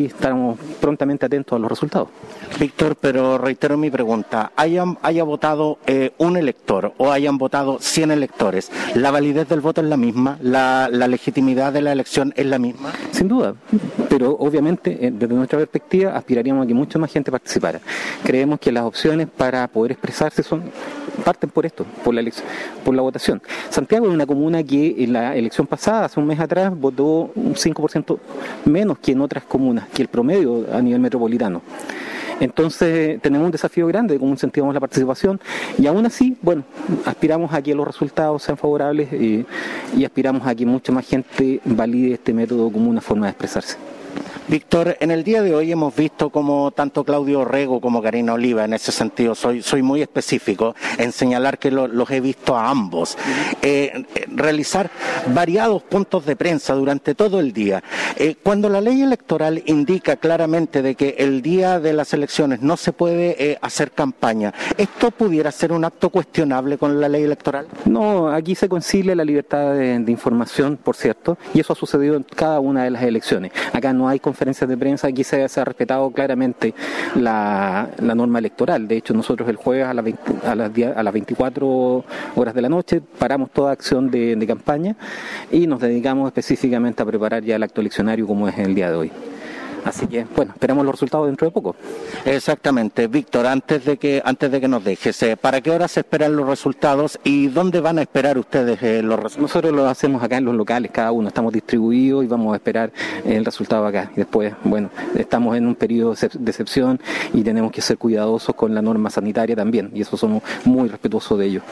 estamos 0.07 0.59
prontamente 0.81 1.27
atentos 1.27 1.57
a 1.57 1.59
los 1.59 1.71
resultados. 1.71 2.09
Víctor, 2.59 2.97
pero 2.97 3.37
reitero 3.39 3.77
mi 3.77 3.91
pregunta, 3.91 4.53
hayan, 4.57 4.99
haya 5.03 5.25
votado 5.25 5.79
eh, 5.87 6.13
un 6.19 6.37
elector 6.37 6.95
o 6.97 7.11
hayan 7.11 7.37
votado 7.37 7.79
100 7.81 8.11
electores, 8.13 8.71
¿la 8.95 9.11
validez 9.11 9.49
del 9.49 9.61
voto 9.61 9.81
es 9.81 9.89
la 9.89 9.97
misma? 9.97 10.39
¿La, 10.41 10.89
legitimidad 10.89 11.73
de 11.73 11.83
la 11.83 11.93
elección 11.93 12.33
es 12.37 12.47
la 12.47 12.59
misma? 12.59 12.93
Sin 13.11 13.29
duda, 13.29 13.55
pero 14.09 14.37
obviamente 14.39 15.07
eh, 15.07 15.11
desde 15.13 15.35
nuestra 15.35 15.59
perspectiva 15.59 16.17
aspiraríamos 16.17 16.65
a 16.65 16.67
que 16.67 16.75
mucha 16.75 16.99
más 16.99 17.13
gente 17.13 17.31
participara. 17.31 17.81
Creemos 18.25 18.59
que 18.59 18.73
las 18.73 18.85
opciones 18.85 19.29
para 19.29 19.67
poder 19.69 19.93
expresarse 19.93 20.43
son 20.43 20.63
parten 21.25 21.51
por 21.51 21.67
esto, 21.67 21.85
por 22.05 22.15
la, 22.15 22.23
por 22.85 22.95
la 22.95 23.03
votación. 23.03 23.43
Santiago 23.71 24.07
es 24.07 24.13
una 24.13 24.27
comuna 24.27 24.63
que 24.63 24.97
en 24.99 25.13
la 25.13 25.37
elección 25.37 25.67
pasada, 25.67 26.07
hace 26.07 26.21
un 26.21 26.27
mes 26.27 26.41
atrás, 26.41 26.73
votó 26.79 27.31
un 27.35 27.55
5% 27.55 28.19
menos 28.65 28.99
que 28.99 29.13
en 29.13 29.21
otras 29.21 29.45
comunas, 29.45 29.89
que 29.89 30.03
el 30.03 30.09
promedio 30.09 30.67
a 30.73 30.81
nivel 30.81 31.01
metropolitano. 31.01 31.63
Entonces 32.41 33.21
tenemos 33.23 33.47
un 33.47 33.53
desafío 33.53 33.87
grande 33.87 34.15
de 34.15 34.21
cómo 34.21 34.33
incentivamos 34.33 34.75
la 34.75 34.81
participación 34.81 35.41
y 35.79 35.87
aún 35.87 36.05
así, 36.07 36.37
bueno, 36.43 36.65
aspiramos 37.05 37.55
a 37.55 37.63
que 37.63 37.73
los 37.73 37.87
resultados 37.87 38.43
sean 38.43 38.57
favorables 38.57 39.13
y, 39.13 39.47
y 39.97 40.05
aspiramos 40.05 40.45
a 40.47 40.55
que 40.55 40.67
mucha 40.67 40.91
más 40.91 41.07
gente 41.07 41.61
valide 41.65 42.15
este 42.15 42.33
método 42.33 42.71
como 42.73 42.91
una 42.91 43.01
forma 43.01 43.27
de 43.27 43.31
expresarse. 43.31 43.77
Víctor, 44.49 44.97
en 45.01 45.11
el 45.11 45.25
día 45.25 45.43
de 45.43 45.55
hoy 45.55 45.73
hemos 45.73 45.95
visto 45.97 46.31
como 46.31 46.73
tanto 46.73 47.05
Claudio 47.05 47.41
Orrego 47.41 47.81
como 47.81 48.03
Karina 48.03 48.35
Oliva, 48.35 48.65
en 48.65 48.75
ese 48.75 48.93
sentido 48.93 49.35
soy, 49.35 49.63
soy 49.63 49.83
muy 49.83 50.03
específico 50.03 50.75
en 50.99 51.13
señalar 51.13 51.59
que 51.59 51.71
los 51.71 52.11
he 52.11 52.21
visto 52.21 52.57
a 52.57 52.69
ambos, 52.69 53.17
eh, 53.63 54.05
realizar 54.29 54.91
variados 55.29 55.83
puntos 55.85 56.27
de 56.27 56.37
prensa 56.37 56.75
durante 56.75 57.15
todo 57.15 57.41
el 57.41 57.53
día. 57.53 57.83
Eh, 58.17 58.37
cuando 58.43 58.69
la 58.69 58.81
ley 58.81 59.01
electoral 59.01 59.63
indica 59.67 60.17
claramente 60.17 60.83
de 60.83 60.97
que 60.97 61.17
el 61.19 61.41
día 61.41 61.81
de 61.81 61.93
las 61.93 62.13
elecciones 62.13 62.61
no 62.61 62.77
se 62.77 62.93
puede 62.93 63.37
eh, 63.39 63.59
hacer 63.63 63.93
campaña, 63.93 64.53
¿esto 64.77 65.13
pudiera 65.13 65.51
ser 65.51 65.73
un 65.73 65.85
acto 65.85 66.11
cuestionable 66.11 66.77
con 66.77 67.01
la 67.01 67.09
ley 67.09 67.23
electoral? 67.23 67.69
No, 67.87 68.31
aquí 68.31 68.55
se 68.55 68.69
concilia 68.69 69.15
la 69.15 69.25
libertad 69.25 69.73
de, 69.73 69.99
de 69.99 70.13
información, 70.13 70.77
por 70.77 70.97
cierto, 70.97 71.39
y 71.55 71.61
eso 71.61 71.73
ha 71.73 71.77
sucedido 71.77 72.17
en 72.17 72.25
cada 72.25 72.61
una 72.61 72.85
de 72.85 72.91
las 72.91 73.03
elecciones. 73.03 73.53
Acá 73.73 73.93
no 73.93 74.02
hay 74.09 74.21
conferencias 74.21 74.69
de 74.69 74.77
prensa, 74.77 75.09
aquí 75.09 75.25
se, 75.25 75.43
ha 75.45 75.65
respetado 75.65 76.11
claramente 76.11 76.75
la, 77.15 77.89
norma 78.01 78.39
electoral. 78.39 78.87
De 78.89 78.97
hecho, 78.97 79.15
nosotros 79.15 79.49
el 79.49 79.57
jueves 79.57 79.87
a 79.87 79.95
las, 79.95 80.05
a 80.45 80.55
las, 80.55 80.71
a 80.97 81.03
las 81.03 81.13
24 81.13 82.05
horas 82.37 82.55
de 82.55 82.63
la 82.63 82.69
noche 82.69 83.01
paramos 83.19 83.51
toda 83.51 83.73
acción 83.73 84.11
de, 84.11 84.37
de 84.37 84.47
campaña 84.47 84.97
y 85.51 85.67
nos 85.67 85.81
dedicamos 85.81 86.27
específicamente 86.29 87.03
a 87.03 87.07
preparar 87.07 87.43
ya 87.43 87.57
el 87.57 87.63
acto 87.63 87.81
eleccionario 87.81 88.27
como 88.27 88.49
es 88.49 88.59
el 88.59 88.75
día 88.75 88.91
de 88.91 88.97
hoy. 88.97 89.13
Así 89.85 90.07
que, 90.07 90.27
bueno, 90.37 90.53
esperamos 90.55 90.85
los 90.85 90.95
resultados 90.95 91.27
dentro 91.27 91.47
de 91.47 91.51
poco. 91.51 91.75
Exactamente. 92.25 93.07
Víctor, 93.09 93.47
antes 93.47 93.85
de 93.85 93.97
que 93.97 94.23
antes 94.25 94.51
de 94.51 94.61
que 94.61 94.69
nos 94.69 94.85
dejes, 94.85 95.23
eh, 95.23 95.37
¿para 95.37 95.61
qué 95.61 95.71
hora 95.71 95.89
se 95.89 96.01
esperan 96.01 96.37
los 96.37 96.47
resultados 96.47 97.19
y 97.25 97.49
dónde 97.49 97.81
van 97.81 97.99
a 97.99 98.03
esperar 98.03 98.39
ustedes 98.39 98.83
eh, 98.83 99.03
los 99.03 99.19
resultados? 99.19 99.43
Nosotros 99.43 99.73
lo 99.73 99.89
hacemos 99.89 100.23
acá 100.23 100.39
en 100.39 100.45
los 100.45 100.55
locales, 100.55 100.91
cada 100.93 101.13
uno. 101.13 101.29
Estamos 101.29 101.53
distribuidos 101.53 102.25
y 102.25 102.27
vamos 102.27 102.53
a 102.53 102.57
esperar 102.57 102.93
el 103.25 103.45
resultado 103.45 103.87
acá. 103.87 104.11
Y 104.15 104.17
después, 104.17 104.55
bueno, 104.65 104.91
estamos 105.17 105.57
en 105.57 105.67
un 105.67 105.75
periodo 105.75 106.15
de 106.15 106.51
excepción 106.51 107.01
y 107.33 107.43
tenemos 107.43 107.73
que 107.73 107.81
ser 107.81 107.99
cuidadosos 107.99 108.55
con 108.55 108.75
la 108.75 108.83
norma 108.83 109.11
sanitaria 109.11 109.57
también. 109.57 109.91
Y 109.95 110.03
eso 110.03 110.17
somos 110.17 110.43
muy 110.65 110.89
respetuosos 110.89 111.39
de 111.39 111.47
ello. 111.47 111.63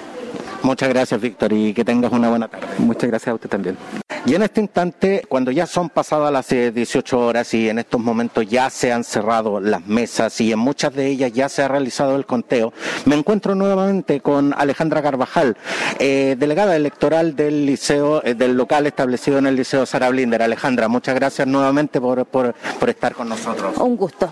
Muchas 0.62 0.88
gracias, 0.90 1.20
Víctor, 1.20 1.52
y 1.52 1.72
que 1.72 1.84
tengas 1.84 2.12
una 2.12 2.28
buena 2.28 2.48
tarde. 2.48 2.66
Muchas 2.78 3.08
gracias 3.08 3.28
a 3.28 3.34
usted 3.34 3.48
también. 3.48 3.76
Y 4.26 4.34
en 4.34 4.42
este 4.42 4.60
instante, 4.60 5.22
cuando 5.28 5.50
ya 5.50 5.66
son 5.66 5.88
pasadas 5.88 6.30
las 6.30 6.48
18 6.48 7.16
eh, 7.16 7.18
horas 7.18 7.54
y 7.54 7.70
en 7.70 7.78
estos 7.78 7.99
momentos 8.02 8.46
ya 8.46 8.70
se 8.70 8.92
han 8.92 9.04
cerrado 9.04 9.60
las 9.60 9.86
mesas 9.86 10.40
y 10.40 10.52
en 10.52 10.58
muchas 10.58 10.94
de 10.94 11.06
ellas 11.06 11.32
ya 11.32 11.48
se 11.48 11.62
ha 11.62 11.68
realizado 11.68 12.16
el 12.16 12.26
conteo, 12.26 12.72
me 13.04 13.14
encuentro 13.14 13.54
nuevamente 13.54 14.20
con 14.20 14.54
Alejandra 14.56 15.02
Carvajal, 15.02 15.56
eh, 15.98 16.36
delegada 16.38 16.76
electoral 16.76 17.36
del 17.36 17.66
liceo, 17.66 18.22
eh, 18.24 18.34
del 18.34 18.56
local 18.56 18.86
establecido 18.86 19.38
en 19.38 19.46
el 19.46 19.56
Liceo 19.56 19.86
Sara 19.86 20.10
Blinder. 20.10 20.42
Alejandra, 20.42 20.88
muchas 20.88 21.14
gracias 21.14 21.46
nuevamente 21.46 22.00
por, 22.00 22.24
por, 22.26 22.54
estar 22.88 23.14
con 23.14 23.28
nosotros. 23.28 23.76
Un 23.78 23.96
gusto 23.96 24.30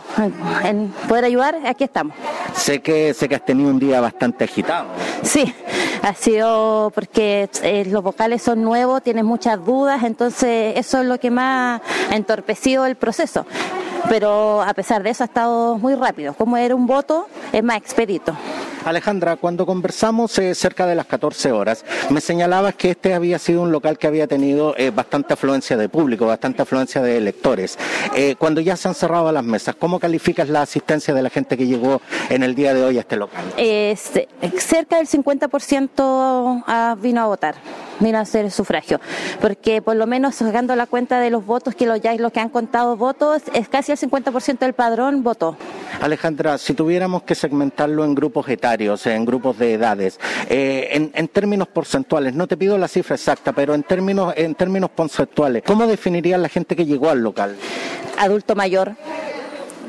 en 0.64 0.92
poder 1.08 1.24
ayudar, 1.24 1.56
aquí 1.66 1.84
estamos. 1.84 2.14
Sé 2.54 2.80
que, 2.80 3.14
sé 3.14 3.28
que 3.28 3.34
has 3.34 3.44
tenido 3.44 3.70
un 3.70 3.78
día 3.78 4.00
bastante 4.00 4.44
agitado. 4.44 4.88
Sí, 5.22 5.54
ha 6.02 6.14
sido 6.14 6.90
porque 6.94 7.48
los 7.90 8.02
vocales 8.02 8.42
son 8.42 8.62
nuevos, 8.62 9.02
tienes 9.02 9.24
muchas 9.24 9.64
dudas 9.64 10.02
entonces 10.02 10.74
eso 10.76 11.00
es 11.00 11.06
lo 11.06 11.18
que 11.18 11.30
más 11.30 11.80
ha 12.10 12.16
entorpecido 12.16 12.86
el 12.86 12.96
proceso. 12.96 13.46
Pero 14.08 14.62
a 14.62 14.72
pesar 14.74 15.02
de 15.02 15.10
eso 15.10 15.24
ha 15.24 15.26
estado 15.26 15.76
muy 15.76 15.94
rápido. 15.94 16.32
Como 16.34 16.56
era 16.56 16.74
un 16.74 16.86
voto, 16.86 17.28
es 17.52 17.62
más 17.62 17.76
expedito. 17.76 18.34
Alejandra, 18.88 19.36
cuando 19.36 19.66
conversamos 19.66 20.38
eh, 20.38 20.54
cerca 20.54 20.86
de 20.86 20.94
las 20.94 21.04
14 21.04 21.52
horas, 21.52 21.84
me 22.08 22.22
señalabas 22.22 22.74
que 22.74 22.92
este 22.92 23.12
había 23.12 23.38
sido 23.38 23.60
un 23.60 23.70
local 23.70 23.98
que 23.98 24.06
había 24.06 24.26
tenido 24.26 24.74
eh, 24.78 24.90
bastante 24.90 25.34
afluencia 25.34 25.76
de 25.76 25.90
público, 25.90 26.26
bastante 26.26 26.62
afluencia 26.62 27.02
de 27.02 27.18
electores. 27.18 27.78
Eh, 28.16 28.34
cuando 28.38 28.62
ya 28.62 28.76
se 28.76 28.88
han 28.88 28.94
cerrado 28.94 29.30
las 29.30 29.44
mesas, 29.44 29.74
¿cómo 29.74 30.00
calificas 30.00 30.48
la 30.48 30.62
asistencia 30.62 31.12
de 31.12 31.22
la 31.22 31.28
gente 31.28 31.58
que 31.58 31.66
llegó 31.66 32.00
en 32.30 32.42
el 32.42 32.54
día 32.54 32.72
de 32.72 32.82
hoy 32.82 32.96
a 32.96 33.00
este 33.00 33.16
local? 33.16 33.44
cerca 34.58 34.96
del 34.96 35.06
50% 35.06 36.96
vino 37.00 37.20
a 37.20 37.26
votar 37.26 37.56
vino 38.00 38.18
a 38.18 38.22
hacer 38.22 38.44
el 38.44 38.50
sufragio, 38.50 39.00
porque 39.40 39.82
por 39.82 39.96
lo 39.96 40.06
menos 40.06 40.36
sacando 40.36 40.74
la 40.76 40.86
cuenta 40.86 41.20
de 41.20 41.30
los 41.30 41.44
votos 41.44 41.74
que 41.74 41.86
los 41.86 42.00
ya 42.00 42.14
los 42.14 42.32
que 42.32 42.40
han 42.40 42.48
contado 42.48 42.96
votos, 42.96 43.42
es 43.54 43.68
casi 43.68 43.92
el 43.92 43.98
50% 43.98 44.58
del 44.58 44.72
padrón 44.72 45.22
votó. 45.22 45.56
Alejandra, 46.00 46.58
si 46.58 46.74
tuviéramos 46.74 47.22
que 47.22 47.34
segmentarlo 47.34 48.04
en 48.04 48.14
grupos 48.14 48.48
etarios, 48.48 48.77
en 48.78 49.24
grupos 49.24 49.58
de 49.58 49.72
edades, 49.72 50.20
eh, 50.48 51.10
en, 51.12 51.28
términos 51.28 51.68
porcentuales, 51.68 52.34
no 52.34 52.46
te 52.46 52.56
pido 52.56 52.78
la 52.78 52.86
cifra 52.86 53.16
exacta, 53.16 53.52
pero 53.52 53.74
en 53.74 53.82
términos 53.82 54.32
en 54.36 54.54
términos 54.54 54.90
porcentuales, 54.90 55.62
¿cómo 55.66 55.86
definirías 55.86 56.40
la 56.40 56.48
gente 56.48 56.76
que 56.76 56.86
llegó 56.86 57.10
al 57.10 57.20
local? 57.20 57.56
Adulto 58.18 58.54
mayor, 58.54 58.94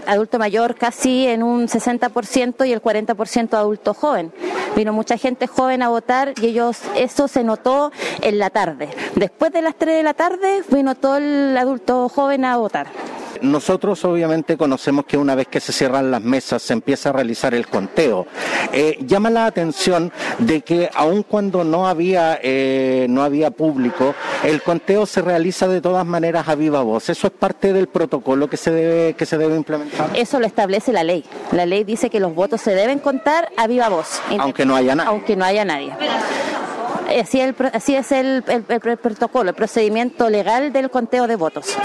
adulto 0.07 0.39
mayor 0.39 0.75
casi 0.75 1.27
en 1.27 1.43
un 1.43 1.67
60% 1.67 2.67
y 2.67 2.73
el 2.73 2.81
40% 2.81 3.53
adulto 3.53 3.93
joven. 3.93 4.31
Vino 4.75 4.91
mucha 4.91 5.17
gente 5.17 5.45
joven 5.45 5.83
a 5.83 5.89
votar 5.89 6.33
y 6.41 6.47
ellos 6.47 6.79
eso 6.95 7.27
se 7.27 7.43
notó 7.43 7.91
en 8.21 8.39
la 8.39 8.49
tarde. 8.49 8.89
Después 9.15 9.51
de 9.51 9.61
las 9.61 9.75
3 9.75 9.97
de 9.97 10.03
la 10.03 10.13
tarde 10.13 10.63
vino 10.71 10.95
todo 10.95 11.17
el 11.17 11.55
adulto 11.57 12.09
joven 12.09 12.45
a 12.45 12.57
votar. 12.57 12.87
Nosotros 13.41 14.03
obviamente 14.05 14.57
conocemos 14.57 15.05
que 15.05 15.17
una 15.17 15.35
vez 15.35 15.47
que 15.47 15.59
se 15.59 15.71
cierran 15.71 16.11
las 16.11 16.21
mesas 16.21 16.61
se 16.61 16.73
empieza 16.73 17.09
a 17.09 17.13
realizar 17.13 17.53
el 17.53 17.67
conteo. 17.67 18.27
Eh, 18.73 18.97
llama 19.05 19.29
la 19.29 19.45
atención 19.45 20.11
de 20.39 20.61
que 20.61 20.89
aun 20.93 21.23
cuando 21.23 21.63
no 21.63 21.87
había, 21.87 22.39
eh, 22.41 23.07
no 23.09 23.23
había 23.23 23.51
público, 23.51 24.15
el 24.43 24.61
conteo 24.61 25.05
se 25.05 25.21
realiza 25.21 25.67
de 25.67 25.81
todas 25.81 26.05
maneras 26.05 26.47
a 26.47 26.55
viva 26.55 26.81
voz. 26.81 27.09
Eso 27.09 27.27
es 27.27 27.33
parte 27.33 27.73
del 27.73 27.87
protocolo 27.87 28.49
que 28.49 28.57
se 28.57 28.71
debe, 28.71 29.13
que 29.13 29.25
se 29.25 29.37
debe 29.37 29.55
implementar. 29.55 30.09
Eso 30.13 30.39
lo 30.39 30.45
establece 30.45 30.91
la 30.91 31.03
ley. 31.03 31.23
La 31.51 31.65
ley 31.65 31.83
dice 31.83 32.09
que 32.09 32.19
los 32.19 32.33
votos 32.35 32.61
se 32.61 32.75
deben 32.75 32.99
contar 32.99 33.49
a 33.57 33.67
viva 33.67 33.89
voz. 33.89 34.21
Aunque 34.39 34.65
no 34.65 34.75
haya 34.75 34.95
nadie. 34.95 35.09
Aunque 35.09 35.35
no 35.35 35.45
haya 35.45 35.65
nadie. 35.65 35.91
Así, 37.09 37.95
es 37.95 38.11
el, 38.11 38.43
protocolo, 38.43 39.49
el 39.49 39.55
procedimiento 39.55 40.29
legal 40.29 40.71
del 40.71 40.89
conteo 40.89 41.27
de 41.27 41.35
votos. 41.35 41.75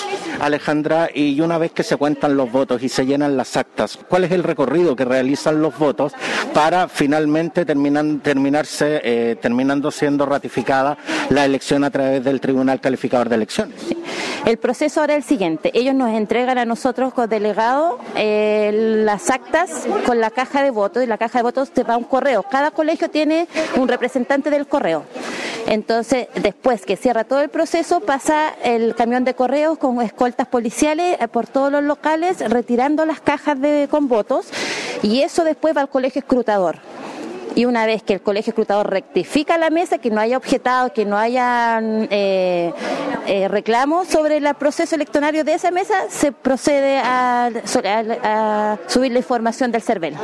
Alejandra, 0.40 1.08
y 1.14 1.40
una 1.40 1.58
vez 1.58 1.72
que 1.72 1.82
se 1.82 1.96
cuentan 1.96 2.36
los 2.36 2.52
votos 2.52 2.82
y 2.82 2.88
se 2.88 3.06
llenan 3.06 3.36
las 3.36 3.56
actas, 3.56 3.98
¿cuál 4.08 4.24
es 4.24 4.32
el 4.32 4.42
recorrido 4.42 4.94
que 4.94 5.04
realizan 5.04 5.62
los 5.62 5.78
votos 5.78 6.12
para 6.52 6.88
finalmente 6.88 7.64
terminan, 7.64 8.20
terminarse, 8.20 9.00
eh, 9.02 9.36
terminando 9.40 9.90
siendo 9.90 10.26
ratificada 10.26 10.98
la 11.30 11.44
elección 11.44 11.84
a 11.84 11.90
través 11.90 12.22
del 12.22 12.40
Tribunal 12.40 12.80
Calificador 12.80 13.28
de 13.28 13.36
Elecciones? 13.36 13.80
El 14.44 14.58
proceso 14.58 15.00
ahora 15.00 15.14
es 15.14 15.18
el 15.18 15.24
siguiente. 15.24 15.70
Ellos 15.72 15.94
nos 15.94 16.10
entregan 16.10 16.58
a 16.58 16.66
nosotros, 16.66 17.14
como 17.14 17.26
delegados, 17.26 17.94
eh, 18.14 18.70
las 19.04 19.30
actas 19.30 19.86
con 20.04 20.20
la 20.20 20.30
caja 20.30 20.62
de 20.62 20.70
votos 20.70 21.02
y 21.02 21.06
la 21.06 21.16
caja 21.16 21.38
de 21.38 21.44
votos 21.44 21.70
te 21.70 21.82
va 21.82 21.94
a 21.94 21.96
un 21.96 22.04
correo. 22.04 22.42
Cada 22.42 22.70
colegio 22.70 23.08
tiene 23.08 23.48
un 23.76 23.88
representante 23.88 24.50
del 24.50 24.66
correo. 24.66 25.04
Entonces, 25.66 26.28
después 26.34 26.84
que 26.84 26.96
cierra 26.96 27.24
todo 27.24 27.40
el 27.40 27.48
proceso, 27.48 28.00
pasa 28.00 28.54
el 28.62 28.94
camión 28.94 29.24
de 29.24 29.34
correos 29.34 29.78
con 29.78 30.00
escoltas 30.02 30.46
policiales 30.46 31.16
eh, 31.20 31.28
por 31.28 31.46
todos 31.46 31.72
los 31.72 31.82
locales, 31.82 32.38
retirando 32.50 33.06
las 33.06 33.20
cajas 33.20 33.60
de, 33.60 33.88
con 33.90 34.08
votos, 34.08 34.46
y 35.02 35.22
eso 35.22 35.44
después 35.44 35.76
va 35.76 35.82
al 35.82 35.88
colegio 35.88 36.20
escrutador 36.20 36.78
y 37.54 37.64
una 37.64 37.86
vez 37.86 38.02
que 38.02 38.14
el 38.14 38.20
colegio 38.20 38.50
escrutador 38.50 38.90
rectifica 38.90 39.58
la 39.58 39.70
mesa, 39.70 39.98
que 39.98 40.10
no 40.10 40.20
haya 40.20 40.36
objetado, 40.36 40.92
que 40.92 41.04
no 41.04 41.16
haya 41.16 41.80
eh, 41.82 42.72
eh, 43.26 43.48
reclamos 43.48 44.08
sobre 44.08 44.38
el 44.38 44.54
proceso 44.54 44.94
electorario 44.94 45.44
de 45.44 45.54
esa 45.54 45.70
mesa, 45.70 45.94
se 46.08 46.32
procede 46.32 46.98
a, 46.98 47.50
subir 48.86 49.12
la 49.12 49.18
información 49.18 49.70
del 49.72 49.82
CERVEL. 49.82 50.14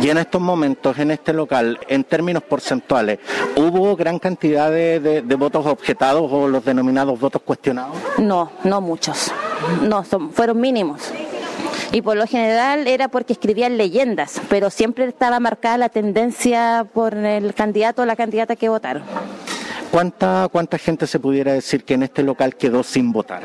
Y 0.00 0.08
en 0.08 0.18
estos 0.18 0.40
momentos, 0.40 0.98
en 0.98 1.10
este 1.10 1.32
local, 1.32 1.78
en 1.88 2.04
términos 2.04 2.42
porcentuales, 2.42 3.18
¿hubo 3.56 3.96
gran 3.96 4.18
cantidad 4.18 4.70
de, 4.70 5.22
votos 5.38 5.66
objetados 5.66 6.30
o 6.30 6.46
los 6.46 6.64
denominados 6.64 7.18
votos 7.18 7.42
cuestionados? 7.42 7.96
No, 8.18 8.52
no 8.64 8.80
muchos. 8.80 9.32
No, 9.82 10.04
son, 10.04 10.32
fueron 10.32 10.60
mínimos 10.60 11.12
y 11.92 12.00
por 12.02 12.16
lo 12.16 12.26
general 12.26 12.88
era 12.88 13.08
porque 13.08 13.34
escribían 13.34 13.76
leyendas, 13.76 14.40
pero 14.48 14.70
siempre 14.70 15.04
estaba 15.04 15.38
marcada 15.40 15.76
la 15.78 15.88
tendencia 15.90 16.86
por 16.92 17.14
el 17.14 17.54
candidato 17.54 18.02
o 18.02 18.06
la 18.06 18.16
candidata 18.16 18.56
que 18.56 18.68
votaron. 18.68 19.02
¿Cuánta, 19.90 20.48
cuánta 20.50 20.78
gente 20.78 21.06
se 21.06 21.20
pudiera 21.20 21.52
decir 21.52 21.84
que 21.84 21.94
en 21.94 22.04
este 22.04 22.22
local 22.22 22.56
quedó 22.56 22.82
sin 22.82 23.12
votar? 23.12 23.42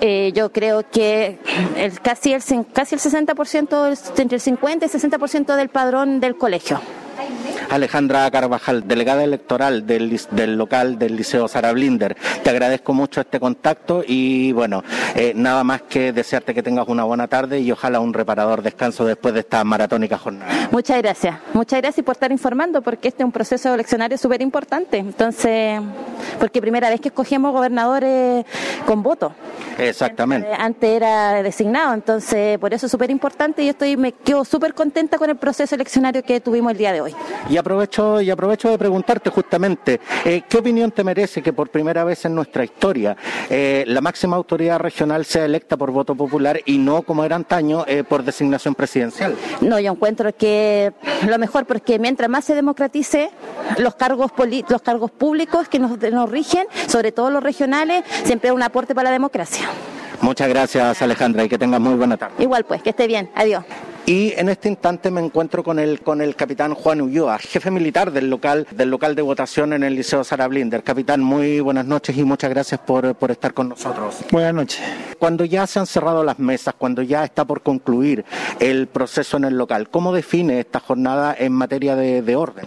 Eh, 0.00 0.32
yo 0.34 0.50
creo 0.50 0.88
que 0.90 1.38
el, 1.76 2.00
casi, 2.00 2.32
el, 2.32 2.42
casi 2.72 2.94
el 2.94 3.00
60%, 3.00 4.18
entre 4.18 4.36
el 4.36 4.40
50 4.40 4.86
y 4.86 4.88
el 4.88 4.94
60% 4.94 5.56
del 5.56 5.68
padrón 5.68 6.20
del 6.20 6.38
colegio. 6.38 6.80
Alejandra 7.68 8.28
Carvajal, 8.30 8.88
delegada 8.88 9.22
electoral 9.22 9.86
del, 9.86 10.18
del 10.30 10.56
local 10.56 10.98
del 10.98 11.16
Liceo 11.16 11.46
Sara 11.46 11.72
Blinder. 11.72 12.16
Te 12.42 12.50
agradezco 12.50 12.94
mucho 12.94 13.20
este 13.20 13.38
contacto 13.38 14.02
y 14.06 14.52
bueno, 14.52 14.82
eh, 15.14 15.32
nada 15.34 15.64
más 15.64 15.82
que 15.82 16.12
desearte 16.12 16.54
que 16.54 16.62
tengas 16.62 16.86
una 16.88 17.04
buena 17.04 17.26
tarde 17.26 17.60
y 17.60 17.72
ojalá 17.72 18.00
un 18.00 18.12
reparador 18.12 18.62
descanso 18.62 19.04
después 19.04 19.34
de 19.34 19.40
esta 19.40 19.62
maratónica 19.64 20.18
jornada. 20.18 20.68
Muchas 20.70 20.98
gracias. 20.98 21.36
Muchas 21.52 21.80
gracias 21.80 22.04
por 22.04 22.14
estar 22.14 22.30
informando 22.30 22.82
porque 22.82 23.08
este 23.08 23.22
es 23.22 23.24
un 23.24 23.32
proceso 23.32 23.74
eleccionario 23.74 24.16
súper 24.16 24.42
importante. 24.42 24.98
Entonces, 24.98 25.80
porque 26.38 26.60
primera 26.60 26.88
vez 26.88 27.00
que 27.00 27.08
escogemos 27.08 27.52
gobernadores 27.52 28.44
con 28.86 29.02
voto. 29.02 29.32
Exactamente. 29.78 30.48
Antes 30.56 30.90
era 30.90 31.42
designado, 31.42 31.94
entonces 31.94 32.58
por 32.58 32.74
eso 32.74 32.86
es 32.86 32.92
súper 32.92 33.10
importante 33.10 33.62
y 33.62 33.68
estoy 33.68 33.96
me 33.96 34.12
quedo 34.12 34.44
súper 34.44 34.74
contenta 34.74 35.16
con 35.16 35.30
el 35.30 35.36
proceso 35.36 35.74
eleccionario 35.74 36.22
que 36.22 36.40
tuvimos 36.40 36.72
el 36.72 36.78
día 36.78 36.92
de 36.92 37.00
hoy. 37.00 37.14
Y 37.48 37.56
aprovecho 37.56 38.20
y 38.20 38.30
aprovecho 38.30 38.68
de 38.70 38.78
preguntarte 38.78 39.30
justamente 39.30 40.00
eh, 40.24 40.42
qué 40.48 40.58
opinión 40.58 40.90
te 40.90 41.02
merece 41.02 41.42
que 41.42 41.52
por 41.52 41.70
primera 41.70 42.04
vez 42.04 42.24
en 42.24 42.34
nuestra 42.34 42.62
historia 42.62 43.16
eh, 43.48 43.84
la 43.86 44.00
máxima 44.00 44.36
autoridad 44.36 44.78
regional 44.78 44.99
sea 45.24 45.44
electa 45.44 45.76
por 45.76 45.90
voto 45.90 46.14
popular 46.14 46.60
y 46.64 46.78
no 46.78 47.02
como 47.02 47.24
era 47.24 47.36
antaño 47.36 47.84
eh, 47.86 48.04
por 48.04 48.24
designación 48.24 48.74
presidencial. 48.74 49.34
No, 49.60 49.78
yo 49.80 49.92
encuentro 49.92 50.34
que 50.34 50.92
lo 51.28 51.38
mejor 51.38 51.66
porque 51.66 51.98
mientras 51.98 52.28
más 52.28 52.44
se 52.44 52.54
democratice 52.54 53.30
los 53.78 53.94
cargos 53.94 54.30
los 54.68 54.82
cargos 54.82 55.10
públicos 55.10 55.68
que 55.68 55.78
nos, 55.78 55.98
nos 55.98 56.30
rigen, 56.30 56.66
sobre 56.88 57.12
todo 57.12 57.30
los 57.30 57.42
regionales, 57.42 58.04
siempre 58.24 58.50
es 58.50 58.54
un 58.54 58.62
aporte 58.62 58.94
para 58.94 59.10
la 59.10 59.12
democracia. 59.12 59.68
Muchas 60.20 60.48
gracias 60.48 61.00
Alejandra 61.02 61.44
y 61.44 61.48
que 61.48 61.58
tengas 61.58 61.80
muy 61.80 61.94
buena 61.94 62.16
tarde. 62.16 62.34
Igual 62.38 62.64
pues, 62.64 62.82
que 62.82 62.90
esté 62.90 63.06
bien. 63.06 63.30
Adiós. 63.34 63.64
Y 64.06 64.32
en 64.36 64.48
este 64.48 64.68
instante 64.68 65.10
me 65.10 65.20
encuentro 65.20 65.62
con 65.62 65.78
el, 65.78 66.00
con 66.00 66.20
el 66.20 66.34
capitán 66.34 66.74
Juan 66.74 67.00
Ulloa, 67.00 67.38
jefe 67.38 67.70
militar 67.70 68.10
del 68.10 68.28
local, 68.28 68.66
del 68.70 68.90
local 68.90 69.14
de 69.14 69.22
votación 69.22 69.72
en 69.72 69.84
el 69.84 69.94
Liceo 69.94 70.24
Sara 70.24 70.48
Blinder. 70.48 70.82
Capitán, 70.82 71.20
muy 71.20 71.60
buenas 71.60 71.86
noches 71.86 72.16
y 72.16 72.24
muchas 72.24 72.50
gracias 72.50 72.80
por, 72.80 73.14
por 73.14 73.30
estar 73.30 73.54
con 73.54 73.68
nosotros. 73.68 74.16
Buenas 74.32 74.54
noches. 74.54 74.80
Cuando 75.18 75.44
ya 75.44 75.66
se 75.66 75.78
han 75.78 75.86
cerrado 75.86 76.24
las 76.24 76.38
mesas, 76.38 76.74
cuando 76.76 77.02
ya 77.02 77.24
está 77.24 77.44
por 77.44 77.62
concluir 77.62 78.24
el 78.58 78.88
proceso 78.88 79.36
en 79.36 79.44
el 79.44 79.56
local, 79.56 79.90
¿cómo 79.90 80.12
define 80.12 80.60
esta 80.60 80.80
jornada 80.80 81.36
en 81.38 81.52
materia 81.52 81.94
de, 81.94 82.22
de 82.22 82.36
orden? 82.36 82.66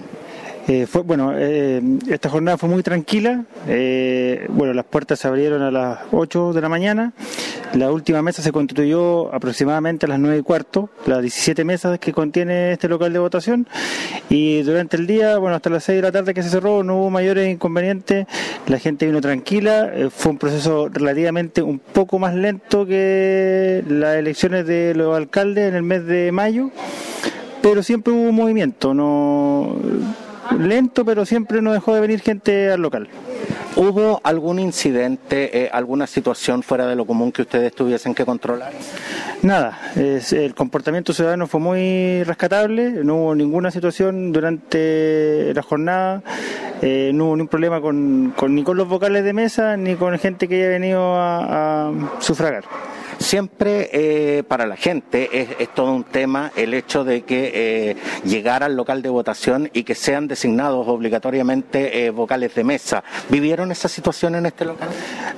Eh, 0.66 0.88
fue, 0.88 1.02
bueno, 1.02 1.34
eh, 1.36 1.82
esta 2.10 2.30
jornada 2.30 2.58
fue 2.58 2.70
muy 2.70 2.84
tranquila. 2.84 3.44
Eh, 3.68 4.46
bueno, 4.50 4.74
las 4.74 4.86
puertas 4.86 5.20
se 5.20 5.28
abrieron 5.28 5.62
a 5.62 5.72
las 5.72 6.00
8 6.12 6.54
de 6.54 6.62
la 6.62 6.70
mañana. 6.70 7.12
La 7.74 7.92
última 7.92 8.22
mesa 8.22 8.42
se 8.42 8.52
constituyó 8.52 9.34
aproximadamente 9.34 10.06
a 10.06 10.10
las 10.10 10.20
9 10.20 10.38
y 10.38 10.42
cuarto, 10.42 10.90
las 11.06 11.22
17 11.22 11.66
mesas 11.66 12.00
que 12.00 12.14
contiene 12.14 12.72
este 12.72 12.88
local 12.88 13.12
de 13.12 13.20
votación. 13.20 13.68
Y 14.30 14.62
durante 14.62 14.96
el 14.96 15.06
día, 15.06 15.38
bueno, 15.38 15.56
hasta 15.58 15.70
las 15.70 15.84
6 15.84 15.98
de 15.98 16.02
la 16.02 16.12
tarde 16.12 16.34
que 16.34 16.44
se 16.44 16.50
cerró, 16.50 16.84
no 16.84 16.98
hubo 16.98 17.10
mayores 17.10 17.50
inconvenientes. 17.50 18.26
La 18.68 18.80
gente 18.80 19.06
vino 19.06 19.20
tranquila. 19.20 19.92
fue 20.12 20.32
un 20.32 20.38
proceso 20.38 20.88
relativamente 20.88 21.62
un 21.62 21.80
poco 21.80 22.20
más 22.20 22.36
lento 22.36 22.86
que 22.86 23.84
las 23.88 24.16
elecciones 24.16 24.66
de 24.66 24.94
los 24.96 25.16
alcaldes 25.18 25.68
en 25.68 25.76
el 25.76 25.84
mes 25.84 26.06
de 26.06 26.32
mayo. 26.32 26.70
Pero 27.62 27.82
siempre 27.82 28.14
hubo 28.14 28.32
movimiento, 28.32 28.94
no 28.94 29.78
lento, 30.60 31.06
pero 31.06 31.26
siempre 31.26 31.62
no 31.62 31.74
dejó 31.74 31.94
de 31.96 32.02
venir 32.02 32.22
gente 32.22 32.72
al 32.72 32.82
local. 32.82 33.08
¿Hubo 33.76 34.22
algún 34.24 34.60
incidente, 34.60 35.64
eh, 35.64 35.70
alguna 35.74 36.06
situación 36.06 36.62
fuera 36.62 36.86
de 36.86 36.96
lo 36.96 37.06
común 37.06 37.32
que 37.32 37.42
ustedes 37.42 37.74
tuviesen 37.74 38.14
que 38.14 38.24
controlar? 38.24 38.72
Nada, 39.42 39.80
el 39.96 40.54
comportamiento 40.54 41.12
ciudadano 41.12 41.48
fue 41.48 41.60
muy 41.60 42.24
rescatable, 42.24 42.92
no 43.04 43.16
hubo 43.16 43.36
ninguna 43.36 43.72
situación 43.72 44.32
durante 44.32 45.52
la 45.56 45.64
jornada, 45.64 46.22
eh, 46.82 47.12
no 47.14 47.26
hubo 47.26 47.36
ningún 47.36 47.48
problema 47.48 47.82
con, 47.82 48.34
ni 48.50 48.64
con 48.64 48.78
los 48.78 48.88
vocales 48.88 49.24
de 49.24 49.34
mesa 49.34 49.76
ni 49.76 49.96
con 49.96 50.18
gente 50.20 50.48
que 50.48 50.56
haya 50.56 50.70
venido 50.70 51.16
a 51.16 51.92
sufragar. 52.20 52.64
Siempre 53.24 53.90
eh, 53.94 54.44
para 54.44 54.66
la 54.66 54.76
gente 54.76 55.30
es, 55.32 55.74
todo 55.74 55.94
un 55.94 56.04
tema 56.04 56.52
el 56.58 56.74
hecho 56.74 57.06
de 57.06 57.22
que 57.22 57.52
eh, 57.56 57.96
llegar 58.26 58.64
al 58.64 58.76
local 58.76 59.02
de 59.02 59.08
votación 59.08 59.70
y 59.72 59.84
que 59.84 59.96
sean 59.96 60.28
designados 60.28 60.86
obligatoriamente 60.90 62.06
eh, 62.06 62.10
vocales 62.10 62.54
de 62.54 62.66
mesa. 62.66 63.02
¿Vivieron 63.30 63.72
esa 63.72 63.88
situación 63.88 64.36
en 64.36 64.46
este 64.46 64.66
local? 64.66 64.90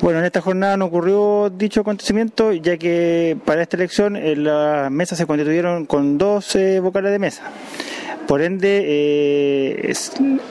Bueno, 0.01 0.17
en 0.17 0.25
esta 0.25 0.41
jornada 0.41 0.75
no 0.77 0.85
ocurrió 0.85 1.51
dicho 1.51 1.81
acontecimiento, 1.81 2.53
ya 2.53 2.75
que 2.77 3.37
para 3.45 3.61
esta 3.61 3.77
elección 3.77 4.17
las 4.43 4.89
mesas 4.89 5.19
se 5.19 5.27
constituyeron 5.27 5.85
con 5.85 6.17
dos 6.17 6.57
vocales 6.81 7.11
de 7.11 7.19
mesa. 7.19 7.43
Por 8.27 8.41
ende, 8.41 8.83
eh, 8.85 9.93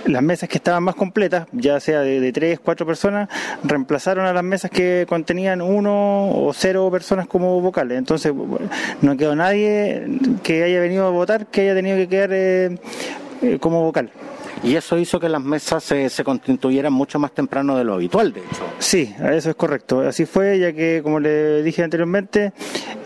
las 0.07 0.23
mesas 0.23 0.49
que 0.49 0.59
estaban 0.59 0.83
más 0.83 0.95
completas, 0.95 1.49
ya 1.53 1.81
sea 1.81 2.01
de, 2.01 2.33
tres, 2.33 2.61
cuatro 2.61 2.87
personas, 2.87 3.29
reemplazaron 3.65 4.27
a 4.27 4.33
las 4.33 4.45
mesas 4.45 4.71
que 4.71 5.07
contenían 5.09 5.61
uno 5.61 6.31
o 6.31 6.53
cero 6.55 6.89
personas 6.91 7.27
como 7.27 7.61
vocales. 7.61 7.99
Entonces, 7.99 8.33
no 9.03 9.17
quedó 9.17 9.35
nadie 9.35 10.07
que 10.43 10.63
haya 10.63 10.81
venido 10.81 11.07
a 11.07 11.11
votar 11.11 11.47
que 11.47 11.63
haya 11.63 11.75
tenido 11.75 11.97
que 11.97 12.09
quedar 12.09 12.31
eh, 12.33 12.79
eh, 13.43 13.59
como 13.61 13.83
vocal 13.83 14.11
y 14.63 14.77
eso 14.77 14.99
hizo 14.99 15.21
que 15.21 15.29
las 15.29 15.43
mesas 15.43 15.85
se, 15.85 16.09
se, 16.09 16.25
constituyeran 16.25 16.93
mucho 16.93 17.19
más 17.19 17.33
temprano 17.33 17.77
de 17.77 17.85
lo 17.85 17.95
habitual, 17.95 18.33
de 18.33 18.41
hecho. 18.41 18.65
Sí, 18.79 19.15
eso 19.33 19.51
es 19.51 19.57
correcto. 19.57 20.01
Así 20.01 20.27
fue, 20.27 20.59
ya 20.59 20.73
que, 20.73 21.01
como 21.03 21.21
le 21.21 21.63
dije 21.63 21.83
anteriormente, 21.83 22.53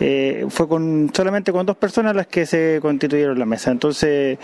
eh, 0.00 0.46
fue 0.48 0.68
con 0.68 1.10
solamente 1.14 1.52
con 1.52 1.66
dos 1.66 1.76
personas 1.76 2.14
las 2.14 2.26
que 2.26 2.46
se 2.46 2.78
constituyeron 2.80 3.38
la 3.38 3.46
mesa. 3.46 3.70
Entonces, 3.70 4.38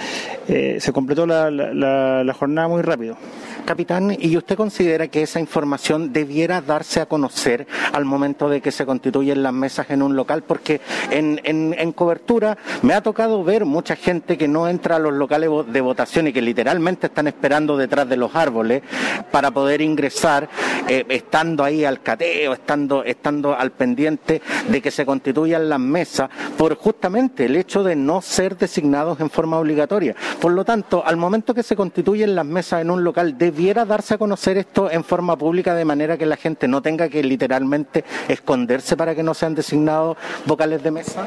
eh, 0.48 0.78
se 0.80 0.92
completó 0.92 1.26
la, 1.26 1.50
la, 1.50 2.24
la 2.24 2.34
jornada 2.34 2.68
muy 2.68 2.82
rápido. 2.82 3.16
Capitán, 3.64 4.14
¿y 4.20 4.36
usted 4.36 4.56
considera 4.56 5.08
que 5.08 5.22
esa 5.22 5.40
información 5.40 6.12
debiera 6.12 6.60
darse 6.60 7.00
a 7.00 7.06
conocer 7.06 7.66
al 7.92 8.04
momento 8.04 8.50
de 8.50 8.60
que 8.60 8.70
se 8.70 8.84
constituyen 8.84 9.42
las 9.42 9.54
mesas 9.54 9.88
en 9.88 10.02
un 10.02 10.16
local? 10.16 10.42
Porque 10.42 10.82
en, 11.10 11.40
en, 11.44 11.92
cobertura 11.92 12.58
me 12.82 12.92
ha 12.92 13.02
tocado 13.02 13.42
ver 13.42 13.64
mucha 13.64 13.96
gente 13.96 14.36
que 14.36 14.48
no 14.48 14.68
entra 14.68 14.96
a 14.96 14.98
los 14.98 15.14
locales 15.14 15.48
de 15.68 15.80
votación 15.80 16.26
y 16.26 16.32
que 16.32 16.42
literalmente 16.42 16.93
están 17.02 17.26
esperando 17.28 17.76
detrás 17.76 18.08
de 18.08 18.16
los 18.16 18.34
árboles 18.34 18.82
para 19.30 19.50
poder 19.50 19.80
ingresar, 19.80 20.48
eh, 20.88 21.04
estando 21.08 21.64
ahí 21.64 21.84
al 21.84 22.02
cateo, 22.02 22.52
estando, 22.52 23.04
estando 23.04 23.56
al 23.56 23.72
pendiente 23.72 24.42
de 24.68 24.80
que 24.82 24.90
se 24.90 25.06
constituyan 25.06 25.68
las 25.68 25.80
mesas, 25.80 26.28
por 26.58 26.76
justamente 26.76 27.46
el 27.46 27.56
hecho 27.56 27.82
de 27.82 27.96
no 27.96 28.20
ser 28.20 28.56
designados 28.56 29.20
en 29.20 29.30
forma 29.30 29.58
obligatoria. 29.58 30.14
Por 30.40 30.52
lo 30.52 30.64
tanto, 30.64 31.04
al 31.04 31.16
momento 31.16 31.54
que 31.54 31.62
se 31.62 31.76
constituyen 31.76 32.34
las 32.34 32.44
mesas 32.44 32.82
en 32.82 32.90
un 32.90 33.02
local, 33.02 33.38
de 33.38 33.54
debiera 33.54 33.84
darse 33.84 34.14
a 34.14 34.18
conocer 34.18 34.58
esto 34.58 34.90
en 34.90 35.04
forma 35.04 35.36
pública 35.36 35.74
de 35.74 35.84
manera 35.84 36.18
que 36.18 36.26
la 36.26 36.36
gente 36.36 36.66
no 36.66 36.82
tenga 36.82 37.08
que 37.08 37.22
literalmente 37.22 38.04
esconderse 38.26 38.96
para 38.96 39.14
que 39.14 39.22
no 39.22 39.32
sean 39.32 39.54
designados 39.54 40.16
vocales 40.44 40.82
de 40.82 40.90
mesa? 40.90 41.26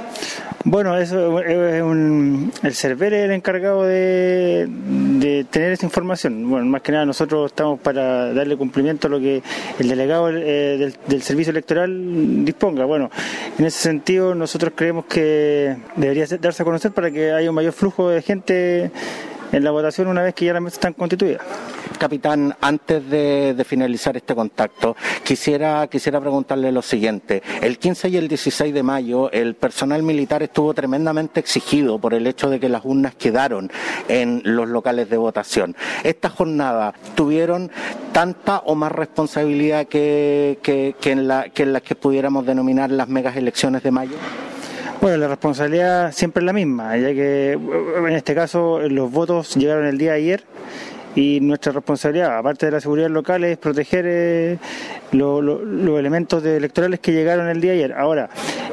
Bueno, 0.65 0.97
eso 0.97 1.39
es 1.39 1.81
un, 1.81 2.51
el 2.63 2.75
CERVEL 2.75 3.13
es 3.13 3.25
el 3.25 3.31
encargado 3.31 3.83
de, 3.83 4.67
tener 5.57 5.71
esa 5.71 5.87
información. 5.87 6.47
Bueno, 6.47 6.67
más 6.67 6.83
que 6.83 6.91
nada 6.91 7.03
nosotros 7.03 7.47
estamos 7.47 7.79
para 7.79 8.31
darle 8.31 8.55
cumplimiento 8.55 9.07
a 9.07 9.09
lo 9.09 9.19
que 9.19 9.41
el 9.79 9.87
delegado 9.89 10.29
eh, 10.29 10.93
del, 11.07 11.21
servicio 11.23 11.49
electoral 11.49 12.45
disponga. 12.45 12.85
Bueno, 12.85 13.09
en 13.57 13.65
ese 13.65 13.79
sentido 13.79 14.35
nosotros 14.35 14.73
creemos 14.75 15.05
que 15.05 15.75
debería 15.95 16.27
darse 16.39 16.61
a 16.61 16.65
conocer 16.65 16.91
para 16.91 17.09
que 17.09 17.31
haya 17.31 17.49
un 17.49 17.55
mayor 17.55 17.73
flujo 17.73 18.07
de 18.07 18.21
gente 18.21 18.91
en 19.51 19.63
la 19.63 19.71
votación 19.71 20.07
una 20.07 20.23
vez 20.23 20.33
que 20.33 20.45
ya 20.45 20.53
las 20.53 20.61
mesas 20.61 20.77
están 20.77 20.93
constituidas. 20.93 21.41
Capitán, 21.97 22.55
antes 22.61 23.09
de, 23.09 23.65
finalizar 23.67 24.15
este 24.15 24.35
contacto, 24.35 24.95
quisiera, 25.23 25.87
quisiera 25.87 26.21
preguntarle 26.21 26.71
lo 26.71 26.81
siguiente. 26.81 27.41
El 27.61 27.79
15 27.79 28.09
y 28.09 28.17
el 28.17 28.27
16 28.27 28.73
de 28.73 28.83
mayo, 28.83 29.31
el 29.31 29.55
personal 29.55 30.03
militar 30.03 30.43
estuvo 30.43 30.73
tremendamente 30.73 31.39
exigido 31.39 31.97
por 31.99 32.13
el 32.13 32.27
hecho 32.27 32.49
de 32.49 32.59
que 32.59 32.69
las 32.69 32.85
urnas 32.85 33.15
quedaron 33.15 33.71
en 34.07 34.41
los 34.45 34.69
locales 34.69 35.09
de 35.09 35.17
votación. 35.17 35.75
Esta 36.03 36.29
jornada 36.29 36.93
tuvieron 37.15 37.71
tanta 38.11 38.59
o 38.59 38.75
más 38.75 38.91
responsabilidad 38.91 39.87
que, 39.87 40.59
que, 40.61 41.11
en, 41.11 41.27
la, 41.27 41.49
que 41.49 41.63
en 41.63 41.73
las 41.73 41.81
que 41.81 41.95
pudiéramos 41.95 42.45
denominar 42.45 42.91
las 42.91 43.07
megas 43.07 43.35
elecciones 43.35 43.83
de 43.83 43.91
mayo. 43.91 44.15
Bueno, 44.99 45.17
la 45.17 45.27
responsabilidad 45.27 46.11
siempre 46.11 46.41
es 46.41 46.45
la 46.45 46.53
misma, 46.53 46.97
ya 46.97 47.13
que 47.13 47.53
en 47.53 48.13
este 48.13 48.33
caso 48.33 48.79
los 48.79 49.11
votos 49.11 49.55
llegaron 49.55 49.85
el 49.85 49.97
día 49.97 50.13
ayer 50.13 50.43
y 51.15 51.39
nuestra 51.39 51.71
responsabilidad, 51.71 52.37
aparte 52.37 52.65
de 52.65 52.71
la 52.71 52.81
seguridad 52.81 53.09
local, 53.09 53.43
es 53.43 53.57
proteger 53.57 54.05
eh, 54.07 54.57
los 55.11 55.99
elementos 55.99 56.43
electorales 56.43 56.99
que 56.99 57.11
llegaron 57.11 57.47
el 57.47 57.61
día 57.61 57.71
de 57.71 57.77
ayer. 57.77 57.93
Ahora, 57.93 58.29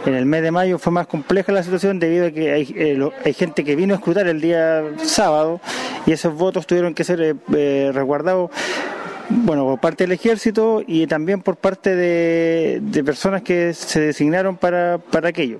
en 0.06 0.14
el 0.14 0.26
mes 0.26 0.42
de 0.42 0.50
mayo 0.50 0.78
fue 0.78 0.92
más 0.92 1.06
compleja 1.06 1.52
la 1.52 1.62
situación 1.62 1.98
debido 1.98 2.26
a 2.26 2.30
que 2.30 2.52
hay, 2.52 2.74
eh, 2.76 3.32
gente 3.32 3.64
que 3.64 3.76
vino 3.76 3.94
a 3.94 3.96
escrutar 3.96 4.26
el 4.26 4.40
día 4.40 4.82
sábado 5.02 5.60
y 6.06 6.12
esos 6.12 6.34
votos 6.34 6.66
tuvieron 6.66 6.94
que 6.94 7.04
ser 7.04 7.36
eh, 7.54 7.90
resguardados 7.94 8.50
bueno, 9.28 9.64
por 9.64 9.80
parte 9.80 10.04
del 10.04 10.12
ejército 10.12 10.82
y 10.86 11.06
también 11.06 11.42
por 11.42 11.56
parte 11.56 11.94
de, 11.94 12.80
de 12.82 13.04
personas 13.04 13.42
que 13.42 13.74
se 13.74 14.00
designaron 14.00 14.56
para, 14.56 14.98
para 14.98 15.30
aquello. 15.30 15.58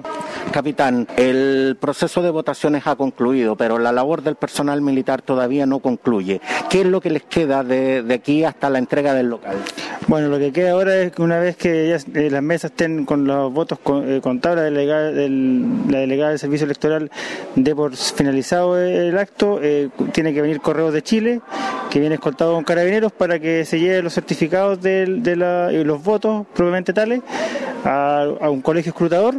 Capitán, 0.52 1.08
el 1.16 1.76
proceso 1.80 2.22
de 2.22 2.30
votaciones 2.30 2.86
ha 2.86 2.96
concluido, 2.96 3.56
pero 3.56 3.78
la 3.78 3.92
labor 3.92 4.22
del 4.22 4.36
personal 4.36 4.80
militar 4.82 5.22
todavía 5.22 5.66
no 5.66 5.80
concluye. 5.80 6.40
¿Qué 6.70 6.82
es 6.82 6.86
lo 6.86 7.00
que 7.00 7.10
les 7.10 7.22
queda 7.22 7.64
de, 7.64 8.02
de 8.02 8.14
aquí 8.14 8.44
hasta 8.44 8.70
la 8.70 8.78
entrega 8.78 9.14
del 9.14 9.28
local? 9.30 9.56
Bueno, 10.06 10.28
lo 10.28 10.38
que 10.38 10.52
queda 10.52 10.72
ahora 10.72 10.96
es 10.96 11.12
que 11.12 11.22
una 11.22 11.38
vez 11.38 11.56
que 11.56 11.88
ya, 11.88 12.20
eh, 12.20 12.30
las 12.30 12.42
mesas 12.42 12.70
estén 12.70 13.04
con 13.04 13.26
los 13.26 13.52
votos 13.52 13.78
con, 13.78 14.08
eh, 14.10 14.20
contados, 14.20 14.58
la 14.58 14.64
delegada, 14.64 15.10
del, 15.10 15.64
la 15.90 15.98
delegada 15.98 16.30
del 16.30 16.38
Servicio 16.38 16.66
Electoral 16.66 17.10
de 17.56 17.74
por 17.74 17.96
finalizado 17.96 18.78
el 18.78 19.16
acto, 19.18 19.58
eh, 19.62 19.88
tiene 20.12 20.34
que 20.34 20.42
venir 20.42 20.60
correos 20.60 20.92
de 20.92 21.02
Chile, 21.02 21.40
que 21.90 22.00
viene 22.00 22.16
escoltado 22.16 22.54
con 22.54 22.64
carabineros 22.64 23.12
para 23.12 23.38
que 23.38 23.53
se 23.64 23.78
lleven 23.78 24.04
los 24.04 24.14
certificados 24.14 24.80
de, 24.82 25.06
de 25.06 25.36
la, 25.36 25.70
y 25.72 25.84
los 25.84 26.02
votos 26.02 26.46
propiamente 26.54 26.92
tales 26.92 27.20
a, 27.84 28.26
a 28.40 28.50
un 28.50 28.62
colegio 28.62 28.90
escrutador 28.90 29.36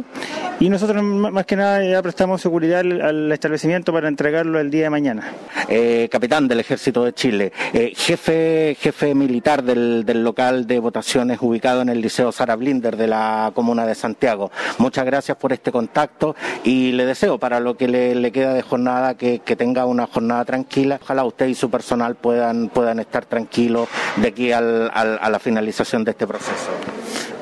y 0.58 0.70
nosotros 0.70 1.02
más 1.02 1.44
que 1.44 1.56
nada 1.56 1.84
ya 1.84 2.00
prestamos 2.00 2.40
seguridad 2.40 2.80
al, 2.80 3.02
al 3.02 3.32
establecimiento 3.32 3.92
para 3.92 4.08
entregarlo 4.08 4.58
el 4.58 4.70
día 4.70 4.84
de 4.84 4.90
mañana. 4.90 5.32
Eh, 5.68 6.08
capitán 6.10 6.48
del 6.48 6.60
Ejército 6.60 7.04
de 7.04 7.12
Chile, 7.12 7.52
eh, 7.74 7.92
jefe, 7.94 8.76
jefe 8.80 9.14
militar 9.14 9.62
del, 9.62 10.04
del 10.06 10.22
local 10.24 10.66
de 10.66 10.78
votaciones 10.78 11.38
ubicado 11.42 11.82
en 11.82 11.90
el 11.90 12.00
Liceo 12.00 12.32
Sara 12.32 12.56
Blinder 12.56 12.96
de 12.96 13.06
la 13.06 13.50
Comuna 13.54 13.84
de 13.84 13.94
Santiago. 13.94 14.50
Muchas 14.78 15.04
gracias 15.04 15.36
por 15.36 15.52
este 15.52 15.70
contacto 15.70 16.34
y 16.64 16.92
le 16.92 17.04
deseo 17.04 17.38
para 17.38 17.60
lo 17.60 17.76
que 17.76 17.88
le, 17.88 18.14
le 18.14 18.32
queda 18.32 18.54
de 18.54 18.62
jornada 18.62 19.14
que, 19.16 19.40
que 19.40 19.56
tenga 19.56 19.84
una 19.84 20.06
jornada 20.06 20.44
tranquila. 20.44 20.98
Ojalá 21.02 21.24
usted 21.24 21.48
y 21.48 21.54
su 21.54 21.70
personal 21.70 22.14
puedan, 22.14 22.68
puedan 22.68 23.00
estar 23.00 23.26
tranquilos 23.26 23.88
de 24.16 24.28
aquí 24.28 24.52
al- 24.52 24.90
al- 24.94 25.18
a 25.20 25.30
la 25.30 25.38
finalización 25.38 26.04
de 26.04 26.12
este 26.12 26.26
proceso. 26.26 26.70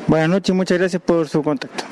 Buenas 0.07 0.29
noches 0.29 0.51
y 0.51 0.53
muchas 0.53 0.79
gracias 0.79 1.03
por 1.03 1.29
su 1.29 1.43
contacto. 1.43 1.85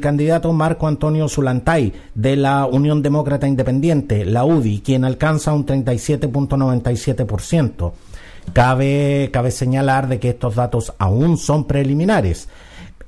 candidato 0.00 0.52
Marco 0.52 0.86
Antonio 0.86 1.28
Zulantay 1.28 1.92
de 2.14 2.36
la 2.36 2.66
Unión 2.66 3.02
Demócrata 3.02 3.48
Independiente, 3.48 4.24
la 4.24 4.44
UDI, 4.44 4.80
quien 4.80 5.04
alcanza 5.04 5.52
un 5.52 5.66
37.97%. 5.66 7.92
Cabe, 8.52 9.30
cabe 9.32 9.50
señalar 9.50 10.06
de 10.08 10.18
que 10.18 10.30
estos 10.30 10.54
datos 10.54 10.94
aún 10.98 11.36
son 11.36 11.66
preliminares. 11.66 12.48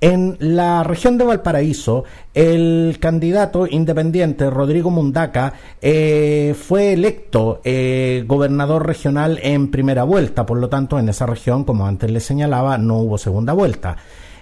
En 0.01 0.39
la 0.41 0.83
región 0.83 1.19
de 1.19 1.25
Valparaíso, 1.25 2.05
el 2.33 2.97
candidato 3.01 3.67
independiente 3.67 4.49
Rodrigo 4.49 4.91
Mundaca 4.91 5.53
eh, 5.83 6.55
fue 6.59 6.95
electo 6.95 7.61
eh, 7.65 8.25
gobernador 8.27 8.87
regional 8.87 9.39
en 9.43 9.71
primera 9.71 10.05
vuelta, 10.05 10.47
por 10.47 10.57
lo 10.57 10.71
tanto 10.71 10.99
en 10.99 11.11
esa 11.11 11.27
región, 11.27 11.65
como 11.65 11.87
antes 11.87 12.11
le 12.11 12.21
señalaba, 12.21 12.79
no 12.79 12.97
hubo 12.97 13.19
segunda 13.19 13.53
vuelta. 13.53 13.99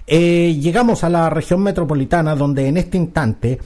Eh, 0.07 0.57
llegamos 0.61 1.03
a 1.03 1.11
la 1.11 1.29
región 1.29 1.61
metropolitana 1.61 2.37
donde 2.37 2.69
en 2.69 2.77
este 2.77 2.97
instante 2.97 3.59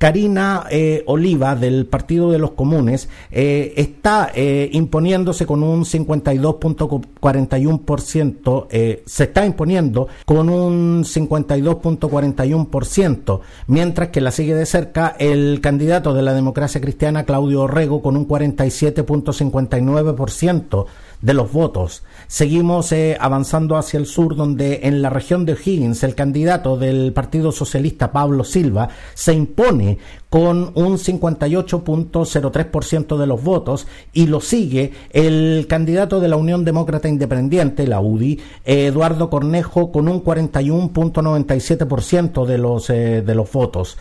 Karina 0.00 0.64
eh, 0.70 1.04
Oliva 1.08 1.54
del 1.54 1.84
Partido 1.84 2.30
de 2.30 2.38
los 2.38 2.52
Comunes 2.52 3.10
eh, 3.30 3.74
está 3.76 4.32
eh, 4.34 4.70
imponiéndose 4.72 5.44
con 5.44 5.62
un 5.62 5.84
52.41%, 5.84 8.66
eh, 8.70 9.02
se 9.04 9.24
está 9.24 9.44
imponiendo 9.44 10.08
con 10.24 10.48
un 10.48 11.04
52.41%, 11.04 13.40
mientras 13.66 14.08
que 14.08 14.22
la 14.22 14.30
sigue 14.30 14.54
de 14.54 14.64
cerca 14.64 15.14
el 15.18 15.60
candidato 15.60 16.14
de 16.14 16.22
la 16.22 16.32
democracia 16.32 16.80
cristiana 16.80 17.24
Claudio 17.24 17.60
Orrego 17.60 18.00
con 18.00 18.16
un 18.16 18.26
47.59% 18.26 20.86
de 21.22 21.34
los 21.34 21.52
votos. 21.52 22.02
Seguimos 22.26 22.90
eh, 22.92 23.16
avanzando 23.20 23.76
hacia 23.76 23.98
el 23.98 24.06
sur, 24.06 24.36
donde 24.36 24.80
en 24.84 25.02
la 25.02 25.10
región 25.10 25.44
de 25.44 25.52
O'Higgins 25.54 26.02
el 26.02 26.14
candidato 26.14 26.78
del 26.78 27.12
Partido 27.12 27.52
Socialista 27.52 28.10
Pablo 28.12 28.44
Silva 28.44 28.88
se 29.14 29.34
impone 29.34 29.98
con 30.30 30.72
un 30.74 30.96
58.03% 30.96 33.16
de 33.16 33.26
los 33.26 33.42
votos 33.42 33.88
y 34.12 34.28
lo 34.28 34.40
sigue 34.40 34.92
el 35.10 35.66
candidato 35.68 36.20
de 36.20 36.28
la 36.28 36.36
Unión 36.36 36.64
Demócrata 36.64 37.08
Independiente, 37.08 37.88
la 37.88 38.00
UDI, 38.00 38.38
Eduardo 38.64 39.28
Cornejo, 39.28 39.90
con 39.90 40.06
un 40.08 40.22
41.97% 40.22 42.46
de 42.46 42.58
los 42.58 42.90
eh, 42.90 43.22
de 43.22 43.34
los 43.34 43.50
votos. 43.50 43.98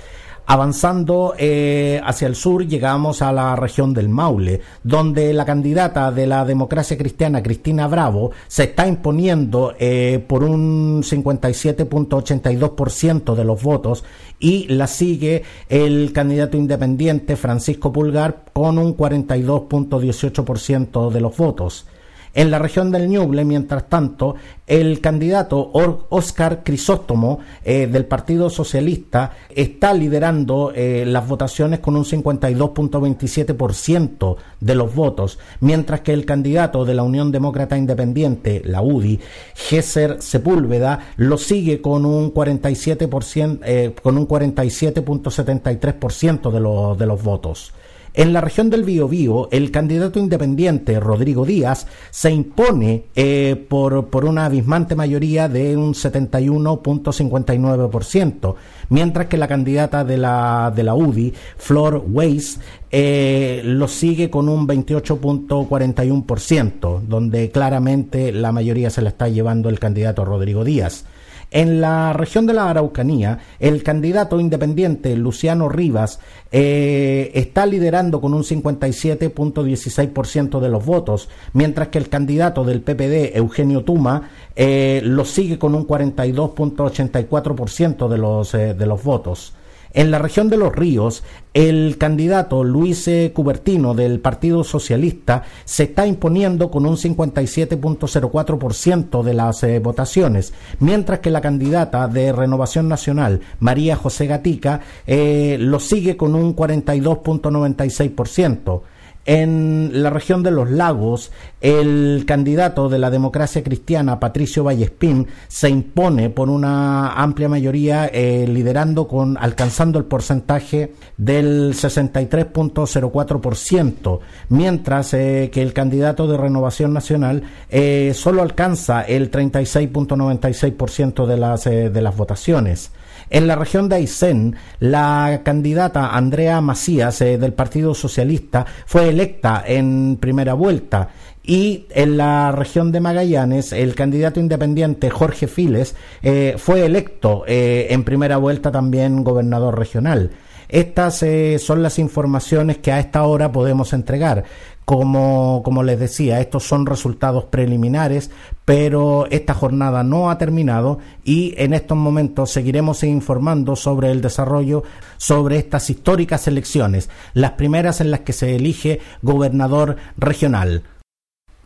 Avanzando 0.52 1.36
eh, 1.38 2.02
hacia 2.04 2.28
el 2.28 2.34
sur 2.34 2.66
llegamos 2.66 3.22
a 3.22 3.32
la 3.32 3.56
región 3.56 3.94
del 3.94 4.10
Maule, 4.10 4.62
donde 4.82 5.32
la 5.32 5.46
candidata 5.46 6.12
de 6.12 6.26
la 6.26 6.44
democracia 6.44 6.98
cristiana, 6.98 7.44
Cristina 7.44 7.88
Bravo, 7.88 8.32
se 8.48 8.64
está 8.64 8.88
imponiendo 8.88 9.76
eh, 9.78 10.26
por 10.28 10.44
un 10.44 11.04
57.82% 11.04 13.36
de 13.36 13.46
los 13.46 13.62
votos 13.62 14.04
y 14.40 14.68
la 14.70 14.88
sigue 14.88 15.44
el 15.70 16.12
candidato 16.14 16.58
independiente 16.58 17.36
Francisco 17.36 17.94
Pulgar 17.94 18.46
con 18.52 18.80
un 18.80 18.98
42.18% 18.98 21.12
de 21.12 21.22
los 21.22 21.38
votos. 21.38 21.86
En 22.34 22.52
la 22.52 22.60
región 22.60 22.92
del 22.92 23.10
Ñuble, 23.10 23.44
mientras 23.44 23.90
tanto, 23.90 24.36
el 24.68 25.02
candidato 25.02 25.72
Oscar 26.10 26.62
Crisóstomo 26.64 27.40
eh, 27.66 27.88
del 27.88 28.06
Partido 28.06 28.52
Socialista 28.52 29.32
está 29.50 29.96
liderando 29.96 30.72
eh, 30.76 31.06
las 31.08 31.28
votaciones 31.28 31.80
con 31.80 31.96
un 31.96 32.06
52.27% 32.06 34.36
de 34.60 34.76
los 34.76 34.94
votos, 34.94 35.40
mientras 35.60 36.02
que 36.02 36.14
el 36.14 36.26
candidato 36.26 36.86
de 36.86 36.94
la 36.94 37.02
Unión 37.02 37.32
Demócrata 37.32 37.76
Independiente, 37.78 38.62
la 38.64 38.84
UDI, 38.84 39.20
Gesser 39.56 40.22
Sepúlveda, 40.22 41.14
lo 41.18 41.40
sigue 41.40 41.82
con 41.82 42.06
un 42.06 42.32
47%, 42.32 43.62
eh, 43.64 43.96
con 44.04 44.18
un 44.18 44.28
47.73% 44.28 46.52
de, 46.52 46.60
los 46.60 46.98
de 46.98 47.06
los 47.06 47.24
votos. 47.24 47.72
En 48.20 48.34
la 48.34 48.42
región 48.42 48.70
del 48.70 48.84
Biobío, 48.84 49.48
el 49.50 49.72
candidato 49.72 50.20
independiente 50.20 51.00
Rodrigo 51.00 51.46
Díaz 51.46 51.88
se 52.10 52.30
impone 52.30 53.06
eh, 53.16 53.56
por, 53.70 54.08
por, 54.08 54.26
una 54.26 54.44
abismante 54.44 54.94
mayoría 54.94 55.48
de 55.48 55.78
un 55.78 55.94
71.59%, 55.94 58.56
mientras 58.90 59.28
que 59.28 59.38
la 59.38 59.48
candidata 59.48 60.04
de 60.04 60.18
la, 60.18 60.74
de 60.76 60.84
la 60.84 60.96
UDI, 60.96 61.34
Flor 61.56 62.04
Weiss, 62.10 62.60
eh, 62.92 63.62
lo 63.64 63.88
sigue 63.88 64.30
con 64.30 64.50
un 64.50 64.68
28.41%, 64.68 67.00
donde 67.00 67.52
claramente 67.52 68.34
la 68.34 68.52
mayoría 68.52 68.90
se 68.90 69.02
la 69.02 69.12
está 69.12 69.30
llevando 69.30 69.70
el 69.70 69.80
candidato 69.80 70.26
Rodrigo 70.26 70.66
Díaz. 70.66 71.06
En 71.52 71.82
la 71.82 72.14
región 72.14 72.46
de 72.46 72.54
la 72.54 72.70
Araucanía, 72.70 73.40
el 73.60 73.82
candidato 73.82 74.40
independiente 74.40 75.16
Luciano 75.16 75.68
Rivas 75.68 76.20
eh, 76.52 77.32
está 77.34 77.66
liderando 77.66 78.22
con 78.22 78.36
un 78.36 78.44
57.16% 78.44 80.60
de 80.60 80.70
los 80.70 80.86
votos, 80.86 81.28
mientras 81.54 81.88
que 81.88 81.98
el 81.98 82.08
candidato 82.08 82.64
del 82.64 82.82
PPD, 82.82 83.36
Eugenio 83.36 83.84
Tuma, 83.84 84.30
eh, 84.56 85.02
lo 85.04 85.26
sigue 85.26 85.58
con 85.58 85.74
un 85.74 85.88
42.84% 85.88 88.08
de 88.08 88.18
los, 88.20 88.54
eh, 88.54 88.76
de 88.76 88.86
los 88.86 89.04
votos. 89.04 89.56
En 89.92 90.12
la 90.12 90.20
región 90.20 90.50
de 90.50 90.58
los 90.58 90.76
ríos, 90.76 91.24
el 91.54 91.98
candidato 91.98 92.64
Luis 92.64 93.10
Cubertino 93.34 93.96
del 93.96 94.20
Partido 94.20 94.64
Socialista 94.64 95.42
se 95.66 95.82
está 95.84 96.06
imponiendo 96.06 96.70
con 96.70 96.86
un 96.86 96.96
57.04% 96.96 99.24
de 99.24 99.34
las 99.34 99.64
eh, 99.64 99.80
votaciones, 99.80 100.54
mientras 100.80 101.18
que 101.20 101.32
la 101.32 101.42
candidata 101.42 102.08
de 102.08 102.32
Renovación 102.32 102.88
Nacional, 102.88 103.42
María 103.60 103.96
José 103.96 104.28
Gatica, 104.28 104.82
eh, 105.08 105.58
lo 105.60 105.80
sigue 105.80 106.16
con 106.18 106.36
un 106.36 106.56
42.96%. 106.56 108.82
En 109.26 110.02
la 110.02 110.10
región 110.10 110.42
de 110.44 110.52
los 110.52 110.72
lagos, 110.72 111.32
el 111.62 112.24
candidato 112.26 112.88
de 112.90 113.00
la 113.00 113.12
democracia 113.12 113.62
cristiana, 113.64 114.20
Patricio 114.20 114.64
Vallespín, 114.64 115.28
se 115.48 115.70
impone 115.70 116.30
por 116.30 116.50
una 116.50 117.14
amplia 117.14 117.48
mayoría, 117.50 118.08
eh, 118.08 118.48
liderando 118.48 119.08
con, 119.08 119.38
alcanzando 119.38 120.00
el 120.00 120.06
porcentaje 120.06 120.94
del 121.18 121.74
63.04%, 121.74 124.20
mientras 124.50 125.14
eh, 125.14 125.50
que 125.54 125.62
el 125.62 125.74
candidato 125.74 126.28
de 126.28 126.38
Renovación 126.38 126.94
Nacional 126.94 127.44
eh, 127.70 128.14
solo 128.16 128.42
alcanza 128.42 129.02
el 129.02 129.30
36.96% 129.30 131.26
de 131.26 131.38
las, 131.38 131.66
de 131.66 132.02
las 132.02 132.18
votaciones. 132.18 132.92
En 133.30 133.48
la 133.48 133.56
región 133.56 133.90
de 133.90 133.98
Aysén, 133.98 134.56
la 134.80 135.42
candidata 135.44 136.16
Andrea 136.16 136.62
Macías 136.62 137.22
eh, 137.22 137.38
del 137.38 137.54
Partido 137.54 137.94
Socialista 137.94 138.66
fue 138.86 139.10
electa 139.10 139.64
en 139.66 140.18
primera 140.20 140.56
vuelta. 140.56 141.10
Y 141.44 141.86
en 141.92 142.18
la 142.18 142.52
región 142.52 142.92
de 142.92 143.00
Magallanes, 143.00 143.72
el 143.72 143.96
candidato 143.96 144.40
independiente 144.40 145.10
Jorge 145.10 145.48
Files 145.48 145.96
eh, 146.22 146.56
fue 146.58 146.86
electo 146.86 147.44
eh, 147.48 147.88
en 147.90 148.04
primera 148.04 148.38
vuelta 148.38 148.72
también 148.72 149.24
gobernador 149.24 149.78
regional. 149.78 150.32
Estas 150.68 151.26
son 151.58 151.82
las 151.82 151.98
informaciones 151.98 152.78
que 152.78 152.92
a 152.92 153.00
esta 153.00 153.24
hora 153.24 153.52
podemos 153.52 153.92
entregar. 153.92 154.44
Como, 154.90 155.84
les 155.84 156.00
decía, 156.00 156.40
estos 156.42 156.64
son 156.64 156.88
resultados 156.88 157.46
preliminares, 157.46 158.32
pero 158.66 159.28
esta 159.30 159.54
jornada 159.54 160.02
no 160.04 160.32
ha 160.32 160.40
terminado 160.40 160.98
y 161.24 161.54
en 161.58 161.76
estos 161.76 161.96
momentos 161.96 162.50
seguiremos 162.50 163.04
informando 163.04 163.76
sobre 163.76 164.10
el 164.10 164.22
desarrollo 164.22 164.82
sobre 165.18 165.58
estas 165.58 165.92
históricas 165.92 166.48
elecciones, 166.48 167.12
las 167.36 167.52
primeras 167.52 168.02
en 168.02 168.10
las 168.10 168.22
que 168.22 168.34
se 168.34 168.56
elige 168.56 169.00
gobernador 169.22 169.98
regional. 170.18 170.82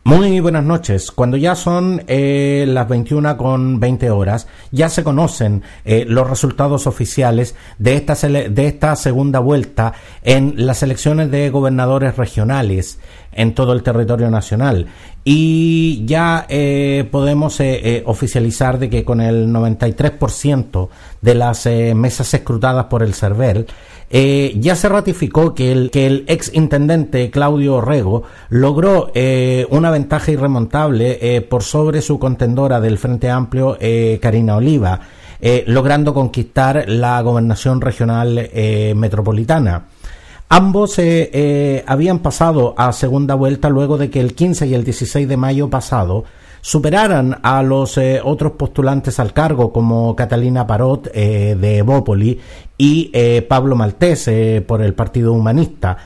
Muy 0.06 0.38
buenas 0.40 0.64
noches. 0.64 1.10
Cuando 1.10 1.38
ya 1.38 1.54
son 1.54 2.02
eh, 2.08 2.66
las 2.68 2.86
21 2.86 3.38
con 3.38 3.80
20 3.80 4.10
horas, 4.10 4.46
ya 4.70 4.90
se 4.90 5.02
conocen 5.02 5.62
eh, 5.86 6.04
los 6.06 6.28
resultados 6.28 6.86
oficiales 6.86 7.54
de 7.78 7.94
esta, 7.94 8.14
de 8.28 8.66
esta 8.66 8.96
segunda 8.96 9.38
vuelta 9.38 9.94
en 10.22 10.66
las 10.66 10.82
elecciones 10.82 11.30
de 11.30 11.48
gobernadores 11.48 12.18
regionales 12.18 12.98
en 13.32 13.54
todo 13.54 13.72
el 13.72 13.82
territorio 13.82 14.28
nacional. 14.30 14.88
Y 15.24 16.04
ya 16.04 16.44
eh, 16.50 17.08
podemos 17.10 17.58
oficializar 18.04 18.78
de 18.78 18.90
que 18.90 19.06
con 19.06 19.22
el 19.22 19.48
93% 19.48 20.88
de 21.22 21.34
las 21.34 21.64
mesas 21.64 22.34
escrutadas 22.34 22.84
por 22.84 23.02
el 23.02 23.14
CERVEL, 23.14 23.66
eh, 24.10 24.54
ya 24.58 24.76
se 24.76 24.88
ratificó 24.88 25.54
que 25.54 25.72
el, 25.72 25.90
que 25.90 26.06
el 26.06 26.24
ex 26.28 26.52
intendente 26.54 27.30
Claudio 27.30 27.76
Orrego 27.76 28.22
logró 28.48 29.10
eh, 29.14 29.66
una 29.70 29.90
ventaja 29.90 30.30
irremontable 30.30 31.18
eh, 31.20 31.40
por 31.40 31.62
sobre 31.62 32.02
su 32.02 32.18
contendora 32.18 32.80
del 32.80 32.98
Frente 32.98 33.30
Amplio, 33.30 33.76
Karina 34.20 34.56
Oliva, 34.56 35.00
logrando 35.66 36.14
conquistar 36.14 36.84
la 36.88 37.20
gobernación 37.20 37.80
regional 37.80 38.50
metropolitana. 38.96 39.86
Ambos 40.48 40.98
habían 41.86 42.20
pasado 42.20 42.74
a 42.78 42.92
segunda 42.92 43.34
vuelta 43.34 43.68
luego 43.68 43.98
de 43.98 44.10
que 44.10 44.20
el 44.20 44.34
15 44.34 44.66
y 44.68 44.74
el 44.74 44.84
16 44.84 45.28
de 45.28 45.36
mayo 45.36 45.68
pasado 45.68 46.24
superaran 46.64 47.40
a 47.42 47.62
los 47.62 47.98
eh, 47.98 48.22
otros 48.24 48.52
postulantes 48.52 49.20
al 49.20 49.34
cargo 49.34 49.70
como 49.70 50.16
Catalina 50.16 50.66
Parot 50.66 51.10
eh, 51.12 51.58
de 51.60 51.76
Evópoli 51.76 52.40
y 52.78 53.10
eh, 53.12 53.42
Pablo 53.46 53.76
Maltés 53.76 54.30
por 54.66 54.80
el 54.80 54.94
Partido 54.94 55.34
Humanista. 55.34 55.98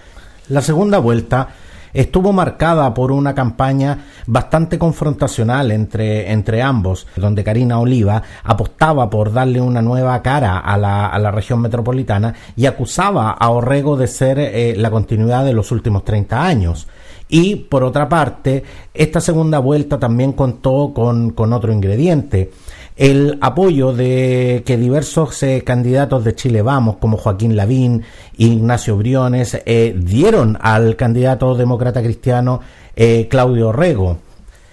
La 0.48 0.60
segunda 0.60 0.98
vuelta 0.98 1.46
estuvo 1.92 2.32
marcada 2.32 2.92
por 2.92 3.12
una 3.12 3.36
campaña 3.36 4.06
bastante 4.26 4.80
confrontacional 4.80 5.70
entre, 5.70 6.32
entre 6.32 6.60
ambos, 6.60 7.06
donde 7.14 7.44
Karina 7.44 7.78
Oliva 7.78 8.20
apostaba 8.42 9.08
por 9.08 9.32
darle 9.32 9.60
una 9.60 9.80
nueva 9.80 10.20
cara 10.22 10.58
a 10.58 10.76
la, 10.76 11.06
a 11.06 11.20
la 11.20 11.30
región 11.30 11.60
metropolitana 11.60 12.34
y 12.56 12.66
acusaba 12.66 13.30
a 13.30 13.50
Orrego 13.50 13.96
de 13.96 14.08
ser 14.08 14.76
la 14.76 14.90
continuidad 14.90 15.44
de 15.44 15.52
los 15.52 15.70
últimos 15.70 16.04
30 16.04 16.44
años. 16.44 16.88
Y 17.28 17.56
por 17.56 17.84
otra 17.84 18.08
parte, 18.08 18.64
esta 18.94 19.20
segunda 19.20 19.58
vuelta 19.58 19.98
también 19.98 20.32
contó 20.32 20.92
con, 20.94 21.34
otro 21.52 21.72
ingrediente 21.72 22.50
el 22.96 23.38
apoyo 23.40 23.92
de 23.92 24.64
que 24.66 24.76
diversos 24.76 25.40
eh, 25.44 25.62
candidatos 25.64 26.24
de 26.24 26.34
Chile 26.34 26.62
Vamos, 26.62 26.96
como 26.96 27.16
Joaquín 27.16 27.54
Lavín 27.54 28.02
Ignacio 28.38 28.96
Briones, 28.96 29.56
eh, 29.66 29.94
dieron 29.96 30.58
al 30.60 30.96
candidato 30.96 31.54
demócrata 31.54 32.02
cristiano 32.02 32.60
eh, 32.96 33.28
Claudio 33.30 33.70
Rego. 33.70 34.18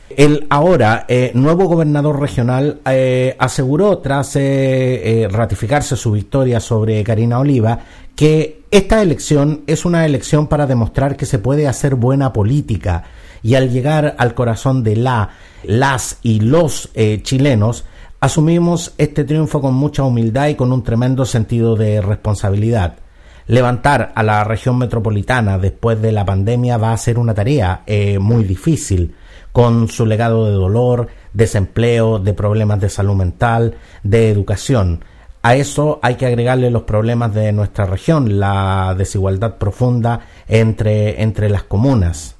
El 0.09 0.47
ahora 0.49 1.05
nuevo 1.33 1.65
gobernador 1.65 2.21
regional 2.21 2.79
aseguró, 3.37 3.97
tras 3.97 4.37
ratificarse 5.29 5.95
su 5.97 6.11
victoria 6.11 6.59
sobre 6.59 7.03
Karina 7.03 7.39
Oliva, 7.39 7.79
que 8.15 8.63
esta 8.71 9.01
elección 9.01 9.63
es 9.67 9.85
una 9.85 10.05
elección 10.05 10.47
para 10.47 10.67
demostrar 10.67 11.17
que 11.17 11.25
se 11.25 11.39
puede 11.39 11.67
hacer 11.67 11.95
buena 11.95 12.33
política 12.33 13.03
y 13.43 13.55
al 13.55 13.69
llegar 13.69 14.15
al 14.17 14.33
corazón 14.33 14.83
de 14.83 14.95
la, 14.95 15.29
las 15.63 16.19
y 16.23 16.39
los 16.39 16.89
eh, 16.95 17.21
chilenos, 17.21 17.85
asumimos 18.19 18.93
este 18.97 19.23
triunfo 19.23 19.61
con 19.61 19.75
mucha 19.75 20.03
humildad 20.03 20.47
y 20.47 20.55
con 20.55 20.71
un 20.71 20.83
tremendo 20.83 21.25
sentido 21.25 21.75
de 21.75 22.01
responsabilidad. 22.01 22.95
Levantar 23.47 24.13
a 24.15 24.23
la 24.23 24.43
región 24.43 24.77
metropolitana 24.79 25.59
después 25.59 26.01
de 26.01 26.11
la 26.11 26.25
pandemia 26.25 26.77
va 26.77 26.93
a 26.93 26.97
ser 26.97 27.19
una 27.19 27.35
tarea 27.35 27.83
eh, 27.85 28.17
muy 28.17 28.43
difícil, 28.43 29.13
con 29.51 29.87
su 29.89 30.05
legado 30.05 30.47
de 30.47 30.53
dolor, 30.53 31.07
desempleo, 31.31 32.17
de 32.17 32.33
problemas 32.33 32.79
de 32.79 32.89
salud 32.89 33.15
mental, 33.15 33.75
de 34.03 34.31
educación 34.31 35.01
a 35.45 35.55
eso 35.55 35.99
hay 36.01 36.15
que 36.15 36.25
agregarle 36.25 36.71
los 36.71 36.81
problemas 36.85 37.31
de 37.31 37.51
nuestra 37.51 37.85
región, 37.85 38.39
la 38.39 38.95
desigualdad 38.97 39.59
profunda 39.59 40.21
entre, 40.47 41.21
entre 41.21 41.51
las 41.51 41.61
comunas. 41.61 42.35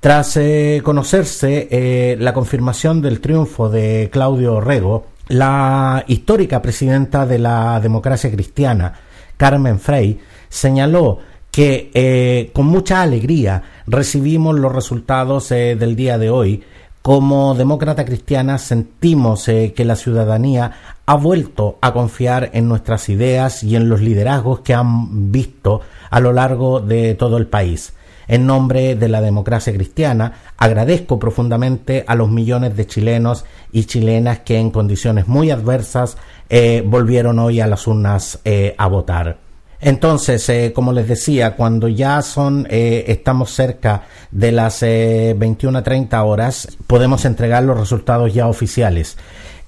Tras 0.00 0.36
eh, 0.36 0.80
conocerse 0.82 1.68
eh, 1.70 2.16
la 2.18 2.32
confirmación 2.32 3.02
del 3.02 3.20
triunfo 3.20 3.68
de 3.68 4.08
Claudio 4.10 4.54
Orrego, 4.54 5.06
la 5.28 6.02
histórica 6.08 6.60
presidenta 6.60 7.24
de 7.24 7.38
la 7.38 7.78
democracia 7.78 8.32
cristiana, 8.32 8.94
Carmen 9.36 9.78
Frey, 9.78 10.18
señaló 10.48 11.20
que 11.52 11.92
eh, 11.94 12.50
con 12.52 12.66
mucha 12.66 13.00
alegría 13.00 13.62
recibimos 13.86 14.58
los 14.58 14.72
resultados 14.72 15.50
del 15.50 15.94
día 15.94 16.18
de 16.18 16.30
hoy. 16.30 16.64
Como 17.02 17.54
demócrata 17.54 18.04
cristiana 18.04 18.58
sentimos 18.58 19.48
eh, 19.48 19.72
que 19.74 19.86
la 19.86 19.96
ciudadanía 19.96 20.72
ha 21.06 21.14
vuelto 21.14 21.78
a 21.80 21.94
confiar 21.94 22.50
en 22.52 22.68
nuestras 22.68 23.08
ideas 23.08 23.62
y 23.62 23.74
en 23.74 23.88
los 23.88 24.02
liderazgos 24.02 24.60
que 24.60 24.74
han 24.74 25.32
visto 25.32 25.80
a 26.10 26.20
lo 26.20 26.34
largo 26.34 26.80
de 26.80 27.14
todo 27.14 27.38
el 27.38 27.46
país. 27.46 27.94
En 28.28 28.46
nombre 28.46 28.96
de 28.96 29.08
la 29.08 29.22
democracia 29.22 29.72
cristiana, 29.72 30.34
agradezco 30.58 31.18
profundamente 31.18 32.04
a 32.06 32.14
los 32.14 32.28
millones 32.28 32.76
de 32.76 32.86
chilenos 32.86 33.46
y 33.72 33.84
chilenas 33.84 34.40
que 34.40 34.58
en 34.58 34.70
condiciones 34.70 35.26
muy 35.26 35.50
adversas 35.50 36.16
volvieron 36.84 37.40
hoy 37.40 37.60
a 37.60 37.66
las 37.66 37.88
urnas 37.88 38.38
a 38.76 38.86
votar. 38.86 39.49
Entonces, 39.80 40.46
eh, 40.50 40.72
como 40.74 40.92
les 40.92 41.08
decía, 41.08 41.56
cuando 41.56 41.88
ya 41.88 42.20
son, 42.22 42.66
eh, 42.70 43.04
estamos 43.08 43.50
cerca 43.52 44.02
de 44.30 44.52
las 44.52 44.82
eh, 44.82 45.34
21.30 45.38 46.22
horas, 46.24 46.68
podemos 46.86 47.24
entregar 47.24 47.62
los 47.62 47.78
resultados 47.78 48.34
ya 48.34 48.46
oficiales. 48.46 49.16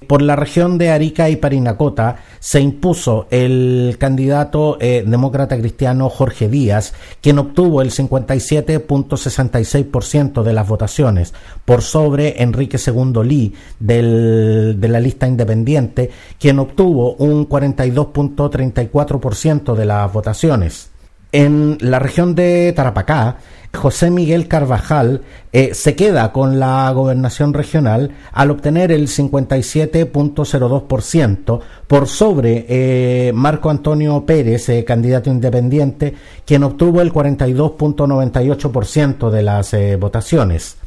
Por 0.07 0.21
la 0.21 0.35
región 0.35 0.77
de 0.77 0.91
Arica 0.91 1.29
y 1.29 1.37
Parinacota 1.37 2.17
se 2.39 2.61
impuso 2.61 3.27
el 3.29 3.97
candidato 3.99 4.77
eh, 4.79 5.03
demócrata 5.05 5.57
cristiano 5.57 6.09
Jorge 6.09 6.47
Díaz, 6.49 6.93
quien 7.21 7.37
obtuvo 7.39 7.81
el 7.81 7.91
57.66% 7.91 10.43
de 10.43 10.53
las 10.53 10.67
votaciones, 10.67 11.33
por 11.65 11.81
sobre 11.81 12.41
Enrique 12.41 12.77
II 12.77 13.23
Lee 13.23 13.53
de 13.79 14.87
la 14.89 14.99
lista 14.99 15.27
independiente, 15.27 16.11
quien 16.39 16.59
obtuvo 16.59 17.15
un 17.15 17.47
42.34% 17.47 19.75
de 19.75 19.85
las 19.85 20.11
votaciones. 20.11 20.89
En 21.31 21.77
la 21.81 21.97
región 21.97 22.35
de 22.35 22.73
Tarapacá, 22.75 23.37
José 23.75 24.11
Miguel 24.11 24.47
Carvajal 24.47 25.23
eh, 25.51 25.73
se 25.73 25.95
queda 25.95 26.31
con 26.31 26.59
la 26.59 26.91
gobernación 26.91 27.53
regional 27.53 28.11
al 28.31 28.51
obtener 28.51 28.91
el 28.91 29.07
57.02% 29.07 31.59
por 31.87 32.07
sobre 32.07 32.67
eh, 32.69 33.31
Marco 33.33 33.71
Antonio 33.71 34.25
Pérez, 34.25 34.69
eh, 34.69 34.85
candidato 34.85 35.29
independiente, 35.29 36.13
quien 36.45 36.63
obtuvo 36.63 37.01
el 37.01 37.11
42.98% 37.11 39.29
de 39.29 39.41
las 39.41 39.75
votaciones. 39.99 40.77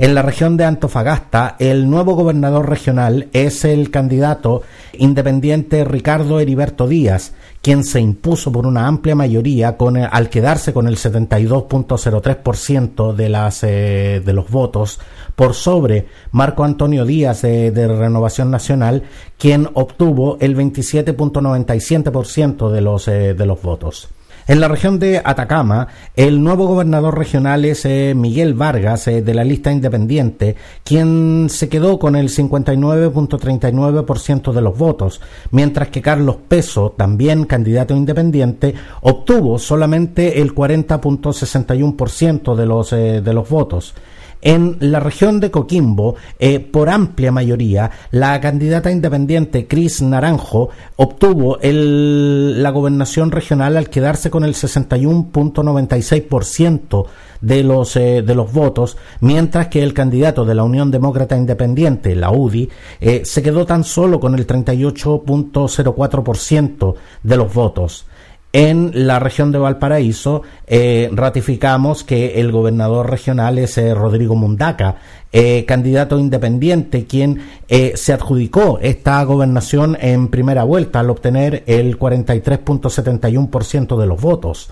En 0.00 0.14
la 0.14 0.22
región 0.22 0.56
de 0.56 0.64
Antofagasta, 0.64 1.56
el 1.58 1.90
nuevo 1.90 2.14
gobernador 2.14 2.70
regional 2.70 3.26
es 3.32 3.64
el 3.64 3.90
candidato 3.90 4.62
independiente 4.92 5.82
Ricardo 5.82 6.38
Heriberto 6.38 6.86
Díaz, 6.86 7.32
quien 7.62 7.82
se 7.82 8.00
impuso 8.00 8.52
por 8.52 8.64
una 8.64 8.86
amplia 8.86 9.16
mayoría 9.16 9.76
con 9.76 9.96
al 9.96 10.30
quedarse 10.30 10.72
con 10.72 10.86
el 10.86 10.98
72.03% 10.98 13.12
de 13.12 13.28
las 13.28 13.64
eh, 13.64 14.22
de 14.24 14.32
los 14.32 14.48
votos 14.52 15.00
por 15.34 15.54
sobre 15.54 16.06
Marco 16.30 16.62
Antonio 16.62 17.04
Díaz 17.04 17.42
de, 17.42 17.88
Renovación 17.88 18.52
Nacional, 18.52 19.02
quien 19.36 19.68
obtuvo 19.74 20.36
el 20.38 20.56
27.97% 20.56 22.70
de 22.70 22.78
eh, 23.12 23.34
de 23.34 23.46
los 23.46 23.60
votos. 23.60 24.10
En 24.48 24.60
la 24.60 24.68
región 24.68 24.98
de 24.98 25.20
Atacama, 25.22 25.88
el 26.16 26.42
nuevo 26.42 26.66
gobernador 26.66 27.18
regional 27.18 27.66
es 27.66 27.84
eh, 27.84 28.14
Miguel 28.16 28.54
Vargas, 28.54 29.06
eh, 29.06 29.20
de 29.20 29.34
la 29.34 29.44
lista 29.44 29.70
independiente, 29.70 30.56
quien 30.84 31.48
se 31.50 31.68
quedó 31.68 31.98
con 31.98 32.16
el 32.16 32.30
59.39% 32.30 34.52
de 34.52 34.62
los 34.62 34.78
votos, 34.78 35.20
mientras 35.50 35.88
que 35.88 36.00
Carlos 36.00 36.36
Peso, 36.48 36.94
también 36.96 37.44
candidato 37.44 37.94
independiente, 37.94 38.74
obtuvo 39.02 39.58
solamente 39.58 40.40
el 40.40 40.54
40.61% 40.54 42.54
de 42.54 42.66
eh, 42.96 43.20
de 43.20 43.34
los 43.34 43.50
votos. 43.50 43.94
En 44.40 44.76
la 44.80 45.00
región 45.00 45.40
de 45.40 45.50
Coquimbo, 45.50 46.14
eh, 46.38 46.60
por 46.60 46.88
amplia 46.88 47.32
mayoría, 47.32 47.90
la 48.12 48.40
candidata 48.40 48.92
independiente 48.92 49.66
Cris 49.66 50.00
Naranjo 50.00 50.68
obtuvo 50.96 51.58
la 51.60 52.70
gobernación 52.70 53.32
regional 53.32 53.76
al 53.76 53.90
quedarse 53.90 54.30
con 54.30 54.44
el 54.44 54.54
61.96% 54.54 57.06
de 57.40 57.64
los, 57.64 57.96
eh, 57.96 58.22
de 58.22 58.34
los 58.34 58.52
votos, 58.52 58.98
mientras 59.20 59.68
que 59.68 59.82
el 59.82 59.94
candidato 59.94 60.44
de 60.44 60.54
la 60.54 60.64
Unión 60.64 60.90
Demócrata 60.90 61.34
Independiente, 61.36 62.14
la 62.14 62.30
UDI, 62.30 62.68
eh, 63.00 63.22
se 63.24 63.42
quedó 63.42 63.64
tan 63.66 63.84
solo 63.84 64.20
con 64.20 64.34
el 64.34 64.46
38.04% 64.46 66.94
de 67.22 67.36
los 67.36 67.52
votos 67.52 68.06
en 68.52 69.06
la 69.06 69.18
región 69.18 69.52
de 69.52 69.58
Valparaíso 69.58 70.42
eh, 70.66 71.10
ratificamos 71.12 72.02
que 72.02 72.40
el 72.40 72.50
gobernador 72.50 73.10
regional 73.10 73.58
es 73.58 73.76
eh, 73.76 73.94
Rodrigo 73.94 74.36
Mundaca, 74.36 74.96
eh, 75.30 75.66
candidato 75.66 76.18
independiente, 76.18 77.04
quien 77.04 77.42
se 77.68 78.12
adjudicó 78.14 78.78
esta 78.80 79.22
gobernación 79.24 79.98
en 80.00 80.28
primera 80.28 80.64
vuelta 80.64 81.00
al 81.00 81.10
obtener 81.10 81.64
el 81.66 81.98
43.71% 81.98 84.00
de 84.00 84.06
los 84.06 84.18
votos. 84.18 84.70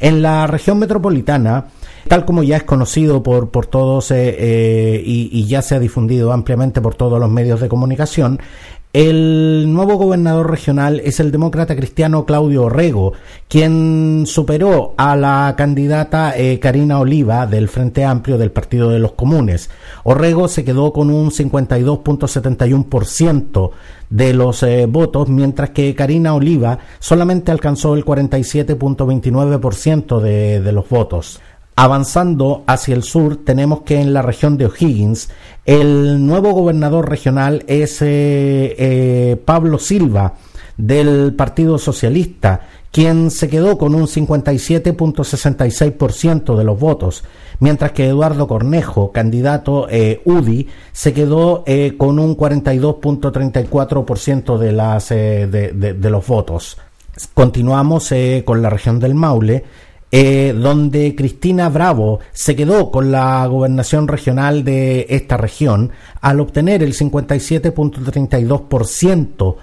En 0.00 0.22
la 0.22 0.46
región 0.46 0.78
metropolitana, 0.78 1.66
tal 2.06 2.24
como 2.24 2.42
ya 2.42 2.56
es 2.56 2.62
conocido 2.62 3.22
por, 3.22 3.50
por 3.50 3.66
todos 3.66 4.10
y 4.12 5.46
ya 5.46 5.60
se 5.60 5.74
ha 5.74 5.78
difundido 5.78 6.32
ampliamente 6.32 6.80
por 6.80 6.94
todos 6.94 7.20
los 7.20 7.28
medios 7.28 7.60
de 7.60 7.68
comunicación, 7.68 8.40
el 8.98 9.72
nuevo 9.72 9.94
gobernador 9.94 10.50
regional 10.50 11.00
es 11.04 11.20
el 11.20 11.30
demócrata 11.30 11.76
cristiano 11.76 12.26
Claudio 12.26 12.64
Orrego, 12.64 13.12
quien 13.46 14.24
superó 14.26 14.94
a 14.96 15.14
la 15.14 15.54
candidata 15.56 16.36
eh, 16.36 16.58
Karina 16.58 16.98
Oliva 16.98 17.46
del 17.46 17.68
Frente 17.68 18.04
Amplio 18.04 18.38
del 18.38 18.50
Partido 18.50 18.90
de 18.90 18.98
los 18.98 19.12
Comunes. 19.12 19.70
Orrego 20.02 20.48
se 20.48 20.64
quedó 20.64 20.92
con 20.92 21.10
un 21.10 21.30
52.71% 21.30 23.70
de 24.10 24.34
los 24.34 24.64
eh, 24.64 24.86
votos, 24.86 25.28
mientras 25.28 25.70
que 25.70 25.94
Karina 25.94 26.34
Oliva 26.34 26.80
solamente 26.98 27.52
alcanzó 27.52 27.94
el 27.94 28.04
47.29% 28.04 30.20
de, 30.20 30.60
de 30.60 30.72
los 30.72 30.88
votos. 30.88 31.40
Avanzando 31.80 32.64
hacia 32.66 32.96
el 32.96 33.04
sur, 33.04 33.36
tenemos 33.44 33.82
que 33.82 34.00
en 34.00 34.12
la 34.12 34.20
región 34.20 34.58
de 34.58 34.66
O'Higgins, 34.66 35.30
el 35.64 36.26
nuevo 36.26 36.50
gobernador 36.50 37.08
regional 37.08 37.62
es 37.68 38.02
eh, 38.02 38.74
eh, 38.76 39.40
Pablo 39.44 39.78
Silva, 39.78 40.34
del 40.76 41.36
Partido 41.36 41.78
Socialista, 41.78 42.62
quien 42.90 43.30
se 43.30 43.48
quedó 43.48 43.78
con 43.78 43.94
un 43.94 44.08
57.66% 44.08 46.56
de 46.56 46.64
los 46.64 46.80
votos, 46.80 47.22
mientras 47.60 47.92
que 47.92 48.08
Eduardo 48.08 48.48
Cornejo, 48.48 49.12
candidato 49.12 49.86
eh, 49.88 50.20
UDI, 50.24 50.66
se 50.90 51.12
quedó 51.12 51.62
con 51.96 52.18
un 52.18 52.36
42.34% 52.36 54.58
de, 54.58 56.10
los 56.10 56.26
votos. 56.26 56.76
Continuamos 57.34 58.12
con 58.44 58.62
la 58.62 58.70
región 58.70 58.98
del 58.98 59.14
Maule, 59.14 59.62
eh, 60.10 60.54
donde 60.56 61.14
Cristina 61.14 61.68
Bravo 61.68 62.20
se 62.32 62.56
quedó 62.56 62.90
con 62.90 63.12
la 63.12 63.46
gobernación 63.46 64.08
regional 64.08 64.64
de 64.64 65.04
esta 65.10 65.36
región 65.36 65.90
al 66.22 66.40
obtener 66.40 66.82
el 66.82 66.94
57.32% 66.94 69.56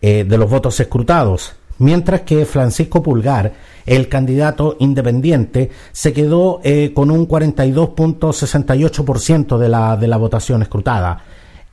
eh, 0.00 0.24
de 0.28 0.38
los 0.38 0.50
votos 0.50 0.80
escrutados, 0.80 1.52
mientras 1.78 2.22
que 2.22 2.44
Francisco 2.46 3.00
Pulgar, 3.00 3.52
el 3.86 4.08
candidato 4.08 4.76
independiente, 4.80 5.70
se 5.92 6.12
quedó 6.12 6.60
eh, 6.64 6.90
con 6.92 7.12
un 7.12 7.28
42.68% 7.28 9.56
de 9.56 9.68
la, 9.68 9.96
de 9.96 10.08
la 10.08 10.16
votación 10.16 10.62
escrutada. 10.62 11.22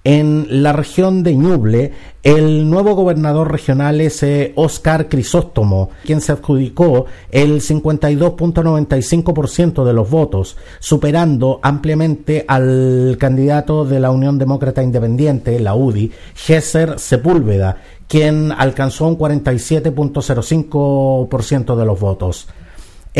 En 0.05 0.63
la 0.63 0.71
región 0.71 1.23
de 1.23 1.35
Ñuble, 1.35 1.91
el 2.23 2.69
nuevo 2.69 2.95
gobernador 2.95 3.51
regional 3.51 3.99
es 3.99 4.25
Oscar 4.55 5.01
eh, 5.01 5.07
Crisóstomo, 5.09 5.89
quien 6.05 6.21
se 6.21 6.31
adjudicó 6.31 7.05
el 7.31 7.59
52.95% 7.59 9.83
de 9.83 9.93
los 9.93 10.09
votos, 10.09 10.55
superando 10.79 11.59
ampliamente 11.61 12.45
al 12.47 13.17
candidato 13.19 13.83
de 13.83 13.99
la 13.99 14.11
Unión 14.11 14.37
Demócrata 14.37 14.81
Independiente, 14.81 15.59
la 15.59 15.75
UDI, 15.75 16.13
Gesser 16.33 16.97
Sepúlveda, 16.97 17.81
quien 18.07 18.53
alcanzó 18.53 19.05
un 19.05 19.17
47.05% 19.17 21.75
de 21.75 21.85
los 21.85 21.99
votos. 21.99 22.47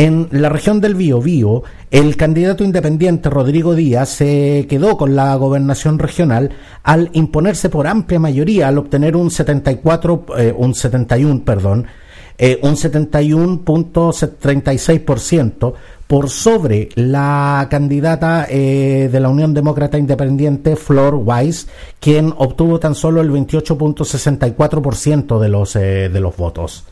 En 0.00 0.28
la 0.30 0.48
región 0.48 0.80
del 0.80 0.94
Biobío, 0.94 1.62
el 1.90 2.16
candidato 2.16 2.64
independiente 2.64 3.28
Rodrigo 3.28 3.74
Díaz 3.74 4.08
se 4.08 4.64
quedó 4.66 4.96
con 4.96 5.14
la 5.14 5.34
gobernación 5.34 5.98
regional 5.98 6.52
al 6.82 7.10
imponerse 7.12 7.68
por 7.68 7.86
amplia 7.86 8.18
mayoría 8.18 8.68
al 8.68 8.78
obtener 8.78 9.14
un 9.14 9.30
74 9.30 10.24
eh, 10.38 10.54
un 10.56 10.74
71, 10.74 11.42
perdón, 11.44 11.86
eh, 12.38 12.58
un 12.62 12.76
71.36% 12.76 15.74
por 16.06 16.30
sobre 16.30 16.88
la 16.94 17.68
candidata 17.70 18.46
eh, 18.48 19.10
de 19.12 19.20
la 19.20 19.28
Unión 19.28 19.52
Demócrata 19.52 19.98
Independiente 19.98 20.76
Flor 20.76 21.16
Weiss, 21.16 21.68
quien 22.00 22.32
obtuvo 22.38 22.80
tan 22.80 22.94
solo 22.94 23.20
el 23.20 23.30
28.64% 23.30 25.38
de 25.38 25.48
los 25.50 25.74
de 25.74 26.20
los 26.20 26.38
votos. 26.38 26.86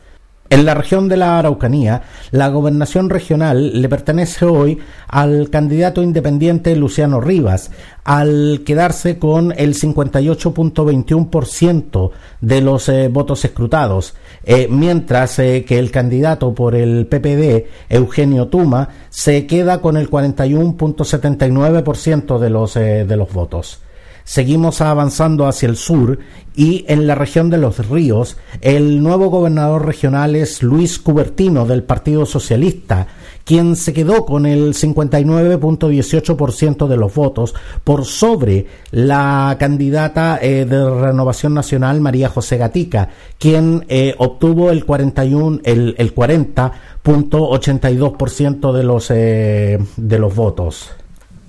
En 0.51 0.65
la 0.65 0.73
región 0.73 1.07
de 1.07 1.15
la 1.15 1.37
Araucanía, 1.37 2.01
la 2.31 2.49
gobernación 2.49 3.11
regional 3.11 3.79
le 3.79 3.87
pertenece 3.87 4.45
hoy 4.45 4.79
al 5.07 5.51
candidato 5.51 6.01
independiente 6.01 6.75
Luciano 6.75 7.21
Rivas, 7.21 7.69
al 8.03 8.63
quedarse 8.65 9.19
con 9.19 9.53
el 9.55 9.75
58.21% 9.75 12.09
de 12.41 12.61
los 12.61 12.89
eh, 12.89 13.09
votos 13.09 13.45
escrutados, 13.45 14.15
eh, 14.43 14.67
mientras 14.71 15.37
eh, 15.37 15.65
que 15.67 15.77
el 15.77 15.91
candidato 15.91 16.55
por 16.55 16.73
el 16.73 17.05
PPD, 17.05 17.67
Eugenio 17.87 18.47
Tuma, 18.47 18.89
se 19.09 19.45
queda 19.45 19.81
con 19.81 19.97
el 19.97 20.09
41.79% 20.09 22.39
de 22.39 22.49
los, 22.49 22.73
de 22.73 23.15
los 23.15 23.31
votos. 23.31 23.81
Seguimos 24.23 24.81
avanzando 24.81 25.47
hacia 25.47 25.69
el 25.69 25.75
sur 25.75 26.19
y 26.55 26.85
en 26.87 27.07
la 27.07 27.15
región 27.15 27.49
de 27.49 27.57
los 27.57 27.89
ríos 27.89 28.37
el 28.61 29.01
nuevo 29.01 29.29
gobernador 29.29 29.85
regional 29.85 30.35
es 30.35 30.61
Luis 30.61 30.99
Cubertino 30.99 31.65
del 31.65 31.83
Partido 31.83 32.25
Socialista, 32.25 33.07
quien 33.45 33.75
se 33.75 33.93
quedó 33.93 34.25
con 34.25 34.45
el 34.45 34.73
59.18% 34.73 36.87
de 36.87 36.97
los 36.97 37.15
votos 37.15 37.55
por 37.83 38.05
sobre 38.05 38.67
la 38.91 39.57
candidata 39.59 40.39
eh, 40.41 40.65
de 40.65 40.89
Renovación 40.89 41.53
Nacional 41.53 42.01
María 42.01 42.29
José 42.29 42.57
Gatica, 42.57 43.09
quien 43.37 43.85
eh, 43.87 44.15
obtuvo 44.17 44.69
el 44.69 44.83
41 44.85 45.61
el, 45.63 45.95
el 45.97 46.13
40.82% 46.13 48.73
de 48.73 48.83
los 48.83 49.11
eh, 49.11 49.79
de 49.97 50.19
los 50.19 50.35
votos. 50.35 50.91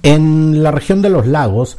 En 0.02 0.62
la 0.62 0.70
región 0.70 1.02
de 1.02 1.10
los 1.10 1.26
lagos 1.26 1.76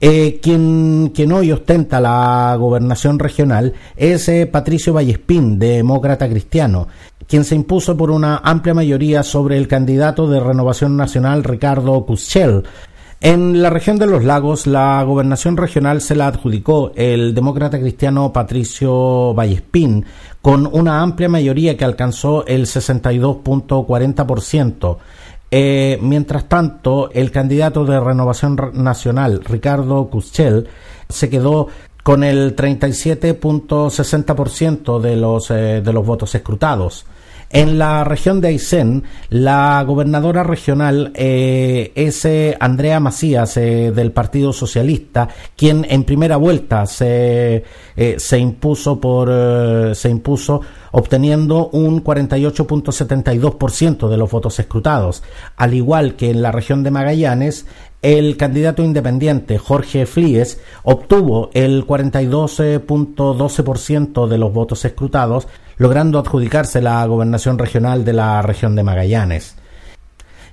eh, 0.00 0.38
quien, 0.40 1.10
quien, 1.12 1.32
hoy 1.32 1.50
ostenta 1.50 2.00
la 2.00 2.54
gobernación 2.56 3.18
regional 3.18 3.74
es 3.96 4.28
eh, 4.28 4.46
Patricio 4.46 4.92
Vallespín, 4.92 5.58
demócrata 5.58 6.28
cristiano, 6.28 6.86
quien 7.26 7.42
se 7.44 7.56
impuso 7.56 7.96
por 7.96 8.12
una 8.12 8.36
amplia 8.38 8.74
mayoría 8.74 9.24
sobre 9.24 9.56
el 9.56 9.66
candidato 9.66 10.28
de 10.28 10.38
Renovación 10.38 10.96
Nacional 10.96 11.42
Ricardo 11.42 12.06
Cuschel. 12.06 12.62
En 13.20 13.60
la 13.60 13.70
región 13.70 13.98
de 13.98 14.06
los 14.06 14.22
lagos, 14.22 14.68
la 14.68 15.02
gobernación 15.02 15.56
regional 15.56 16.00
se 16.00 16.14
la 16.14 16.28
adjudicó 16.28 16.92
el 16.94 17.34
demócrata 17.34 17.80
cristiano 17.80 18.32
Patricio 18.32 19.34
Vallespín, 19.34 20.04
con 20.40 20.68
una 20.72 21.02
amplia 21.02 21.28
mayoría 21.28 21.76
que 21.76 21.84
alcanzó 21.84 22.46
el 22.46 22.66
62.40%. 22.66 24.98
Eh, 25.50 25.98
mientras 26.02 26.46
tanto, 26.48 27.10
el 27.12 27.30
candidato 27.30 27.84
de 27.84 28.00
Renovación 28.00 28.56
Nacional, 28.74 29.42
Ricardo 29.44 30.08
Cuschel, 30.08 30.68
se 31.08 31.30
quedó 31.30 31.68
con 32.02 32.22
el 32.22 32.54
37.60% 32.54 35.00
de 35.00 35.16
los, 35.16 35.50
eh, 35.50 35.80
de 35.82 35.92
los 35.92 36.06
votos 36.06 36.34
escrutados. 36.34 37.06
En 37.50 37.78
la 37.78 38.04
región 38.04 38.42
de 38.42 38.48
Aysén, 38.48 39.04
la 39.30 39.82
gobernadora 39.86 40.42
regional 40.42 41.12
eh, 41.14 41.92
es 41.94 42.26
eh, 42.26 42.54
Andrea 42.60 43.00
Macías 43.00 43.56
eh, 43.56 43.90
del 43.90 44.12
Partido 44.12 44.52
Socialista, 44.52 45.28
quien 45.56 45.86
en 45.88 46.04
primera 46.04 46.36
vuelta 46.36 46.84
se, 46.84 47.64
se 48.18 48.38
impuso 48.38 49.00
por 49.00 49.30
se 49.94 50.10
impuso 50.10 50.60
obteniendo 50.90 51.68
un 51.68 52.04
48.72% 52.04 54.08
de 54.08 54.16
los 54.16 54.30
votos 54.30 54.58
escrutados, 54.58 55.22
al 55.56 55.74
igual 55.74 56.16
que 56.16 56.30
en 56.30 56.40
la 56.42 56.50
región 56.52 56.82
de 56.82 56.90
Magallanes, 56.90 57.66
el 58.02 58.36
candidato 58.36 58.82
independiente 58.82 59.56
Jorge 59.58 60.04
Flies 60.06 60.60
obtuvo 60.84 61.50
el 61.52 61.84
42.12% 61.86 64.28
de 64.28 64.38
los 64.38 64.52
votos 64.52 64.84
escrutados, 64.84 65.48
logrando 65.76 66.20
adjudicarse 66.20 66.80
la 66.80 67.04
gobernación 67.06 67.58
regional 67.58 68.04
de 68.04 68.12
la 68.12 68.40
región 68.42 68.76
de 68.76 68.84
Magallanes. 68.84 69.57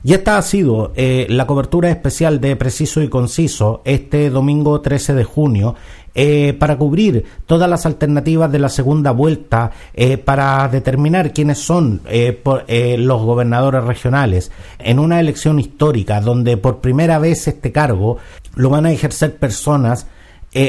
Y 0.05 0.13
esta 0.13 0.37
ha 0.37 0.41
sido 0.43 0.93
eh, 0.95 1.25
la 1.31 1.47
cobertura 1.47 1.89
especial 1.89 2.39
de 2.39 2.55
Preciso 2.55 3.01
y 3.01 3.09
Conciso 3.09 3.81
este 3.85 4.29
domingo 4.29 4.79
13 4.79 5.15
de 5.15 5.23
junio 5.23 5.73
eh, 6.13 6.55
para 6.59 6.77
cubrir 6.77 7.25
todas 7.47 7.67
las 7.67 7.87
alternativas 7.87 8.51
de 8.51 8.59
la 8.59 8.69
segunda 8.69 9.09
vuelta, 9.09 9.71
eh, 9.95 10.19
para 10.19 10.67
determinar 10.67 11.33
quiénes 11.33 11.57
son 11.57 12.01
los 12.05 13.21
gobernadores 13.23 13.83
regionales. 13.83 14.51
En 14.77 14.99
una 14.99 15.19
elección 15.19 15.59
histórica 15.59 16.21
donde 16.21 16.55
por 16.55 16.81
primera 16.81 17.17
vez 17.17 17.47
este 17.47 17.71
cargo 17.71 18.17
lo 18.53 18.69
van 18.69 18.85
a 18.85 18.91
ejercer 18.91 19.37
personas 19.37 20.05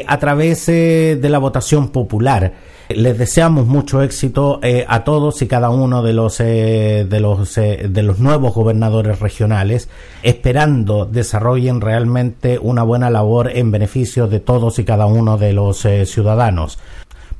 a 0.06 0.18
través 0.18 0.66
de 0.66 1.28
la 1.28 1.38
votación 1.38 1.88
popular. 1.88 2.52
Les 2.88 3.18
deseamos 3.18 3.66
mucho 3.66 4.00
éxito 4.00 4.60
eh, 4.62 4.84
a 4.86 5.02
todos 5.02 5.42
y 5.42 5.48
cada 5.48 5.70
uno 5.70 6.04
de 6.04 6.12
los 6.12 6.38
eh, 6.38 7.04
de 7.08 7.18
los 7.18 7.58
eh, 7.58 7.88
de 7.90 8.02
los 8.04 8.20
nuevos 8.20 8.54
gobernadores 8.54 9.18
regionales, 9.18 9.88
esperando 10.22 11.04
desarrollen 11.04 11.80
realmente 11.80 12.60
una 12.60 12.84
buena 12.84 13.10
labor 13.10 13.50
en 13.52 13.72
beneficio 13.72 14.28
de 14.28 14.38
todos 14.38 14.78
y 14.78 14.84
cada 14.84 15.06
uno 15.06 15.36
de 15.36 15.52
los 15.52 15.84
ciudadanos. 16.04 16.78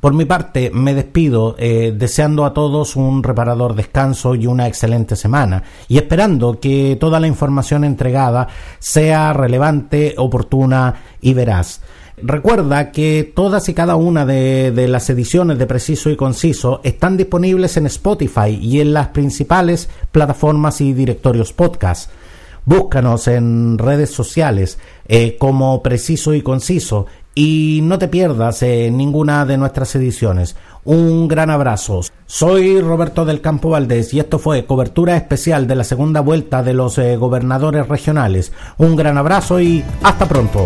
Por 0.01 0.13
mi 0.13 0.25
parte, 0.25 0.69
me 0.71 0.93
despido 0.93 1.55
deseando 1.57 2.45
a 2.45 2.53
todos 2.53 2.95
un 2.95 3.23
reparador 3.23 3.73
descanso 3.73 4.35
y 4.35 4.45
una 4.45 4.67
excelente 4.67 5.15
semana 5.15 5.63
y 5.87 5.97
esperando 5.97 6.59
que 6.59 6.97
toda 6.99 7.19
la 7.19 7.25
información 7.25 7.83
entregada 7.83 8.47
sea 8.77 9.33
relevante, 9.33 10.13
oportuna 10.17 10.93
y 11.19 11.33
veraz. 11.33 11.81
Recuerda 12.19 12.91
que 12.91 13.31
todas 13.35 13.69
y 13.69 13.75
cada 13.75 13.95
una 13.95 14.25
de, 14.25 14.87
las 14.89 15.07
ediciones 15.11 15.59
de 15.59 15.67
Preciso 15.67 16.09
y 16.09 16.15
Conciso 16.15 16.81
están 16.83 17.15
disponibles 17.15 17.77
en 17.77 17.85
Spotify 17.85 18.57
y 18.59 18.81
en 18.81 18.91
las 18.91 19.09
principales 19.09 19.87
plataformas 20.11 20.81
y 20.81 20.93
directorios 20.93 21.53
podcast. 21.53 22.09
Búscanos 22.65 23.27
en 23.27 23.77
redes 23.77 24.09
sociales 24.09 24.79
eh, 25.07 25.37
como 25.37 25.83
Preciso 25.83 26.33
y 26.33 26.41
Conciso 26.41 27.05
y 27.35 27.81
no 27.83 27.99
te 27.99 28.07
pierdas 28.07 28.63
ninguna 28.63 29.45
de 29.45 29.59
nuestras 29.59 29.95
ediciones. 29.95 30.55
Un 30.85 31.27
gran 31.27 31.51
abrazo. 31.51 32.01
Soy 32.25 32.81
Roberto 32.81 33.25
del 33.25 33.41
Campo 33.41 33.69
Valdés 33.69 34.11
y 34.15 34.19
esto 34.19 34.39
fue 34.39 34.65
cobertura 34.65 35.15
especial 35.15 35.67
de 35.67 35.75
la 35.75 35.83
segunda 35.83 36.21
vuelta 36.21 36.63
de 36.63 36.73
los 36.73 36.97
eh, 36.97 37.15
gobernadores 37.15 37.87
regionales. 37.87 38.53
Un 38.79 38.95
gran 38.95 39.19
abrazo 39.19 39.61
y 39.61 39.83
hasta 40.01 40.27
pronto 40.27 40.65